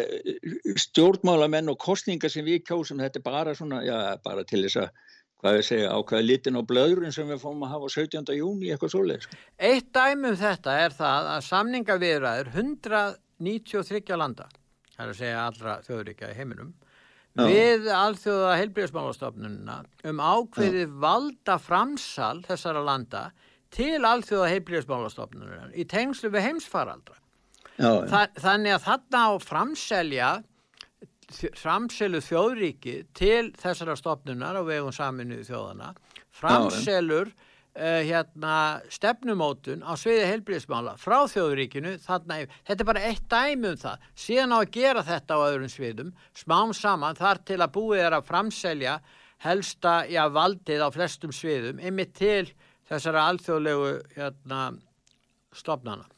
stjórnmálamenn 0.82 1.70
og 1.70 1.78
kostningar 1.82 2.32
sem 2.34 2.46
við 2.48 2.64
kjósum 2.70 3.02
þetta 3.02 3.22
er 3.22 3.26
bara 3.26 3.54
svona, 3.58 3.84
já, 3.86 4.18
bara 4.26 4.46
til 4.50 4.64
þess 4.66 4.82
að 4.86 4.90
hvað 5.40 5.60
ég 5.60 5.68
segja, 5.68 5.94
ákveða 5.96 6.26
litin 6.26 6.60
á 6.60 6.64
blöðurinn 6.68 7.16
sem 7.16 7.30
við 7.30 7.42
fórum 7.44 7.64
að 7.64 7.74
hafa 7.76 7.92
17. 7.96 8.36
júni 8.36 8.74
eitthvað 8.74 8.94
svoleið. 8.96 9.26
Sko. 9.26 9.40
Eitt 9.70 9.90
dæmum 9.96 10.38
þetta 10.40 10.76
er 10.84 10.96
það 10.98 11.30
að 11.36 11.46
samningavirðaður 11.48 12.52
193 12.56 14.20
landa, 14.20 14.50
það 14.96 15.06
er 15.06 15.14
að 15.14 15.20
segja 15.22 15.46
allra 15.46 15.80
þjóðuríkja 15.88 16.32
í 16.34 16.40
heiminum 16.40 16.74
Já. 17.38 17.46
við 17.46 17.88
alþjóða 17.94 18.58
heilbríðismálastofnununa 18.60 19.78
um 20.10 20.20
ákveði 20.20 20.86
valda 21.00 21.56
framsal 21.62 22.42
þessara 22.48 22.84
landa 22.84 23.30
til 23.74 24.02
alþjóða 24.02 24.50
heilbríðismálastofnununa 24.56 25.70
í 25.78 25.86
tengslu 25.88 26.32
við 26.34 26.48
heimsfaraldra. 26.50 27.16
Já, 27.80 27.92
Þa, 28.10 28.22
þannig 28.44 28.76
að 28.76 28.86
þarna 28.90 29.20
á 29.24 29.32
framselja 29.40 30.30
framselu 31.58 32.22
þjóðríki 32.26 32.96
til 33.18 33.52
þessara 33.60 33.96
stofnunar 34.00 34.58
á 34.58 34.64
vegum 34.66 34.94
saminuðu 34.96 35.46
þjóðana 35.50 35.94
framselur 36.40 37.30
uh, 37.30 38.02
hérna, 38.06 38.56
stefnumótun 38.92 39.86
á 39.86 39.94
sviði 40.00 40.28
heilbríðismála 40.30 40.96
frá 41.02 41.22
þjóðuríkinu 41.32 41.96
þarna, 42.04 42.42
þetta 42.68 42.86
er 42.86 42.90
bara 42.92 43.06
eitt 43.10 43.26
dæmi 43.32 43.74
um 43.74 43.80
það. 43.80 44.06
Síðan 44.26 44.56
á 44.56 44.58
að 44.60 44.72
gera 44.80 45.06
þetta 45.08 45.40
á 45.40 45.46
öðrum 45.48 45.74
sviðum 45.74 46.14
smám 46.38 46.76
saman 46.78 47.20
þar 47.20 47.44
til 47.48 47.60
að 47.60 47.74
búið 47.78 48.06
er 48.08 48.20
að 48.20 48.30
framselja 48.30 49.00
helsta 49.46 49.96
já, 50.12 50.26
valdið 50.36 50.84
á 50.84 50.90
flestum 50.92 51.34
sviðum 51.36 51.80
yfir 51.80 52.14
til 52.18 52.46
þessara 52.90 53.28
alþjóðlegu 53.32 53.92
hérna, 54.18 54.64
stofnana 55.56 56.10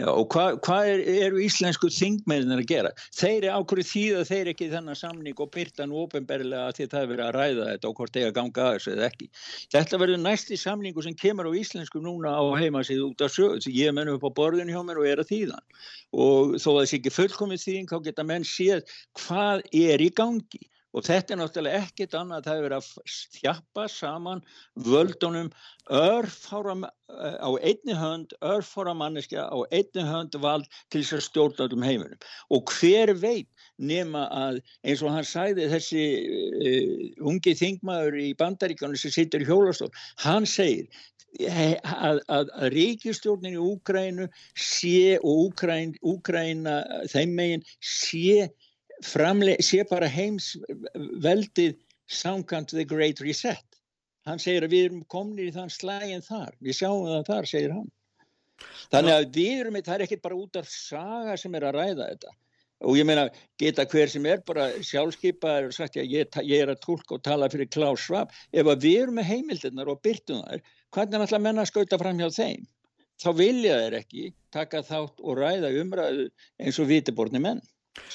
Já, 0.00 0.06
og 0.08 0.26
hvað 0.32 0.58
hva 0.64 0.76
er, 0.88 1.02
eru 1.26 1.40
íslensku 1.44 1.90
þingmennir 1.92 2.62
að 2.62 2.68
gera? 2.70 2.90
Þeir 3.16 3.46
eru 3.46 3.50
ákveður 3.58 3.88
því 3.90 4.04
að 4.16 4.30
þeir 4.30 4.50
ekki 4.52 4.68
þennan 4.72 4.98
samning 4.98 5.42
og 5.44 5.50
byrta 5.56 5.86
nú 5.88 5.98
ofinberlega 6.04 6.72
því 6.76 6.86
það 6.92 7.02
er 7.02 7.10
verið 7.12 7.24
að 7.26 7.36
ræða 7.36 7.66
þetta 7.70 7.90
og 7.90 8.00
hvort 8.00 8.16
þeir 8.16 8.28
að 8.28 8.34
ganga 8.38 8.64
að 8.66 8.76
þessu 8.76 8.94
eða 8.94 9.08
ekki. 9.10 9.28
Þetta 9.76 10.00
verður 10.04 10.22
næsti 10.24 10.60
samningu 10.60 11.04
sem 11.06 11.18
kemur 11.20 11.50
á 11.50 11.52
íslensku 11.60 12.02
núna 12.04 12.32
á 12.32 12.44
heimasíð 12.62 13.04
út 13.10 13.26
af 13.26 13.34
sög, 13.36 13.60
því 13.64 13.76
ég 13.76 13.96
menn 13.96 14.12
upp 14.14 14.24
á 14.24 14.30
borðinu 14.40 14.76
hjá 14.76 14.82
mér 14.88 15.02
og 15.02 15.10
er 15.10 15.24
að 15.24 15.32
þýðan. 15.34 15.64
Og 16.16 16.56
þó 16.56 16.70
að 16.74 16.82
þessi 16.82 17.00
ekki 17.00 17.16
fullkomið 17.18 17.64
þýðing, 17.66 17.90
þá 17.92 17.98
geta 18.08 18.26
menn 18.32 18.46
séð 18.48 18.98
hvað 19.20 19.66
er 19.76 20.00
í 20.00 20.10
gangi 20.16 20.64
og 20.94 21.06
þetta 21.06 21.34
er 21.34 21.40
náttúrulega 21.40 21.82
ekkit 21.84 22.16
annað 22.18 22.46
það 22.46 22.56
hefur 22.56 22.66
verið 22.66 22.78
að 22.80 23.18
þjappa 23.36 23.84
saman 23.94 24.42
völdunum 24.86 25.50
örfára 26.00 26.76
á 26.80 27.50
einni 27.58 27.96
hönd 27.98 28.34
örfára 28.46 28.94
manneskja 28.94 29.46
á 29.50 29.58
einni 29.70 30.06
hönd 30.06 30.38
vald 30.42 30.66
til 30.90 31.02
þess 31.02 31.18
að 31.18 31.24
stjórna 31.26 31.68
um 31.74 31.86
heiminum. 31.86 32.18
Og 32.50 32.74
hver 32.78 33.14
veit 33.18 33.48
nema 33.78 34.26
að 34.34 34.60
eins 34.84 35.02
og 35.02 35.14
hann 35.14 35.26
sæði 35.26 35.70
þessi 35.72 36.04
uh, 36.26 37.28
ungi 37.30 37.54
þingmaður 37.58 38.18
í 38.20 38.28
bandaríkanu 38.38 38.98
sem 39.00 39.14
sittur 39.14 39.44
í 39.44 39.48
hjólastól 39.48 39.90
hann 40.24 40.46
segir 40.48 40.90
að, 41.38 42.18
að, 42.28 42.50
að 42.58 42.72
ríkistjórnin 42.74 43.54
í 43.54 43.62
Úgrænu 43.62 44.26
sé 44.58 45.18
og 45.22 45.46
Úgræn, 45.46 45.94
Úgræna 46.02 46.80
þeim 47.12 47.36
megin 47.38 47.64
sé 47.78 48.50
framle 49.06 49.56
sé 49.64 49.84
bara 49.88 50.08
heims 50.10 50.54
veldið 51.24 51.78
samkant 52.10 52.74
the 52.74 52.84
great 52.84 53.20
reset. 53.20 53.64
Hann 54.28 54.42
segir 54.42 54.66
að 54.66 54.74
við 54.74 54.84
erum 54.88 55.04
komin 55.08 55.40
í 55.46 55.52
þann 55.54 55.72
slægin 55.72 56.24
þar, 56.24 56.52
við 56.60 56.76
sjáum 56.76 57.08
það 57.08 57.26
þar, 57.30 57.48
segir 57.48 57.74
hann. 57.76 57.88
Þannig 58.92 59.14
að 59.14 59.26
við 59.34 59.52
erum, 59.62 59.80
það 59.80 59.94
er 59.94 60.04
ekkert 60.04 60.24
bara 60.26 60.38
út 60.38 60.58
af 60.60 60.68
saga 60.68 61.36
sem 61.40 61.54
er 61.56 61.66
að 61.68 61.78
ræða 61.78 62.08
þetta. 62.10 62.34
Og 62.88 62.96
ég 62.96 63.04
meina, 63.04 63.26
geta 63.60 63.84
hver 63.88 64.08
sem 64.08 64.26
er 64.28 64.40
bara 64.48 64.70
sjálfskeipaður 64.84 65.68
og 65.68 65.76
sagt, 65.76 65.98
ég, 66.00 66.28
ég 66.48 66.62
er 66.64 66.72
að 66.72 66.80
tólka 66.84 67.18
og 67.18 67.24
tala 67.24 67.48
fyrir 67.52 67.68
Klaus 67.72 68.06
Schwab. 68.06 68.32
Ef 68.52 68.68
að 68.72 68.86
við 68.86 69.02
erum 69.02 69.18
með 69.20 69.28
heimildirnar 69.34 69.90
og 69.92 70.00
byrtum 70.04 70.40
þar, 70.46 70.62
hvernig 70.96 71.18
er 71.18 71.24
alltaf 71.26 71.44
menna 71.44 71.64
að 71.66 71.72
skauta 71.72 72.00
fram 72.00 72.20
hjá 72.20 72.30
þeim? 72.36 72.64
Þá 73.20 73.28
vilja 73.36 73.76
þeir 73.82 73.98
ekki 73.98 74.30
taka 74.54 74.80
þátt 74.88 75.20
og 75.20 75.36
ræða 75.36 75.74
umræðu 75.82 76.30
eins 76.64 76.80
og 76.80 76.88
vitiborni 76.88 77.42
menn. 77.44 77.60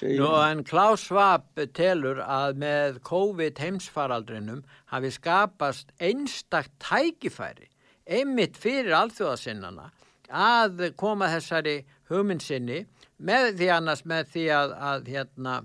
Nú 0.01 0.30
en 0.39 0.63
Klaus 0.63 1.03
Schwab 1.03 1.59
telur 1.76 2.21
að 2.23 2.59
með 2.61 2.99
COVID 3.07 3.59
heimsfaraldrinum 3.59 4.61
hafi 4.93 5.11
skapast 5.11 5.91
einstakt 5.99 6.71
tækifæri 6.84 7.67
einmitt 8.05 8.55
fyrir 8.61 8.95
alþjóðasinnana 8.95 9.89
að 10.32 10.86
koma 10.99 11.28
þessari 11.34 11.82
hugmyndsinni 12.09 12.86
með 13.17 13.51
því 13.59 13.71
annars 13.76 14.05
með 14.07 14.32
því 14.34 14.45
að, 14.59 14.78
að, 14.91 15.11
hérna, 15.15 15.57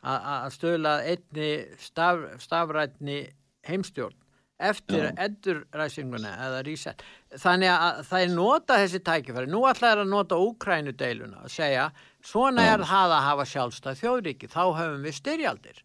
að, 0.00 0.26
að 0.34 0.50
stöla 0.56 0.96
einni 1.12 1.52
staf, 1.82 2.26
stafrætni 2.42 3.20
heimstjórn 3.68 4.18
eftir 4.62 5.08
endurræsinguna 5.18 6.36
eða 6.46 6.60
reset. 6.66 7.02
Þannig 7.34 7.72
að 7.72 8.00
það 8.06 8.24
er 8.24 8.32
nota 8.36 8.78
þessi 8.78 9.00
tækifæri. 9.08 9.50
Nú 9.50 9.64
ætlaði 9.66 10.04
að 10.04 10.12
nota 10.12 10.38
Úkrænu 10.38 10.94
deiluna 10.98 11.42
og 11.42 11.50
segja 11.50 11.88
svona 12.24 12.66
er 12.74 12.84
það 12.86 13.16
að 13.16 13.26
hafa 13.28 13.48
sjálfstað 13.52 14.00
þjóðríki. 14.02 14.50
Þá 14.52 14.62
höfum 14.78 15.02
við 15.06 15.18
styrjaldir. 15.18 15.82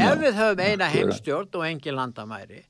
Ef 0.00 0.14
við 0.22 0.38
höfum 0.38 0.64
eina 0.64 0.88
heimstjórn 0.88 1.58
og 1.58 1.66
engin 1.68 1.98
landamæri, 1.98 2.62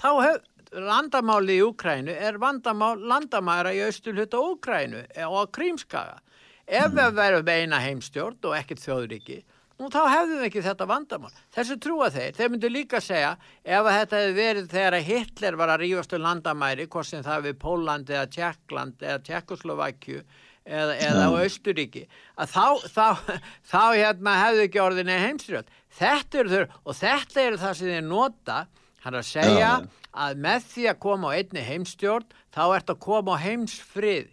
þá 0.00 0.10
höfum 0.16 0.48
landamáli 0.70 1.58
í 1.58 1.62
Úkrænu 1.66 2.14
er 2.14 2.38
vandamál 2.40 2.96
landamæra 3.10 3.72
í 3.74 3.82
austurhutta 3.84 4.38
Úkrænu 4.38 5.02
og 5.26 5.50
Krímskaga. 5.52 6.20
Ef 6.66 6.92
við 6.94 7.16
verðum 7.16 7.48
eina 7.50 7.80
heimstjórn 7.82 8.38
og 8.46 8.54
ekkert 8.54 8.84
þjóðriki, 8.84 9.40
nú 9.80 9.88
þá 9.90 10.00
hefðum 10.06 10.38
við 10.38 10.46
ekki 10.46 10.62
þetta 10.62 10.86
vandamál. 10.86 11.32
Þessu 11.56 11.76
trúa 11.82 12.10
þeir, 12.14 12.36
þeir 12.38 12.52
myndu 12.52 12.70
líka 12.70 13.00
segja 13.02 13.32
ef 13.64 13.88
þetta 13.90 14.20
hefði 14.20 14.36
verið 14.36 14.70
þegar 14.70 14.98
Hitler 15.08 15.58
var 15.58 15.74
að 15.74 15.82
rífast 15.84 16.14
um 16.14 16.22
landamæri, 16.28 16.86
hvort 16.86 17.10
sem 17.10 17.26
það 17.26 17.48
við 17.48 17.58
Póland 17.64 18.12
eða 18.14 18.30
Tjekkland 18.30 19.02
eða 19.02 19.24
Tjekkoslovækju 19.26 20.22
eða, 20.64 20.96
eða 20.96 21.28
á 21.28 21.30
Östuríki, 21.44 22.04
að 22.40 22.52
þá, 22.54 22.66
þá, 22.96 23.38
þá 23.70 23.84
hérna, 23.96 24.34
hefðu 24.44 24.66
ekki 24.66 24.82
orðinni 24.82 25.20
heimstjórn. 25.24 25.72
Þetta 26.00 26.42
eru 26.42 26.50
þau 26.50 26.82
og 26.84 26.98
þetta 27.00 27.46
eru 27.46 27.62
það 27.62 27.78
sem 27.78 27.94
þeir 27.94 28.04
nota, 28.08 28.58
hann 29.04 29.16
að 29.20 29.30
segja 29.30 29.70
að 30.10 30.42
með 30.44 30.68
því 30.74 30.90
að 30.90 31.00
koma 31.06 31.30
á 31.32 31.36
einni 31.38 31.64
heimstjórn, 31.64 32.28
þá 32.54 32.62
ert 32.76 32.92
að 32.92 33.00
koma 33.06 33.38
á 33.38 33.44
heimsfriði. 33.44 34.28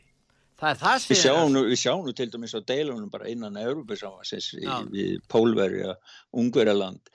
Það 0.57 0.71
er 0.71 0.79
það 0.81 0.97
sem... 1.03 1.11
Við 1.13 1.19
sjáum 1.21 1.51
nú, 1.53 1.61
við 1.69 1.79
sjáum 1.83 2.05
nú 2.07 2.13
til 2.17 2.29
dæmis 2.33 2.55
á 2.57 2.61
deilunum 2.65 3.09
bara 3.13 3.29
innan 3.29 3.59
Európa-sámasins 3.61 4.47
við 4.89 5.19
Pólverja, 5.29 5.93
Ungverjaland, 6.33 7.11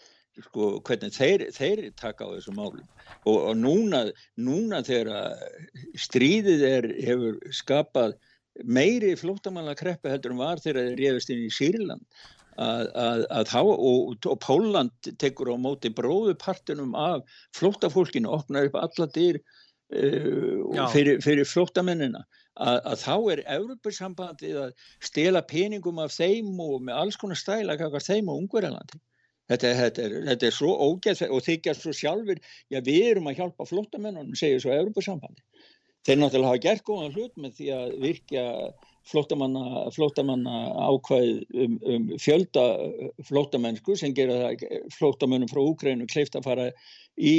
sko, 0.47 0.69
hvernig 0.87 1.17
þeir, 1.17 1.49
þeir 1.51 1.83
taka 1.99 2.29
á 2.31 2.33
þessu 2.37 2.55
málum. 2.55 2.87
Og, 3.27 3.35
og 3.35 3.57
núna, 3.59 4.05
núna 4.39 4.79
þegar 4.87 5.35
stríðið 5.99 6.63
er, 6.69 6.89
hefur 7.03 7.41
skapað 7.51 8.15
meiri 8.65 9.15
flótamanna 9.17 9.75
kreppu 9.79 10.11
heldur 10.13 10.35
en 10.35 10.43
var 10.43 10.61
þegar 10.63 10.89
þeir 10.89 11.01
reyðast 11.01 11.33
inn 11.33 11.45
í 11.47 11.51
Sýrland 11.53 12.05
að, 12.61 12.89
að, 12.93 13.25
að 13.33 13.49
þá, 13.49 13.61
og, 13.63 14.27
og 14.29 14.39
Póland 14.45 15.11
tekur 15.23 15.53
á 15.53 15.57
móti 15.57 15.93
bróðupartinum 15.95 16.95
af 16.99 17.25
flótafólkinu, 17.57 18.29
opnar 18.29 18.69
upp 18.69 18.77
alla 18.83 19.09
dyr 19.15 19.41
uh, 19.41 20.89
fyrir, 20.93 21.23
fyrir 21.25 21.49
flótamennina 21.49 22.25
að, 22.61 22.81
að 22.93 22.99
þá 23.01 23.15
er 23.33 23.45
Európa-sambandið 23.57 24.59
að 24.67 24.75
stela 25.01 25.43
peningum 25.49 26.03
af 26.03 26.13
þeim 26.17 26.53
og 26.61 26.85
með 26.85 27.01
alls 27.05 27.17
konar 27.21 27.41
stæla 27.41 27.79
kakar 27.81 28.05
þeim 28.05 28.29
og 28.29 28.45
ungverðalandi. 28.45 29.01
Þetta, 29.51 29.73
þetta, 29.77 30.03
er, 30.05 30.13
þetta 30.29 30.47
er 30.49 30.55
svo 30.55 30.73
ógæð 30.81 31.23
og 31.29 31.43
þykja 31.45 31.75
svo 31.77 31.93
sjálfur, 31.97 32.39
já 32.73 32.79
við 32.85 33.09
erum 33.11 33.27
að 33.29 33.41
hjálpa 33.41 33.67
flottamennunum, 33.69 34.37
segir 34.39 34.63
svo 34.63 34.73
Európa-sambandi. 34.73 35.43
Þeir 36.07 36.19
náttúrulega 36.19 36.51
hafa 36.51 36.63
gert 36.65 36.87
góðan 36.87 37.13
hlut 37.15 37.37
með 37.39 37.53
því 37.59 37.69
að 37.77 37.93
virkja 38.03 38.47
flóttamanna, 39.07 39.85
flóttamanna 39.95 40.57
ákvæð 40.89 41.31
um, 41.65 41.77
um 41.95 42.09
fjölda 42.23 42.65
flóttamennsku 43.29 43.97
sem 43.99 44.15
gera 44.15 44.39
það 44.41 44.65
flóttamennum 44.95 45.51
frá 45.51 45.63
Úkrænu 45.63 46.07
kleift 46.11 46.39
að 46.39 46.47
fara 46.47 46.69
í 47.19 47.35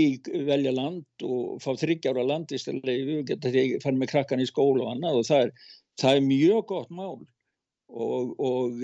velja 0.47 0.73
land 0.75 1.25
og 1.27 1.61
fá 1.63 1.71
þryggjára 1.79 2.25
landistilegi 2.27 3.07
við 3.07 3.21
getum 3.31 3.55
því 3.55 3.65
að 3.65 3.85
fara 3.85 4.01
með 4.01 4.11
krakkan 4.13 4.43
í 4.43 4.49
skóla 4.49 4.87
og 4.87 4.91
annað 4.95 5.19
og 5.21 5.29
það 5.29 5.45
er, 5.45 5.53
það 6.03 6.19
er 6.19 6.27
mjög 6.27 6.65
gott 6.71 6.91
mál 6.91 7.19
og, 7.93 8.33
og 8.39 8.83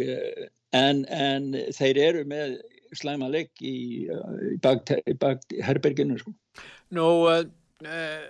en, 0.76 1.04
en 1.08 1.52
þeir 1.76 2.04
eru 2.10 2.28
með 2.30 2.60
slæma 2.98 3.30
legg 3.30 3.52
í, 3.62 4.08
í 4.08 4.56
bakt 4.64 4.96
bak 5.22 5.44
herberginu 5.66 6.18
sko. 6.20 6.34
Nú 6.96 7.10
uh, 7.30 7.44
uh, 7.86 8.24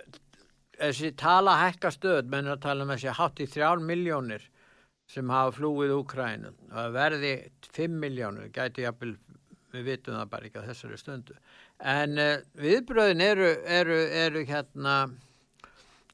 þessi 0.80 1.12
tala 1.18 1.56
hækka 1.60 1.92
stöð 1.94 2.30
menn 2.32 2.50
að 2.50 2.62
tala 2.64 2.86
um 2.86 2.92
þessi 2.94 3.14
hátt 3.18 3.42
í 3.42 3.48
þrjálf 3.50 3.84
miljónir 3.84 4.46
sem 5.10 5.32
hafa 5.32 5.56
flúið 5.56 5.96
Úkrænum 5.98 6.56
og 6.70 6.94
verði 6.94 7.32
5 7.74 7.98
miljónir 8.02 8.52
gæti 8.54 8.84
jafnvel, 8.86 9.16
við 9.74 9.88
vitum 9.88 10.18
það 10.18 10.30
bara 10.30 10.48
ekki 10.48 10.62
á 10.62 10.68
þessari 10.68 11.00
stundu. 11.00 11.36
En 11.80 12.16
uh, 12.20 12.38
viðbröðin 12.60 13.24
eru, 13.24 13.50
eru, 13.80 13.98
eru 14.24 14.44
hérna 14.46 14.96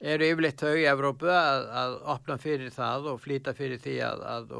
eru 0.00 0.28
yfirleitt 0.28 0.60
þau 0.60 0.74
í 0.76 0.88
Evrópu 0.88 1.30
að, 1.32 1.68
að 1.82 1.94
opna 2.16 2.36
fyrir 2.40 2.72
það 2.74 3.12
og 3.12 3.22
flýta 3.22 3.54
fyrir 3.56 3.80
því 3.80 3.96
að, 4.04 4.26
að 4.32 4.52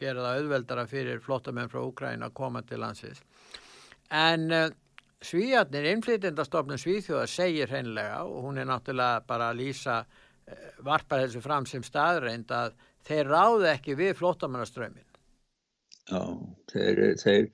gera 0.00 0.24
það 0.24 0.38
auðveldara 0.38 0.86
fyrir 0.88 1.20
flottamenn 1.24 1.70
frá 1.72 1.82
Úkræn 1.84 2.24
að 2.24 2.36
koma 2.36 2.64
til 2.64 2.80
landsins. 2.84 3.20
En 4.12 4.48
uh, 4.52 4.70
Svíjarnir, 5.24 5.88
innflytjandastofnun 5.94 6.80
Svíþjóðar 6.80 7.30
segir 7.30 7.70
hreinlega 7.72 8.22
og 8.26 8.48
hún 8.48 8.60
er 8.60 8.68
náttúrulega 8.68 9.22
bara 9.28 9.50
að 9.52 9.62
lýsa 9.62 10.00
eh, 10.02 10.74
varpar 10.84 11.24
þessu 11.24 11.42
fram 11.44 11.68
sem 11.68 11.84
staðreind 11.86 12.52
að 12.52 12.74
þeir 13.08 13.30
ráði 13.32 13.70
ekki 13.72 13.96
við 13.98 14.18
flótamannaströmin. 14.20 15.08
Já, 16.04 16.20
þeir, 16.68 17.00
þeir, 17.16 17.46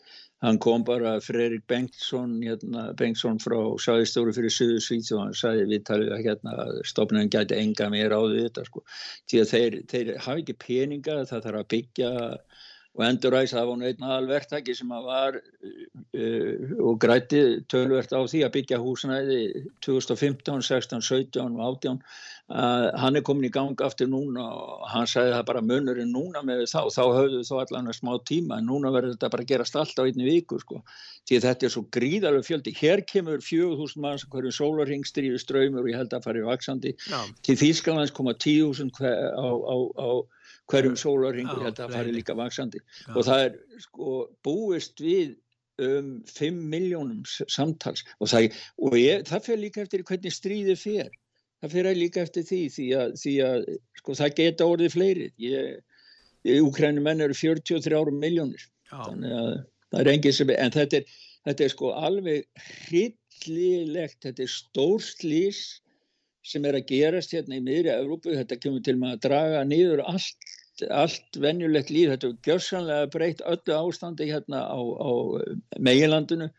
hann 0.43 0.59
kom 0.63 0.83
bara 0.87 1.13
Freirik 1.23 1.67
Bengtsson, 1.71 2.41
hérna, 2.43 2.89
Bengtsson 2.99 3.39
frá 3.43 3.59
Sæðistóru 3.79 4.35
fyrir 4.35 4.55
Suðu 4.55 4.81
Svíþjóð 4.83 5.19
og 5.19 5.25
hann 5.29 5.39
sagði 5.39 5.69
við 5.71 5.85
talið 5.87 6.15
að 6.17 6.25
hérna, 6.27 6.57
stofnun 6.91 7.31
gæti 7.31 7.61
enga 7.61 7.91
meira 7.95 8.19
á 8.19 8.23
þetta 8.27 8.67
sko. 8.67 8.83
Því 9.31 9.43
að 9.45 9.53
þeir, 9.55 9.79
þeir 9.93 10.13
hafi 10.27 10.45
ekki 10.45 10.59
peninga, 10.67 11.21
það 11.31 11.47
þarf 11.47 11.63
að 11.63 11.71
byggja 11.77 12.11
og 12.99 13.05
enduræs 13.07 13.53
það 13.55 13.69
var 13.69 13.79
nú 13.79 13.87
einn 13.87 14.03
aðalverktaki 14.07 14.75
sem 14.75 14.91
að 14.95 15.05
var 15.07 15.37
uh, 15.39 16.73
og 16.83 16.99
græti 17.03 17.43
tölvert 17.71 18.11
á 18.11 18.21
því 18.27 18.43
að 18.47 18.55
byggja 18.57 18.81
húsnæði 18.83 19.41
2015, 19.87 20.65
16, 20.67 21.05
17 21.07 21.45
og 21.55 21.63
18 21.69 22.01
uh, 22.01 22.89
hann 22.99 23.19
er 23.21 23.25
komin 23.27 23.47
í 23.47 23.53
gang 23.55 23.79
aftur 23.87 24.11
núna 24.11 24.49
og 24.57 24.89
hann 24.91 25.07
sagði 25.11 25.37
það 25.37 25.47
bara 25.53 25.63
munurinn 25.69 26.11
núna 26.11 26.43
með 26.47 26.65
þá, 26.73 26.81
þá 26.91 27.05
höfðu 27.21 27.45
þó 27.47 27.55
allan 27.61 27.93
að 27.93 27.99
smá 28.01 28.13
tíma 28.27 28.59
en 28.59 28.69
núna 28.73 28.93
verður 28.97 29.15
þetta 29.15 29.33
bara 29.37 29.49
gerast 29.53 29.79
allt 29.79 30.03
á 30.03 30.07
einni 30.09 30.27
viku 30.27 30.59
sko, 30.65 30.83
því 31.31 31.41
þetta 31.47 31.71
er 31.71 31.75
svo 31.77 31.85
gríðarlega 31.95 32.49
fjöldi, 32.51 32.75
hér 32.81 33.05
kemur 33.07 33.39
4000 33.47 34.03
manns 34.03 34.27
hverju 34.35 34.51
sólarringstrífi 34.59 35.39
ströymur 35.39 35.87
og 35.87 35.93
ég 35.93 36.03
held 36.03 36.19
að 36.19 36.27
fari 36.27 36.43
vaksandi, 36.43 36.97
Já. 37.07 37.23
til 37.47 37.59
Þýskalands 37.63 38.15
koma 38.19 38.35
10.000 38.35 38.99
á, 38.99 39.47
á, 39.47 39.77
á 39.95 40.11
hverjum 40.71 40.97
sólarhingur 40.99 41.65
þetta 41.67 41.89
fari 41.93 42.15
líka 42.15 42.37
vaksandi 42.39 42.81
Já. 42.81 43.15
og 43.15 43.23
það 43.27 43.47
er 43.47 43.57
sko 43.85 44.17
búist 44.47 45.03
við 45.03 45.37
um 45.81 46.23
5 46.29 46.61
miljónum 46.71 47.25
samtals. 47.25 48.05
Og 48.21 48.29
það, 48.29 48.57
og 48.85 48.97
ég, 49.01 49.25
það 49.29 49.47
fyrir 49.47 49.63
líka 49.65 49.85
eftir 49.85 50.05
hvernig 50.05 50.35
stríði 50.35 50.77
fyrir 50.77 51.15
það 51.61 51.75
fyrir 51.77 51.99
líka 51.99 52.25
eftir 52.25 52.47
því 52.49 52.61
því 52.75 52.87
að, 52.97 53.15
því 53.21 53.35
að 53.47 53.65
sko 54.01 54.17
það 54.21 54.37
geta 54.41 54.69
orðið 54.69 54.95
fleiri. 54.97 55.31
Ég, 55.41 55.81
Úkrænum 56.65 57.05
menn 57.05 57.21
eru 57.21 57.37
43 57.37 58.15
miljónir 58.17 58.63
þannig 58.89 59.35
að 59.37 59.51
það 59.91 60.01
er 60.01 60.11
engið 60.15 60.37
sem 60.39 60.53
en 60.55 60.73
þetta 60.73 61.01
er, 61.01 61.19
þetta 61.49 61.65
er 61.67 61.73
sko 61.75 61.91
alveg 62.01 62.63
hryllilegt, 62.69 64.17
þetta 64.25 64.47
er 64.47 64.53
stórslýs 64.55 65.61
sem 66.49 66.65
er 66.65 66.79
að 66.79 66.87
gerast 66.89 67.35
hérna 67.37 67.59
í 67.59 67.65
miðri 67.67 67.93
Európu, 67.93 68.33
þetta 68.33 68.57
kemur 68.57 68.81
til 68.87 68.97
með 68.97 69.19
að 69.19 69.23
draga 69.27 69.61
niður 69.69 70.01
allt 70.09 70.49
allt 70.89 71.39
venjulegt 71.43 71.91
líf, 71.93 72.11
þetta 72.13 72.29
er 72.31 72.37
gjörsanlega 72.47 73.09
breytt 73.15 73.43
öllu 73.49 73.77
ástandi 73.77 74.29
hérna 74.31 74.63
á, 74.67 74.81
á 74.81 75.11
meginlandinu. 75.79 76.51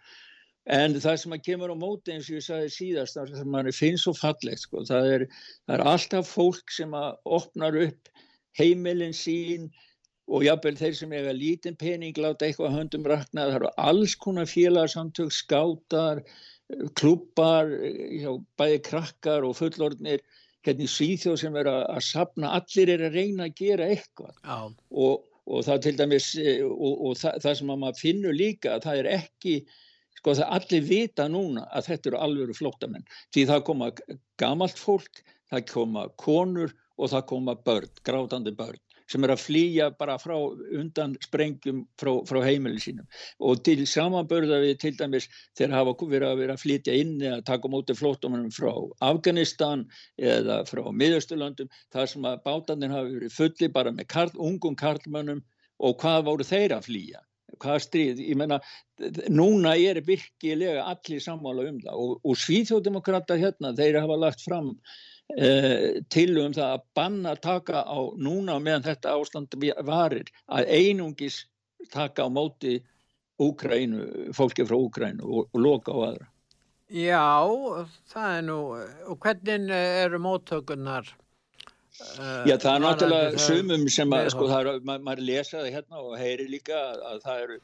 En 0.69 0.93
það 0.93 1.15
sem 1.17 1.35
að 1.35 1.45
kemur 1.47 1.73
á 1.73 1.77
móti 1.77 2.13
eins 2.13 2.29
og 2.29 2.37
ég 2.37 2.45
sagði 2.45 2.73
síðast, 2.75 3.17
það 3.17 3.39
sem 3.39 3.53
mann 3.53 3.71
finnst 3.73 4.05
svo 4.05 4.13
fallegt 4.13 4.61
sko, 4.61 4.83
það 4.85 5.07
er, 5.15 5.23
það 5.65 5.77
er 5.77 5.85
alltaf 5.93 6.29
fólk 6.29 6.73
sem 6.75 6.93
að 6.93 7.15
opnar 7.39 7.77
upp 7.87 8.11
heimilin 8.59 9.15
sín 9.15 9.71
og 10.31 10.45
jábel 10.45 10.77
þeir 10.77 10.93
sem 10.95 11.15
eiga 11.17 11.33
lítinn 11.33 11.79
pening 11.79 12.15
láta 12.21 12.45
eitthvað 12.45 12.77
höndum 12.77 13.09
rakna, 13.09 13.47
það 13.49 13.57
eru 13.57 13.71
alls 13.81 14.13
konar 14.21 14.47
félagsamtök, 14.47 15.33
skátar 15.33 16.21
klubbar, 16.95 17.67
já, 18.21 18.31
bæði 18.59 18.79
krakkar 18.85 19.47
og 19.47 19.57
fullorðnir 19.57 20.23
hérna 20.65 20.85
í 20.85 20.89
Svíþjóð 20.91 21.37
sem 21.41 21.59
er 21.61 21.69
að, 21.71 21.83
að 21.95 22.03
sapna, 22.07 22.53
allir 22.57 22.93
er 22.95 23.05
að 23.07 23.17
reyna 23.19 23.47
að 23.47 23.55
gera 23.61 23.87
eitthvað. 23.93 24.35
Og, 24.89 25.23
og 25.47 25.63
það 25.67 25.85
til 25.85 25.95
dæmis 25.99 26.27
og, 26.67 26.91
og 26.91 27.15
það, 27.21 27.39
það 27.45 27.57
sem 27.59 27.73
að 27.73 27.81
maður 27.85 28.01
finnur 28.01 28.37
líka 28.37 28.75
að 28.75 28.85
það 28.87 29.01
er 29.01 29.09
ekki 29.17 29.55
sko 30.19 30.35
það 30.37 30.53
allir 30.59 30.85
vita 30.85 31.25
núna 31.31 31.65
að 31.73 31.89
þetta 31.89 32.11
eru 32.11 32.21
alveg 32.27 32.55
flóttamenn. 32.59 33.09
Því 33.33 33.47
það 33.49 33.65
koma 33.71 33.89
gamalt 34.41 34.77
fólk, 34.77 35.23
það 35.49 35.67
koma 35.73 36.07
konur 36.21 36.75
og 37.01 37.09
það 37.09 37.27
koma 37.33 37.57
börn, 37.65 37.93
grátandi 38.05 38.53
börn 38.53 38.81
sem 39.11 39.25
er 39.25 39.33
að 39.33 39.43
flýja 39.43 39.89
bara 39.99 40.17
frá 40.21 40.35
undan 40.37 41.15
sprengjum 41.23 41.83
frá, 41.99 42.11
frá 42.27 42.39
heimilin 42.45 42.81
sínum. 42.81 43.07
Og 43.43 43.63
til 43.65 43.83
samanbörða 43.89 44.61
við 44.63 44.77
til 44.83 44.93
dæmis 44.99 45.27
þeir 45.59 45.75
hafa 45.75 45.95
verið 46.01 46.27
að 46.29 46.43
vera 46.43 46.57
að 46.57 46.63
flytja 46.63 46.97
inn 47.01 47.15
eða 47.19 47.41
taka 47.47 47.71
móti 47.71 47.95
flótumannum 47.97 48.53
frá 48.55 48.71
Afganistan 49.11 49.87
eða 50.19 50.61
frá 50.69 50.83
miðausturlandum 50.91 51.71
þar 51.93 52.13
sem 52.13 52.29
að 52.29 52.39
bátanir 52.45 52.95
hafa 52.95 53.09
verið 53.17 53.35
fulli 53.35 53.71
bara 53.73 53.91
með 53.95 54.09
karl, 54.15 54.37
ungum 54.39 54.77
karlmönnum. 54.79 55.43
Og 55.81 55.97
hvað 55.97 56.25
voru 56.27 56.45
þeir 56.45 56.75
að 56.77 56.87
flýja? 56.87 57.21
Hvað 57.61 57.79
stríð, 57.83 58.19
ég 58.23 58.37
menna 58.39 58.59
núna 59.29 59.73
er 59.75 59.99
virkilega 60.05 60.85
allir 60.87 61.21
sammála 61.23 61.65
um 61.67 61.79
það. 61.81 61.95
Og, 62.03 62.11
og 62.23 62.37
svíþjóðdemokrata 62.39 63.37
hérna, 63.41 63.73
þeir 63.75 63.99
hafa 63.99 64.19
lagt 64.21 64.45
fram 64.45 64.75
Eh, 65.37 66.01
tilum 66.11 66.51
það 66.55 66.73
að 66.75 66.85
banna 66.97 67.35
taka 67.39 67.83
á 67.87 67.99
núna 68.19 68.57
meðan 68.59 68.83
þetta 68.89 69.15
ástand 69.15 69.55
varir 69.87 70.27
að 70.51 70.67
einungis 70.67 71.45
taka 71.93 72.27
á 72.27 72.29
móti 72.29 72.81
Úkrænu, 73.41 74.33
fólki 74.37 74.61
frá 74.67 74.75
Úkrænu 74.77 75.25
og, 75.25 75.47
og 75.49 75.61
loka 75.63 75.95
á 75.95 75.99
aðra. 76.11 76.27
Já, 76.91 77.47
það 78.11 78.35
er 78.35 78.43
nú, 78.45 78.57
og 79.07 79.17
hvernig 79.23 79.71
eru 79.71 80.19
móttökunar? 80.21 81.07
Uh, 81.99 82.45
Já, 82.47 82.55
það 82.55 82.71
er 82.71 82.83
náttúrulega 82.85 83.41
sumum 83.43 83.81
sem 83.91 84.13
að, 84.15 84.29
sko, 84.31 84.45
það 84.47 84.69
er, 84.69 84.77
maður 84.87 85.03
ma 85.03 85.15
lesa 85.19 85.57
það 85.57 85.73
hérna 85.75 85.99
og 85.99 86.13
heyri 86.17 86.45
líka 86.47 86.77
að, 86.79 87.01
að 87.09 87.19
það 87.25 87.41
eru 87.43 87.57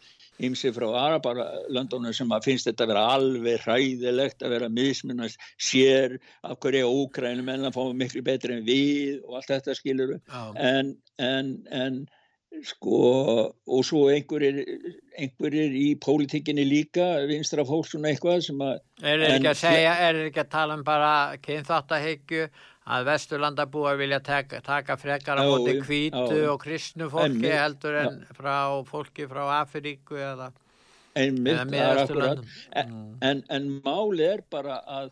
ymsi 0.48 0.72
frá 0.76 0.86
Arabalöndunum 1.02 2.16
sem 2.18 2.36
að 2.36 2.50
finnst 2.50 2.68
þetta 2.68 2.86
að 2.86 2.92
vera 2.92 3.06
alveg 3.16 3.64
hræðilegt 3.64 4.44
að 4.44 4.54
vera 4.58 4.70
mismunast 4.74 5.48
sér 5.70 6.20
af 6.44 6.60
hverja 6.60 6.92
ókrænum 6.92 7.54
en 7.56 7.66
að 7.72 7.80
fá 7.80 7.82
miklu 8.04 8.26
betri 8.28 8.60
en 8.60 8.68
við 8.68 9.24
og 9.24 9.40
allt 9.40 9.56
þetta 9.56 9.80
skiluru 9.80 10.20
en, 10.60 10.94
en, 11.24 11.56
en 11.72 12.04
sko 12.68 13.02
og 13.48 13.84
svo 13.86 14.08
einhverjir 14.12 14.64
einhverjir 15.18 15.76
í 15.78 15.90
pólitíkinni 16.04 16.68
líka 16.68 17.06
vinstra 17.30 17.66
fólk 17.68 17.90
svona 17.90 18.12
eitthvað 18.12 18.44
sem 18.52 18.64
að 18.64 18.80
Er 19.04 19.22
það 19.22 19.36
ekki 19.36 19.52
að 19.52 19.62
segja, 19.62 19.92
er 20.02 20.18
það 20.18 20.30
ekki 20.32 20.44
að 20.44 20.56
tala 20.56 20.78
um 20.78 20.84
bara 20.88 21.12
kynþáttahyggju 21.44 22.48
að 22.88 23.10
Vesturlandabúar 23.10 24.00
vilja 24.00 24.20
taka, 24.24 24.62
taka 24.64 24.98
frekar 25.00 25.42
á 25.42 25.44
móti 25.44 25.78
kvítu 25.82 26.40
og 26.52 26.62
kristnu 26.64 27.10
fólki 27.12 27.50
en, 27.50 27.60
heldur 27.60 28.00
en 28.00 28.24
já. 28.24 28.34
frá 28.38 28.58
fólki 28.88 29.28
frá 29.28 29.44
Afríku 29.60 30.20
eða, 30.20 30.52
eða 31.18 31.64
miðasturlandum 31.68 32.52
en, 32.72 32.92
mm. 32.92 33.16
en, 33.30 33.46
en 33.52 33.72
máli 33.84 34.28
er 34.28 34.46
bara 34.52 34.82
að 34.88 35.12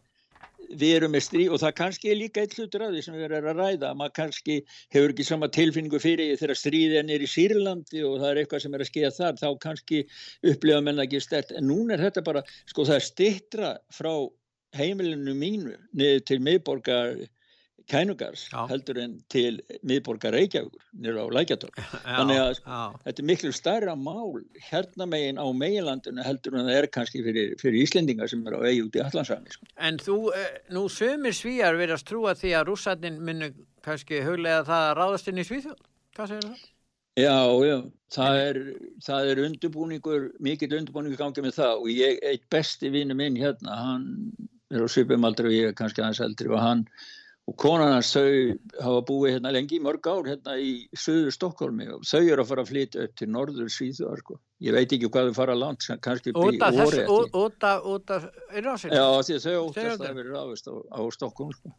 við 0.65 0.95
erum 0.97 1.13
með 1.13 1.25
stríð 1.27 1.53
og 1.53 1.61
það 1.61 1.73
kannski 1.77 2.09
er 2.11 2.17
líka 2.17 2.41
eitt 2.41 2.55
hlutur 2.57 2.85
af 2.85 2.93
því 2.93 3.01
sem 3.05 3.17
við 3.17 3.25
erum 3.27 3.49
að 3.51 3.59
ræða 3.59 3.91
maður 3.97 4.15
kannski 4.21 4.55
hefur 4.93 5.13
ekki 5.13 5.27
sama 5.27 5.49
tilfinningu 5.53 5.99
fyrir 6.01 6.39
þegar 6.39 6.59
stríðin 6.59 7.11
er 7.13 7.25
í 7.25 7.29
Sýrlandi 7.29 8.01
og 8.07 8.17
það 8.21 8.29
er 8.31 8.41
eitthvað 8.41 8.63
sem 8.63 8.77
er 8.77 8.85
að 8.85 8.89
skeiða 8.89 9.11
þar 9.19 9.37
þá 9.43 9.47
kannski 9.67 10.01
upplifa 10.53 10.81
menna 10.87 11.05
ekki 11.05 11.21
stert 11.23 11.53
en 11.55 11.69
núna 11.69 11.97
er 11.97 12.07
þetta 12.07 12.25
bara, 12.25 12.43
sko 12.71 12.87
það 12.87 12.97
er 12.97 13.07
stittra 13.09 13.71
frá 13.93 14.11
heimilinu 14.75 15.35
mínu 15.37 15.77
niður 15.95 16.25
til 16.29 16.41
miðborgar 16.43 17.25
kænugars 17.91 18.47
já. 18.51 18.65
heldur 18.69 18.99
en 19.01 19.15
til 19.29 19.59
miðborgar 19.85 20.33
Reykjavíkur 20.35 20.83
nýra 21.01 21.25
á 21.25 21.27
Lækjartorg 21.37 21.79
þannig 22.03 22.41
að 22.41 22.51
já. 22.59 22.79
þetta 23.05 23.23
er 23.23 23.27
miklu 23.29 23.51
starra 23.55 23.95
mál 23.95 24.39
hérna 24.69 25.07
megin 25.09 25.41
á 25.41 25.47
meilandinu 25.53 26.25
heldur 26.25 26.59
en 26.59 26.69
það 26.69 26.79
er 26.79 26.89
kannski 26.97 27.23
fyrir, 27.25 27.55
fyrir 27.61 27.81
Íslendingar 27.85 28.31
sem 28.31 28.45
er 28.47 28.57
á 28.57 28.61
eigi 28.65 28.85
út 28.85 28.97
í 28.97 29.03
Allandsafni 29.05 29.53
sko. 29.53 29.67
En 29.77 29.99
þú, 30.01 30.19
eh, 30.35 30.61
nú 30.75 30.85
sömur 30.89 31.35
svíjar 31.35 31.77
verðast 31.79 32.07
trúa 32.09 32.35
því 32.37 32.55
að 32.59 32.71
rússatnin 32.71 33.19
minni 33.21 33.51
kannski 33.85 34.23
huglega 34.25 34.63
það 34.65 34.87
að 34.89 34.97
ráðast 35.01 35.29
inn 35.29 35.43
í 35.43 35.45
Svíþjóð 35.47 35.83
hvað 36.15 36.31
segir 36.31 36.49
það? 36.49 36.63
Já, 37.15 37.37
já, 37.63 37.77
það 38.11 38.37
er, 38.41 38.57
það 39.05 39.29
er 39.31 39.41
undirbúningur, 39.45 40.23
mikill 40.43 40.73
undirbúningur 40.75 41.19
gangið 41.21 41.45
með 41.45 41.59
það 41.61 41.83
og 41.83 41.91
ég, 41.93 42.17
eitt 42.27 42.49
besti 42.51 42.91
vinnu 42.91 43.15
minn 43.15 43.37
hérna, 43.39 43.77
hann 43.79 44.09
er 44.73 44.83
á 44.83 44.87
svipum 44.91 45.27
aldrei 45.27 45.47
og 45.47 45.55
ég 45.55 45.69
er 45.69 45.77
kannski 45.77 46.03
aðeins 46.03 46.19
eldri 46.25 46.51
og 46.51 46.59
hann 46.59 46.83
og 47.45 47.55
konan 47.61 47.93
hans 47.93 48.09
þau 48.15 48.55
hafa 48.81 49.01
búið 49.05 49.35
hérna 49.35 49.51
lengi 49.53 49.77
mörg 49.83 50.07
ár 50.09 50.25
hérna 50.31 50.55
í 50.57 50.71
söður 50.97 51.35
Stokkólmi 51.35 51.87
og 51.93 52.05
þau 52.07 52.21
eru 52.23 52.41
að 52.41 52.49
fara 52.51 52.63
að 52.65 52.71
flytja 52.71 53.05
upp 53.05 53.13
til 53.21 53.27
norður 53.29 53.69
Svíþjóðar 53.75 54.23
sko. 54.23 54.37
ég 54.65 54.73
veit 54.73 54.95
ekki 54.97 55.11
hvað 55.13 55.29
þau 55.29 55.37
fara 55.37 55.57
langt 55.59 55.85
kannski 56.07 56.33
upp 56.33 56.41
í 56.41 56.59
orði 56.87 57.05
út 57.11 57.67
af 57.69 58.27
innrásinu 58.49 58.97
já 58.97 59.05
því 59.29 59.39
þau 59.45 59.55
óttast 59.67 60.07
að 60.09 60.19
vera 60.21 60.33
ráðist 60.39 60.71
á, 60.73 60.73
á 60.73 61.01
Stokkólm 61.13 61.53
sko. 61.53 61.73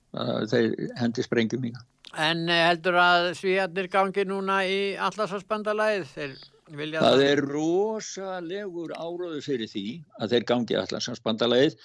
þeir 0.54 0.94
hendi 1.02 1.26
sprengjum 1.26 1.66
mína 1.66 1.82
en 2.14 2.46
eh, 2.48 2.62
heldur 2.68 3.00
að 3.02 3.32
Svíðarnir 3.40 3.90
gangi 3.90 4.26
núna 4.28 4.62
í 4.70 4.78
allarsvarsbandalæð 5.02 6.06
þeir 6.14 6.36
Það 6.66 7.20
er 7.22 7.40
rosalegur 7.46 8.90
áróðu 8.98 9.38
fyrir 9.44 9.68
því 9.70 9.84
að 10.18 10.32
þeir 10.32 10.46
gangi 10.48 10.76
allanshansbandalegið. 10.80 11.76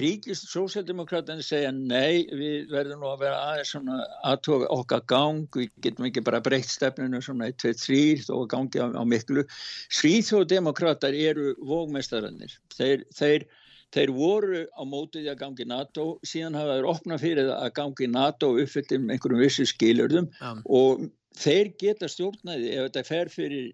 Ríkist 0.00 0.48
sósjaldemokrátan 0.50 1.42
segja 1.46 1.70
nei, 1.70 2.26
við 2.26 2.72
verðum 2.72 3.04
nú 3.04 3.12
að 3.12 3.22
vera 3.22 3.38
aðeins 3.52 3.70
svona 3.76 4.00
aðtóka 4.26 4.70
okkar 4.74 5.04
gang, 5.12 5.46
við 5.54 5.70
getum 5.86 6.08
ekki 6.08 6.24
bara 6.26 6.42
breytt 6.42 6.72
stefninu 6.72 7.22
svona 7.22 7.52
1-2-3 7.52 8.26
og 8.34 8.48
gangi 8.50 8.82
á, 8.82 8.90
á 8.90 9.02
miklu. 9.06 9.46
Svíþjóðdemokrátar 9.94 11.14
eru 11.14 11.52
vógmestarannir. 11.62 12.58
Þeir, 12.74 13.06
þeir, 13.14 13.46
þeir 13.94 14.14
voru 14.18 14.64
á 14.66 14.82
mótið 14.82 15.30
að 15.30 15.42
gangi 15.44 15.68
NATO, 15.70 16.08
síðan 16.26 16.58
hafa 16.58 16.80
þeir 16.80 16.90
opnað 16.90 17.22
fyrir 17.28 17.54
að 17.54 17.70
gangi 17.78 18.10
NATO 18.10 18.50
uppfyllum 18.58 19.14
einhverjum 19.14 19.44
vissi 19.46 19.68
skilurðum 19.70 20.32
ja. 20.40 20.56
og 20.66 21.06
þeir 21.38 21.70
geta 21.78 22.10
stjórnaði 22.10 22.74
ef 22.74 22.90
þetta 22.90 23.06
fer 23.06 23.30
fyrir 23.32 23.70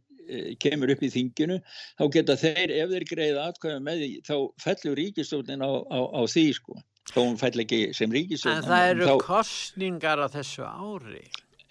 kemur 0.62 0.93
upp 0.95 1.03
í 1.05 1.11
þinginu 1.12 1.59
þá 1.99 2.05
geta 2.14 2.37
þeir, 2.41 2.74
ef 2.83 2.95
þeir 2.95 3.09
greiða 3.12 3.49
atkvæða 3.53 3.83
með 3.89 4.03
því, 4.03 4.09
þá 4.29 4.35
fellur 4.64 4.99
ríkistjórnin 5.03 5.64
á, 5.64 5.70
á, 5.89 5.99
á 6.14 6.20
því 6.29 6.47
sko. 6.61 6.79
Þá 7.09 7.20
fell 7.41 7.64
ekki 7.64 7.83
sem 7.97 8.12
ríkistjórnin 8.12 8.62
En 8.62 8.68
það 8.68 8.89
eru 8.93 9.07
þá... 9.09 9.14
kostningar 9.24 10.20
á 10.20 10.26
þessu 10.33 10.66
ári 10.68 11.22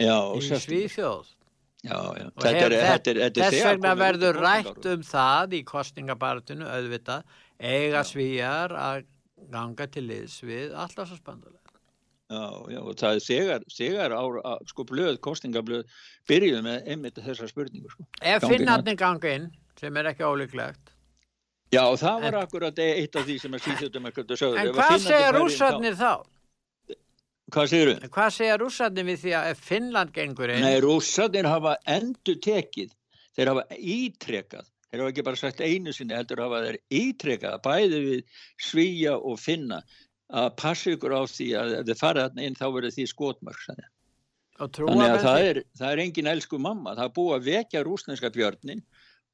já, 0.01 0.17
í 0.33 0.61
Svíþjóð. 0.65 1.33
Já, 1.85 1.99
já. 2.17 2.25
Þetta 2.41 2.63
er, 2.65 2.73
þetta 2.73 3.11
er, 3.11 3.19
þetta 3.21 3.43
er 3.43 3.53
þess 3.53 3.67
vegna 3.67 3.91
verður 3.99 4.39
rætt 4.41 4.89
um 4.93 5.03
það 5.05 5.53
í 5.53 5.61
kostningabartinu 5.67 6.65
auðvitað 6.65 7.37
eiga 7.61 8.01
svíjar 8.05 8.73
að 8.73 9.05
ganga 9.53 9.87
til 9.93 10.07
liðs 10.09 10.41
við 10.45 10.73
allarsasbandulega 10.73 11.66
Já, 12.27 12.43
já, 12.73 12.79
og 12.83 12.95
það 12.99 13.13
er 13.17 13.23
segar, 13.23 13.65
segar 13.71 14.11
ára, 14.11 14.57
sko 14.67 14.83
blöð, 14.89 15.15
kostingablöð, 15.23 15.85
byrjuð 16.27 16.63
með 16.65 16.89
einmitt 16.91 17.19
þessar 17.23 17.47
spurningur, 17.47 17.93
sko. 17.93 18.03
Ef 18.19 18.43
finnarnir 18.43 18.97
gangi 18.99 19.31
inn, 19.31 19.45
sem 19.79 19.99
er 20.01 20.09
ekki 20.11 20.25
ólíklegt. 20.27 20.91
Já, 21.71 21.83
það 21.99 22.25
var 22.25 22.27
en, 22.33 22.39
akkurat 22.41 22.81
eitt 22.83 23.15
af 23.15 23.23
því 23.27 23.37
sem 23.43 23.55
er 23.55 23.63
síðutum 23.63 24.09
ekkert 24.09 24.33
að 24.35 24.41
sögja. 24.41 24.65
En 24.65 24.75
hvað 24.75 24.97
segja 25.05 25.29
rússarnir 25.35 25.95
þá? 25.99 26.11
Hvað 27.55 27.69
segir 27.71 27.91
þau? 27.93 28.09
Hvað 28.17 28.31
segja 28.35 28.57
rússarnir 28.59 29.07
við 29.07 29.21
því 29.21 29.33
að 29.39 29.51
ef 29.53 29.61
Finnland 29.69 30.11
gengur 30.15 30.51
inn? 30.51 30.65
Nei, 30.67 30.81
rússarnir 30.83 31.47
hafa 31.47 31.77
endur 31.95 32.41
tekið, 32.43 32.91
þeir 33.39 33.53
hafa 33.53 33.79
ítrekað, 33.95 34.67
þeir 34.87 35.03
hafa 35.03 35.13
ekki 35.13 35.25
bara 35.29 35.39
sagt 35.39 35.63
einu 35.63 35.95
sinni, 35.95 36.15
heldur 36.15 36.43
hafa 36.43 36.59
þeir 36.65 36.79
ítrekað, 36.91 37.57
bæði 37.63 38.03
við 38.09 38.43
Svíja 38.67 39.15
og 39.15 39.39
Finna 39.39 39.79
að 40.27 40.49
passa 40.59 40.93
ykkur 40.95 41.15
á 41.15 41.21
því 41.29 41.47
að 41.55 41.75
ef 41.77 41.85
þið 41.87 42.01
farið 42.01 42.25
þarna 42.25 42.47
inn 42.47 42.57
þá 42.57 42.65
verður 42.67 42.95
því 42.97 43.07
skotmörk 43.13 43.65
þannig 44.57 45.11
að 45.11 45.23
það 45.23 45.47
er, 45.47 45.59
það 45.77 45.91
er 45.91 46.01
engin 46.03 46.31
elsku 46.31 46.59
mamma, 46.59 46.95
það 46.97 47.05
er 47.05 47.17
búið 47.17 47.35
að 47.35 47.49
vekja 47.51 47.83
rúsneska 47.85 48.31
björnin 48.33 48.81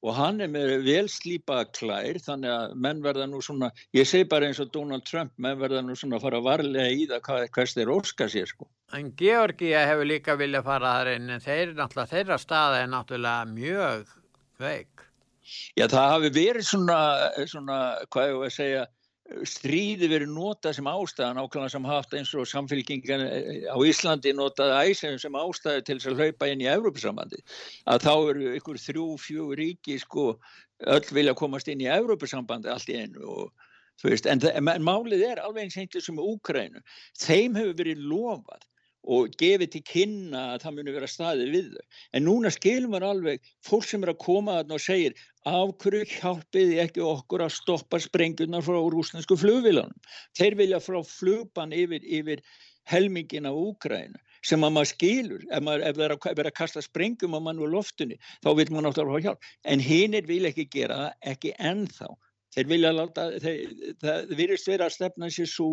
og 0.04 0.16
hann 0.18 0.44
er 0.44 0.50
með 0.52 0.74
vel 0.84 1.06
slípað 1.12 1.70
klær 1.78 2.20
þannig 2.26 2.52
að 2.52 2.74
menn 2.86 3.00
verða 3.06 3.28
nú 3.32 3.40
svona 3.44 3.70
ég 3.96 4.08
segi 4.10 4.28
bara 4.30 4.50
eins 4.50 4.60
og 4.60 4.74
Donald 4.76 5.06
Trump 5.08 5.32
menn 5.42 5.62
verða 5.62 5.84
nú 5.86 5.96
svona 5.96 6.20
að 6.20 6.26
fara 6.28 6.42
varlega 6.44 6.92
í 6.92 7.06
það 7.10 7.48
hvers 7.56 7.76
þeir 7.78 7.94
óska 7.94 8.28
sér 8.32 8.52
sko. 8.52 8.68
En 8.94 9.14
Georgia 9.18 9.86
hefur 9.88 10.10
líka 10.10 10.36
viljað 10.40 10.68
fara 10.68 10.98
þar 11.00 11.14
inn 11.16 11.32
en 11.34 11.44
þeir, 11.44 11.72
þeirra 12.12 12.40
staða 12.42 12.84
er 12.84 12.92
náttúrulega 12.92 13.48
mjög 13.54 14.12
veik. 14.62 15.08
Já 15.80 15.88
það 15.88 16.12
hafi 16.12 16.34
verið 16.36 16.68
svona, 16.68 17.00
svona 17.48 17.80
hvað 18.12 18.28
ég 18.28 18.38
voru 18.38 18.52
að 18.52 18.58
segja 18.58 18.84
stríði 19.48 20.10
verið 20.12 20.32
notað 20.34 20.78
sem 20.78 20.90
ástæðan 20.90 21.40
ákvæmlega 21.42 21.74
sem 21.74 21.88
haft 21.90 22.16
eins 22.18 22.34
og 22.38 22.50
samfélkingan 22.50 23.26
eh, 23.26 23.66
á 23.70 23.78
Íslandi 23.82 24.34
notaði 24.38 24.92
æsum 24.94 25.20
sem 25.22 25.38
ástæði 25.40 25.86
til 25.88 25.98
þess 26.00 26.12
að 26.12 26.22
hlaupa 26.22 26.50
inn 26.52 26.64
í 26.64 26.70
Európusambandi 26.72 27.42
að 27.90 28.08
þá 28.08 28.14
eru 28.16 28.56
ykkur 28.60 28.82
þrjú, 28.86 29.08
fjú 29.22 29.50
ríki 29.60 30.00
sko 30.02 30.34
öll 30.96 31.14
vilja 31.16 31.36
komast 31.38 31.70
inn 31.72 31.84
í 31.84 31.92
Európusambandi 31.92 32.72
allt 32.74 32.92
í 32.94 33.00
einu 33.04 33.30
og 33.38 33.70
Veist, 34.02 34.26
en, 34.26 34.42
en 34.42 34.84
málið 34.84 35.22
er 35.22 35.40
alveg 35.40 35.68
eins 35.68 35.76
einnig 35.78 36.02
sem 36.04 36.18
Úkrænu. 36.20 36.82
Þeim 37.22 37.54
hefur 37.60 37.76
verið 37.78 38.02
lofað 38.10 38.66
og 39.04 39.34
gefið 39.40 39.72
til 39.74 39.84
kynna 39.88 40.42
að 40.54 40.64
það 40.64 40.76
muni 40.78 40.96
vera 40.96 41.10
staðið 41.12 41.54
við 41.54 41.70
þau. 41.74 41.86
En 42.16 42.26
núna 42.28 42.52
skilum 42.54 42.96
við 42.96 43.06
alveg 43.08 43.54
fólk 43.66 43.88
sem 43.88 44.04
er 44.06 44.14
að 44.14 44.22
koma 44.24 44.60
þarna 44.60 44.78
og 44.78 44.84
segir 44.84 45.16
af 45.50 45.74
hverju 45.84 46.04
hjálpiði 46.14 46.78
ekki 46.84 47.04
okkur 47.04 47.44
að 47.44 47.56
stoppa 47.58 48.00
sprengunar 48.00 48.64
frá 48.64 48.80
rúsnesku 48.80 49.38
flugvílanum. 49.40 49.96
Þeir 50.40 50.60
vilja 50.62 50.84
frá 50.84 51.02
flugban 51.04 51.76
yfir, 51.76 52.04
yfir 52.04 52.44
helmingin 52.92 53.50
af 53.50 53.60
Úkrænu 53.60 54.22
sem 54.44 54.64
að 54.64 54.74
maður 54.76 54.90
skilur 54.92 55.44
ef, 55.48 55.64
maður, 55.64 55.86
ef 55.88 55.96
það 55.96 56.06
er 56.06 56.14
að, 56.16 56.26
er 56.34 56.50
að 56.50 56.58
kasta 56.58 56.84
sprengum 56.84 57.36
á 57.36 57.40
mann 57.40 57.62
úr 57.64 57.72
loftunni 57.72 58.18
þá 58.44 58.50
vil 58.60 58.68
maður 58.72 58.86
náttúrulega 58.90 59.14
hafa 59.14 59.26
hjálp. 59.28 59.50
En 59.64 59.84
hinn 59.84 60.18
er 60.20 60.28
vil 60.28 60.44
ekki 60.50 60.68
gera 60.72 61.00
það, 61.00 61.18
ekki 61.34 61.54
ennþá. 61.60 62.10
Þeir 62.54 62.68
vilja 62.70 62.92
láta, 62.94 63.28
þeir, 63.42 63.62
það 64.04 64.34
virðist 64.38 64.68
vera 64.70 64.88
að 64.88 64.96
stefna 64.98 65.30
sér 65.34 65.50
svo 65.50 65.70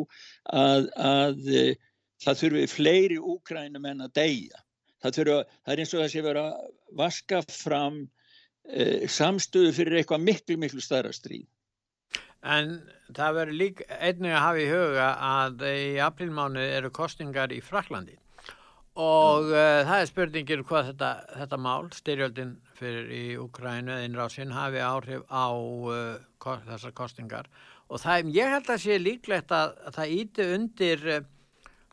að, 0.49 0.87
að 0.97 1.51
það 2.25 2.41
þurfi 2.43 2.67
fleiri 2.75 3.19
úkrænum 3.19 3.89
en 3.91 4.07
að 4.07 4.15
deyja. 4.21 4.65
Það, 5.01 5.17
þurfi, 5.17 5.37
það 5.65 5.75
er 5.75 5.83
eins 5.85 5.95
og 5.95 6.11
sé 6.13 6.25
verið 6.25 6.49
að 6.49 6.73
vaska 7.01 7.43
fram 7.49 8.01
e, 8.69 9.09
samstöðu 9.09 9.73
fyrir 9.77 10.01
eitthvað 10.01 10.27
miklu, 10.27 10.59
miklu 10.61 10.85
starra 10.85 11.13
stríð. 11.17 11.49
En 12.41 12.79
það 13.13 13.37
verður 13.37 13.61
líka 13.61 14.01
einnig 14.01 14.33
að 14.33 14.45
hafa 14.47 14.61
í 14.61 14.69
huga 14.71 15.09
að 15.29 15.65
í 15.71 15.89
aprilmánu 16.01 16.63
eru 16.65 16.93
kostingar 16.97 17.53
í 17.53 17.61
Fraklandi 17.65 18.17
og 18.99 19.51
uh, 19.53 19.81
það 19.87 19.97
er 19.97 20.09
spurningir 20.09 20.63
hvað 20.67 20.91
þetta, 20.91 21.11
þetta 21.39 21.59
mál, 21.63 21.91
styrjöldin 21.95 22.55
fyrir 22.79 23.11
í 23.15 23.25
Ukrænu 23.39 23.93
eða 23.95 24.07
innrásinn 24.09 24.55
hafi 24.55 24.81
áhrif 24.83 25.23
á 25.31 25.55
uh, 25.55 26.17
kost, 26.43 26.67
þessar 26.67 26.95
kostingar 26.99 27.51
og 27.89 28.03
það, 28.03 28.33
ég 28.35 28.51
held 28.51 28.71
að 28.71 28.83
sé 28.83 28.99
líklegt 28.99 29.55
að, 29.55 29.77
að 29.87 30.01
það 30.01 30.17
íti 30.17 30.49
undir 30.57 31.07
uh, 31.07 31.21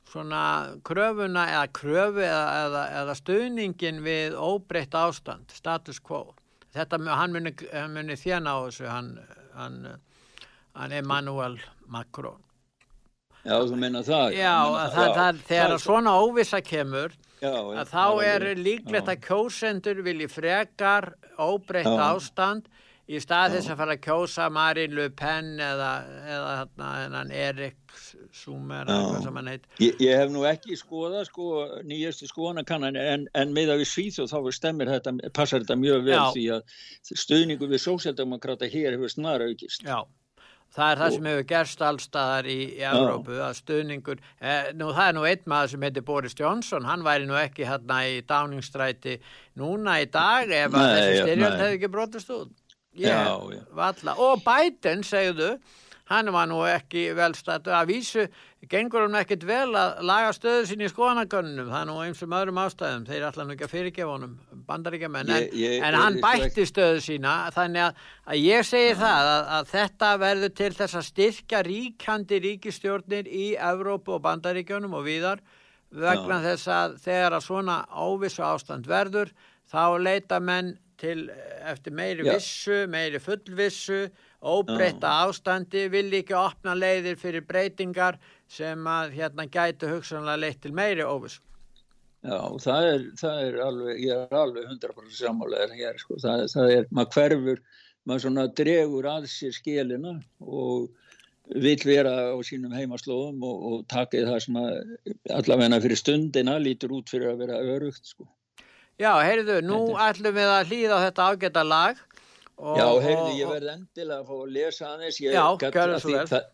svona 0.07 0.41
kröfuna 0.87 1.45
eða 1.51 1.67
kröfu 1.75 2.23
eða, 2.23 2.47
eða, 2.63 2.83
eða 3.01 3.15
stuðningin 3.19 4.01
við 4.05 4.37
óbreytt 4.39 4.95
ástand, 4.97 5.51
status 5.55 5.99
quo. 5.99 6.23
Þetta, 6.75 6.99
hann 7.17 7.33
muni, 7.33 7.53
muni 7.93 8.17
þjena 8.19 8.53
á 8.53 8.57
þessu, 8.67 8.87
hann, 8.91 9.13
hann, 9.57 9.79
hann 10.77 10.95
Emmanuel 10.95 11.57
Macron. 11.91 12.43
Já, 13.47 13.55
þú 13.63 13.77
meina 13.79 14.03
það. 14.03 14.35
Já, 14.35 14.55
það, 14.57 14.91
það, 14.97 15.13
það, 15.17 15.41
þegar 15.47 15.71
það, 15.71 15.83
svona 15.85 16.15
óvisa 16.19 16.59
kemur, 16.65 17.13
já, 17.39 17.53
já, 17.53 17.83
þá 17.87 18.05
er 18.27 18.47
líklegt 18.59 19.11
að 19.13 19.21
kjósendur 19.23 20.01
vilji 20.05 20.27
frekar 20.31 21.13
óbreytt 21.39 21.87
ástand 21.87 22.67
í 23.07 23.21
stað 23.23 23.55
þess 23.55 23.71
að 23.71 23.79
fara 23.81 23.95
að 23.95 24.03
kjósa 24.03 24.47
Marine 24.53 24.97
Le 24.97 25.07
Pen 25.15 25.53
eða, 25.63 25.91
eða 26.27 26.51
hérna, 26.57 27.23
Erik 27.31 27.97
sem 28.35 28.73
hann 28.73 29.49
heit 29.49 29.65
ég, 29.81 29.95
ég 30.03 30.19
hef 30.21 30.33
nú 30.33 30.43
ekki 30.49 30.77
skoðað 30.77 31.29
sko, 31.29 31.47
nýjastu 31.87 32.29
skoðanakannan 32.29 32.99
en, 32.99 33.25
en 33.37 33.55
með 33.55 33.73
að 33.73 33.83
við 33.83 33.91
svíþjóð 33.93 34.33
þá 34.35 34.53
stemmir 34.59 34.91
þetta, 34.91 35.15
passar 35.31 35.63
þetta 35.63 35.79
mjög 35.79 36.05
vel 36.09 36.19
Já. 36.19 36.23
því 36.35 36.45
að 36.57 36.77
stöðningu 37.23 37.71
við 37.71 37.83
sósjaldemokrata 37.87 38.71
hér 38.71 38.97
hefur 38.97 39.13
snara 39.13 39.49
aukist. 39.49 39.87
Já 39.87 40.03
Það 40.75 40.91
er 40.91 40.99
það 40.99 41.13
sem 41.13 41.27
hefur 41.29 41.45
gerst 41.49 41.83
allstaðar 41.87 42.47
í, 42.51 42.57
í 42.75 42.83
Európu 42.85 43.37
að 43.41 43.53
stöðningur, 43.61 44.19
eh, 44.43 44.69
nú 44.77 44.91
það 44.93 45.07
er 45.09 45.15
nú 45.15 45.23
einn 45.29 45.49
maður 45.49 45.71
sem 45.73 45.85
heitir 45.87 46.05
Boris 46.05 46.35
Johnson, 46.37 46.85
hann 46.85 47.05
væri 47.07 47.25
nú 47.29 47.37
ekki 47.39 47.65
hérna 47.65 48.01
í 48.05 48.19
Downingstræti 48.27 49.15
núna 49.57 49.97
í 50.03 50.09
dag 50.11 50.51
ef 50.51 50.75
nei, 50.75 50.83
þessi 50.83 51.23
styrjöld 51.23 51.61
hefði 51.63 51.79
ekki 51.79 51.91
brotist 51.95 52.33
út. 52.35 52.51
Já, 52.97 53.37
já. 53.53 54.15
Og 54.15 54.41
Biden, 54.45 55.03
segðu, 55.05 55.57
hann 56.07 56.29
var 56.31 56.47
nú 56.47 56.61
ekki 56.67 57.09
velstættu 57.15 57.73
að 57.75 57.89
vísu, 57.91 58.23
gengur 58.71 59.03
hann 59.05 59.17
ekkit 59.19 59.43
vel 59.47 59.75
að 59.75 59.99
laga 60.07 60.31
stöðu 60.35 60.63
sín 60.69 60.83
í 60.85 60.89
skoðanakönnum, 60.91 61.67
það 61.71 61.81
er 61.81 61.89
nú 61.89 61.97
eins 62.05 62.23
og 62.23 62.35
öðrum 62.39 62.61
ástæðum, 62.63 63.03
þeir 63.09 63.17
er 63.17 63.27
alltaf 63.27 63.47
nú 63.47 63.55
ekki 63.55 63.67
að 63.67 63.73
fyrirgefa 63.73 64.13
honum, 64.13 64.37
bandaríkjaman, 64.69 65.33
en, 65.35 65.49
en 65.89 65.99
hann 65.99 66.19
bætti 66.23 66.67
stöðu 66.69 67.03
sína, 67.03 67.35
þannig 67.55 67.89
að, 67.89 68.01
að 68.31 68.41
ég 68.45 68.67
segi 68.71 68.89
ja. 68.93 68.97
það 69.03 69.31
að, 69.33 69.51
að 69.57 69.69
þetta 69.73 70.13
verður 70.23 70.55
til 70.61 70.71
þess 70.79 70.99
að 71.01 71.07
styrkja 71.11 71.63
ríkandi 71.67 72.41
ríkistjórnir 72.47 73.27
í 73.27 73.47
Evrópu 73.73 74.17
og 74.17 74.25
bandaríkjónum 74.27 74.97
og 74.97 75.07
víðar, 75.07 75.43
vegna 75.91 76.39
ja. 76.39 76.43
þess 76.51 76.71
að 76.71 76.97
þegar 77.03 77.37
að 77.37 77.47
svona 77.47 77.79
óvissu 77.91 78.47
ástand 78.47 78.87
verður, 78.87 79.35
þá 79.67 79.83
leita 79.99 80.39
menn 80.39 80.77
til 80.97 81.27
eftir 81.67 81.93
meiri 81.95 82.25
Já. 82.25 82.33
vissu, 82.35 82.77
meiri 82.89 83.19
fullvissu, 83.21 84.07
óbreyta 84.41 85.13
ástandi, 85.25 85.87
vil 85.93 86.09
ekki 86.19 86.35
opna 86.37 86.75
leiðir 86.77 87.17
fyrir 87.21 87.45
breytingar 87.47 88.19
sem 88.49 88.87
að 88.89 89.17
hérna 89.17 89.47
gætu 89.51 89.91
hugsanlega 89.91 90.41
leitt 90.43 90.61
til 90.65 90.73
meiri 90.77 91.05
óvissu. 91.05 91.43
Já, 92.25 92.39
það 92.59 92.85
er, 92.91 93.03
það 93.19 93.41
er 93.45 93.57
alveg, 93.63 93.99
ég 94.03 94.21
er 94.23 94.39
alveg 94.39 94.71
100% 94.73 95.19
sammálegar 95.19 95.75
hér, 95.77 95.99
sko, 96.01 96.17
það, 96.21 96.47
það 96.51 96.71
er, 96.73 96.87
maður 96.91 97.13
hverfur, 97.13 97.61
maður 98.07 98.23
svona 98.25 98.47
dregur 98.57 99.09
að 99.11 99.27
sér 99.31 99.53
skilina 99.55 100.15
og 100.41 100.89
vil 101.47 101.77
vera 101.87 102.33
á 102.33 102.37
sínum 102.43 102.73
heimaslóðum 102.75 103.45
og, 103.47 103.67
og 103.69 103.85
taka 103.91 104.25
það 104.27 104.41
sem 104.43 104.57
að 104.59 104.73
allavegna 105.37 105.79
fyrir 105.83 106.01
stundina 106.01 106.57
lítur 106.59 106.97
út 106.97 107.13
fyrir 107.13 107.31
að 107.31 107.45
vera 107.45 107.61
örugt, 107.77 108.03
sko. 108.09 108.27
Já, 108.97 109.11
heyrðu, 109.21 109.61
nú 109.61 109.79
ætlum 110.01 110.33
við 110.33 110.51
að 110.51 110.71
hlýða 110.71 110.99
þetta 111.05 111.25
ágæta 111.31 111.63
lag. 111.67 112.03
Og, 112.57 112.77
Já, 112.79 112.85
heyrðu, 113.03 113.33
ég 113.37 113.49
verði 113.51 113.73
endilega 113.75 114.21
að 114.23 114.29
fá 114.29 114.37
að 114.37 114.53
lesa 114.55 114.87
aðeins. 114.93 115.19
Já, 115.21 115.43
það 115.61 115.91
svo 116.01 116.13
vel. 116.15 116.23
Það, 116.31 116.47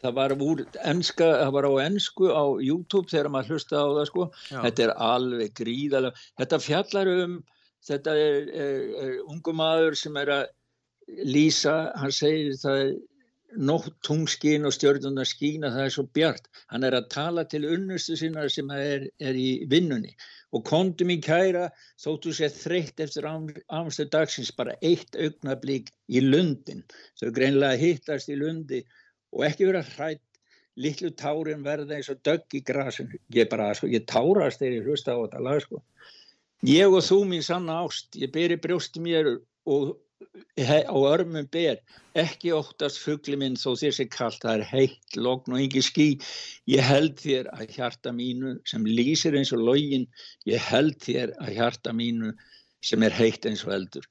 það 0.00 0.14
var, 0.16 0.34
úr, 0.46 0.62
enska, 0.94 1.28
það 1.42 1.52
var 1.58 1.68
á 1.68 1.72
ennsku 1.84 2.30
á 2.32 2.44
YouTube 2.64 3.12
þegar 3.12 3.28
maður 3.34 3.58
hlusta 3.58 3.82
á 3.84 3.88
það, 3.90 4.04
sko. 4.08 4.28
Já. 4.48 4.60
Þetta 4.64 4.86
er 4.86 4.94
alveg 5.10 5.52
gríðalega. 5.60 6.24
Þetta 6.40 6.60
fjallar 6.64 7.12
um, 7.18 7.36
þetta 7.90 8.16
er, 8.22 8.48
er, 8.64 8.80
er 9.04 9.12
ungum 9.26 9.60
maður 9.60 9.98
sem 10.00 10.16
er 10.20 10.32
að 10.38 10.48
lýsa, 11.28 11.76
hann 12.00 12.14
segir 12.14 12.56
það 12.62 12.82
er 12.86 12.90
nótt 13.56 13.94
tungskín 14.06 14.66
og 14.68 14.74
stjórnundar 14.74 15.28
skína 15.28 15.70
það 15.74 15.84
er 15.86 15.94
svo 15.94 16.04
bjart. 16.14 16.48
Hann 16.70 16.84
er 16.86 16.96
að 16.96 17.08
tala 17.14 17.44
til 17.48 17.64
unnustu 17.66 18.16
sinna 18.18 18.46
sem 18.48 18.70
er, 18.74 19.08
er 19.18 19.38
í 19.38 19.66
vinnunni. 19.70 20.14
Og 20.54 20.64
kondum 20.66 21.12
í 21.14 21.18
kæra 21.22 21.68
þóttu 22.02 22.32
sér 22.34 22.54
þreytt 22.54 23.02
eftir 23.02 23.26
ámstu 23.26 24.06
dagsins 24.10 24.50
bara 24.54 24.76
eitt 24.82 25.14
augnablík 25.14 25.92
í 26.10 26.22
lundin. 26.24 26.82
Þau 27.20 27.30
greinlega 27.36 27.78
hittast 27.78 28.30
í 28.30 28.38
lundi 28.38 28.82
og 29.34 29.46
ekki 29.46 29.70
vera 29.70 29.84
hrætt 29.86 30.24
litlu 30.80 31.10
tárin 31.18 31.64
verða 31.66 31.98
eins 31.98 32.10
og 32.12 32.22
dögg 32.26 32.56
í 32.56 32.62
grasin 32.64 33.10
ég 33.34 33.48
bara, 33.50 33.72
sko, 33.74 33.90
ég 33.90 34.06
tárast 34.08 34.62
þegar 34.62 34.76
ég 34.78 34.86
hlusta 34.88 35.14
á 35.14 35.22
þetta 35.22 35.42
lag 35.44 35.62
sko. 35.64 35.82
Ég 36.66 36.92
og 36.92 37.02
þú 37.04 37.22
mín 37.28 37.44
sanna 37.44 37.80
ást 37.84 38.16
ég 38.20 38.32
beri 38.32 38.58
brjósti 38.60 39.02
mér 39.02 39.36
og 39.66 39.96
á 40.94 40.96
örmum 41.10 41.46
ber 41.54 41.78
ekki 42.22 42.50
óttast 42.56 42.98
fuggli 43.04 43.38
minn 43.42 43.56
þó 43.62 43.70
þér 43.82 43.94
sé 43.98 44.06
kallt 44.16 44.42
það 44.44 44.56
er 44.58 44.64
heitt, 44.72 45.16
logn 45.28 45.54
og 45.56 45.62
engi 45.62 45.82
skí 45.88 46.06
ég 46.74 46.84
held 46.90 47.16
þér 47.24 47.48
að 47.56 47.74
hjarta 47.78 48.14
mínu 48.20 48.52
sem 48.74 48.88
lýsir 49.00 49.38
eins 49.40 49.54
og 49.58 49.64
login 49.70 50.06
ég 50.54 50.68
held 50.72 50.98
þér 51.08 51.34
að 51.46 51.54
hjarta 51.60 51.96
mínu 52.02 52.34
sem 52.90 53.08
er 53.08 53.20
heitt 53.22 53.48
eins 53.52 53.64
og 53.68 53.76
eldur 53.80 54.10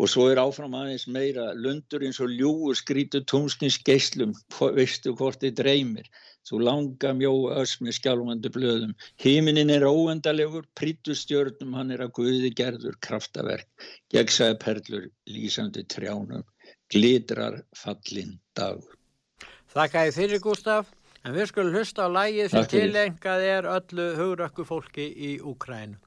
og 0.00 0.08
svo 0.08 0.28
er 0.32 0.40
áfram 0.42 0.74
aðeins 0.78 1.06
meira 1.06 1.50
lundur 1.54 2.04
eins 2.06 2.20
og 2.24 2.32
ljúur 2.32 2.78
skrítur 2.78 3.26
tónskins 3.28 3.80
geyslum 3.84 4.32
veistu 4.76 5.12
hvort 5.18 5.42
þið 5.42 5.58
dreymir 5.60 6.08
Þú 6.48 6.58
langa 6.66 7.12
mjóa 7.14 7.58
öss 7.62 7.76
með 7.82 7.94
skjálfandi 8.00 8.50
blöðum. 8.54 8.94
Híminin 9.22 9.70
er 9.70 9.84
óendalegur, 9.86 10.64
prítu 10.78 11.14
stjörnum, 11.14 11.76
hann 11.78 11.94
er 11.94 12.02
að 12.02 12.14
guði 12.18 12.50
gerður 12.58 12.96
kraftaverk. 13.06 13.68
Gegsaði 14.10 14.56
perlur, 14.64 15.06
lýsandi 15.30 15.86
trjánum, 15.94 16.42
glitrar 16.90 17.60
fallin 17.78 18.34
dag. 18.58 18.82
Þakka 19.72 20.06
ég 20.08 20.16
fyrir 20.18 20.42
Gustaf, 20.42 20.90
en 21.22 21.38
við 21.38 21.52
skulum 21.52 21.78
hlusta 21.78 22.10
á 22.10 22.14
lægið 22.18 22.50
sem 22.56 22.70
tilengað 22.74 23.46
er 23.46 23.68
öllu 23.78 24.08
hugrökku 24.18 24.66
fólki 24.66 25.06
í 25.14 25.36
Úkrænu. 25.38 26.00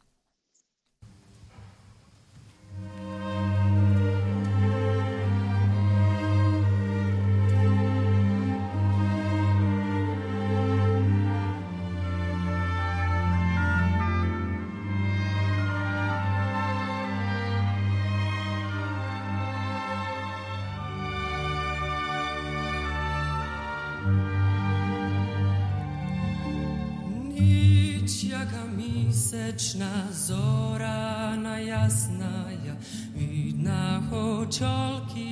Mjesečna 29.06 30.08
zorana 30.12 31.58
jasna 31.60 32.45
ja, 32.66 32.76
vidna 33.16 34.01
hoćolki 34.10 35.24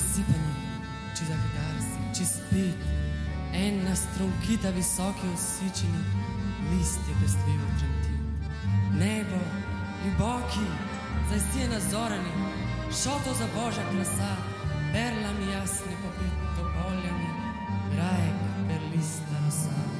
zasipani, 0.00 0.54
čez 1.16 1.28
ahidarsi, 1.36 2.00
čez 2.16 2.32
pet, 2.50 2.80
en 3.54 3.84
na 3.84 3.94
strovkita 3.96 4.70
visoki 4.70 5.26
osičeni, 5.34 6.02
list 6.70 7.00
je 7.08 7.14
pestrejo 7.22 7.68
trentil. 7.78 8.18
Nebo, 9.00 9.40
globoki, 10.02 10.66
zdaj 11.26 11.40
si 11.40 11.58
je 11.60 11.68
nazorani, 11.68 12.34
šoto 13.00 13.30
za 13.38 13.46
božja 13.54 13.84
krasa, 13.92 14.32
perlami 14.92 15.52
jasni, 15.52 15.94
popit 16.02 16.34
topoljami, 16.56 17.30
rajek, 17.96 18.38
perlista 18.68 19.36
rosa. 19.44 19.99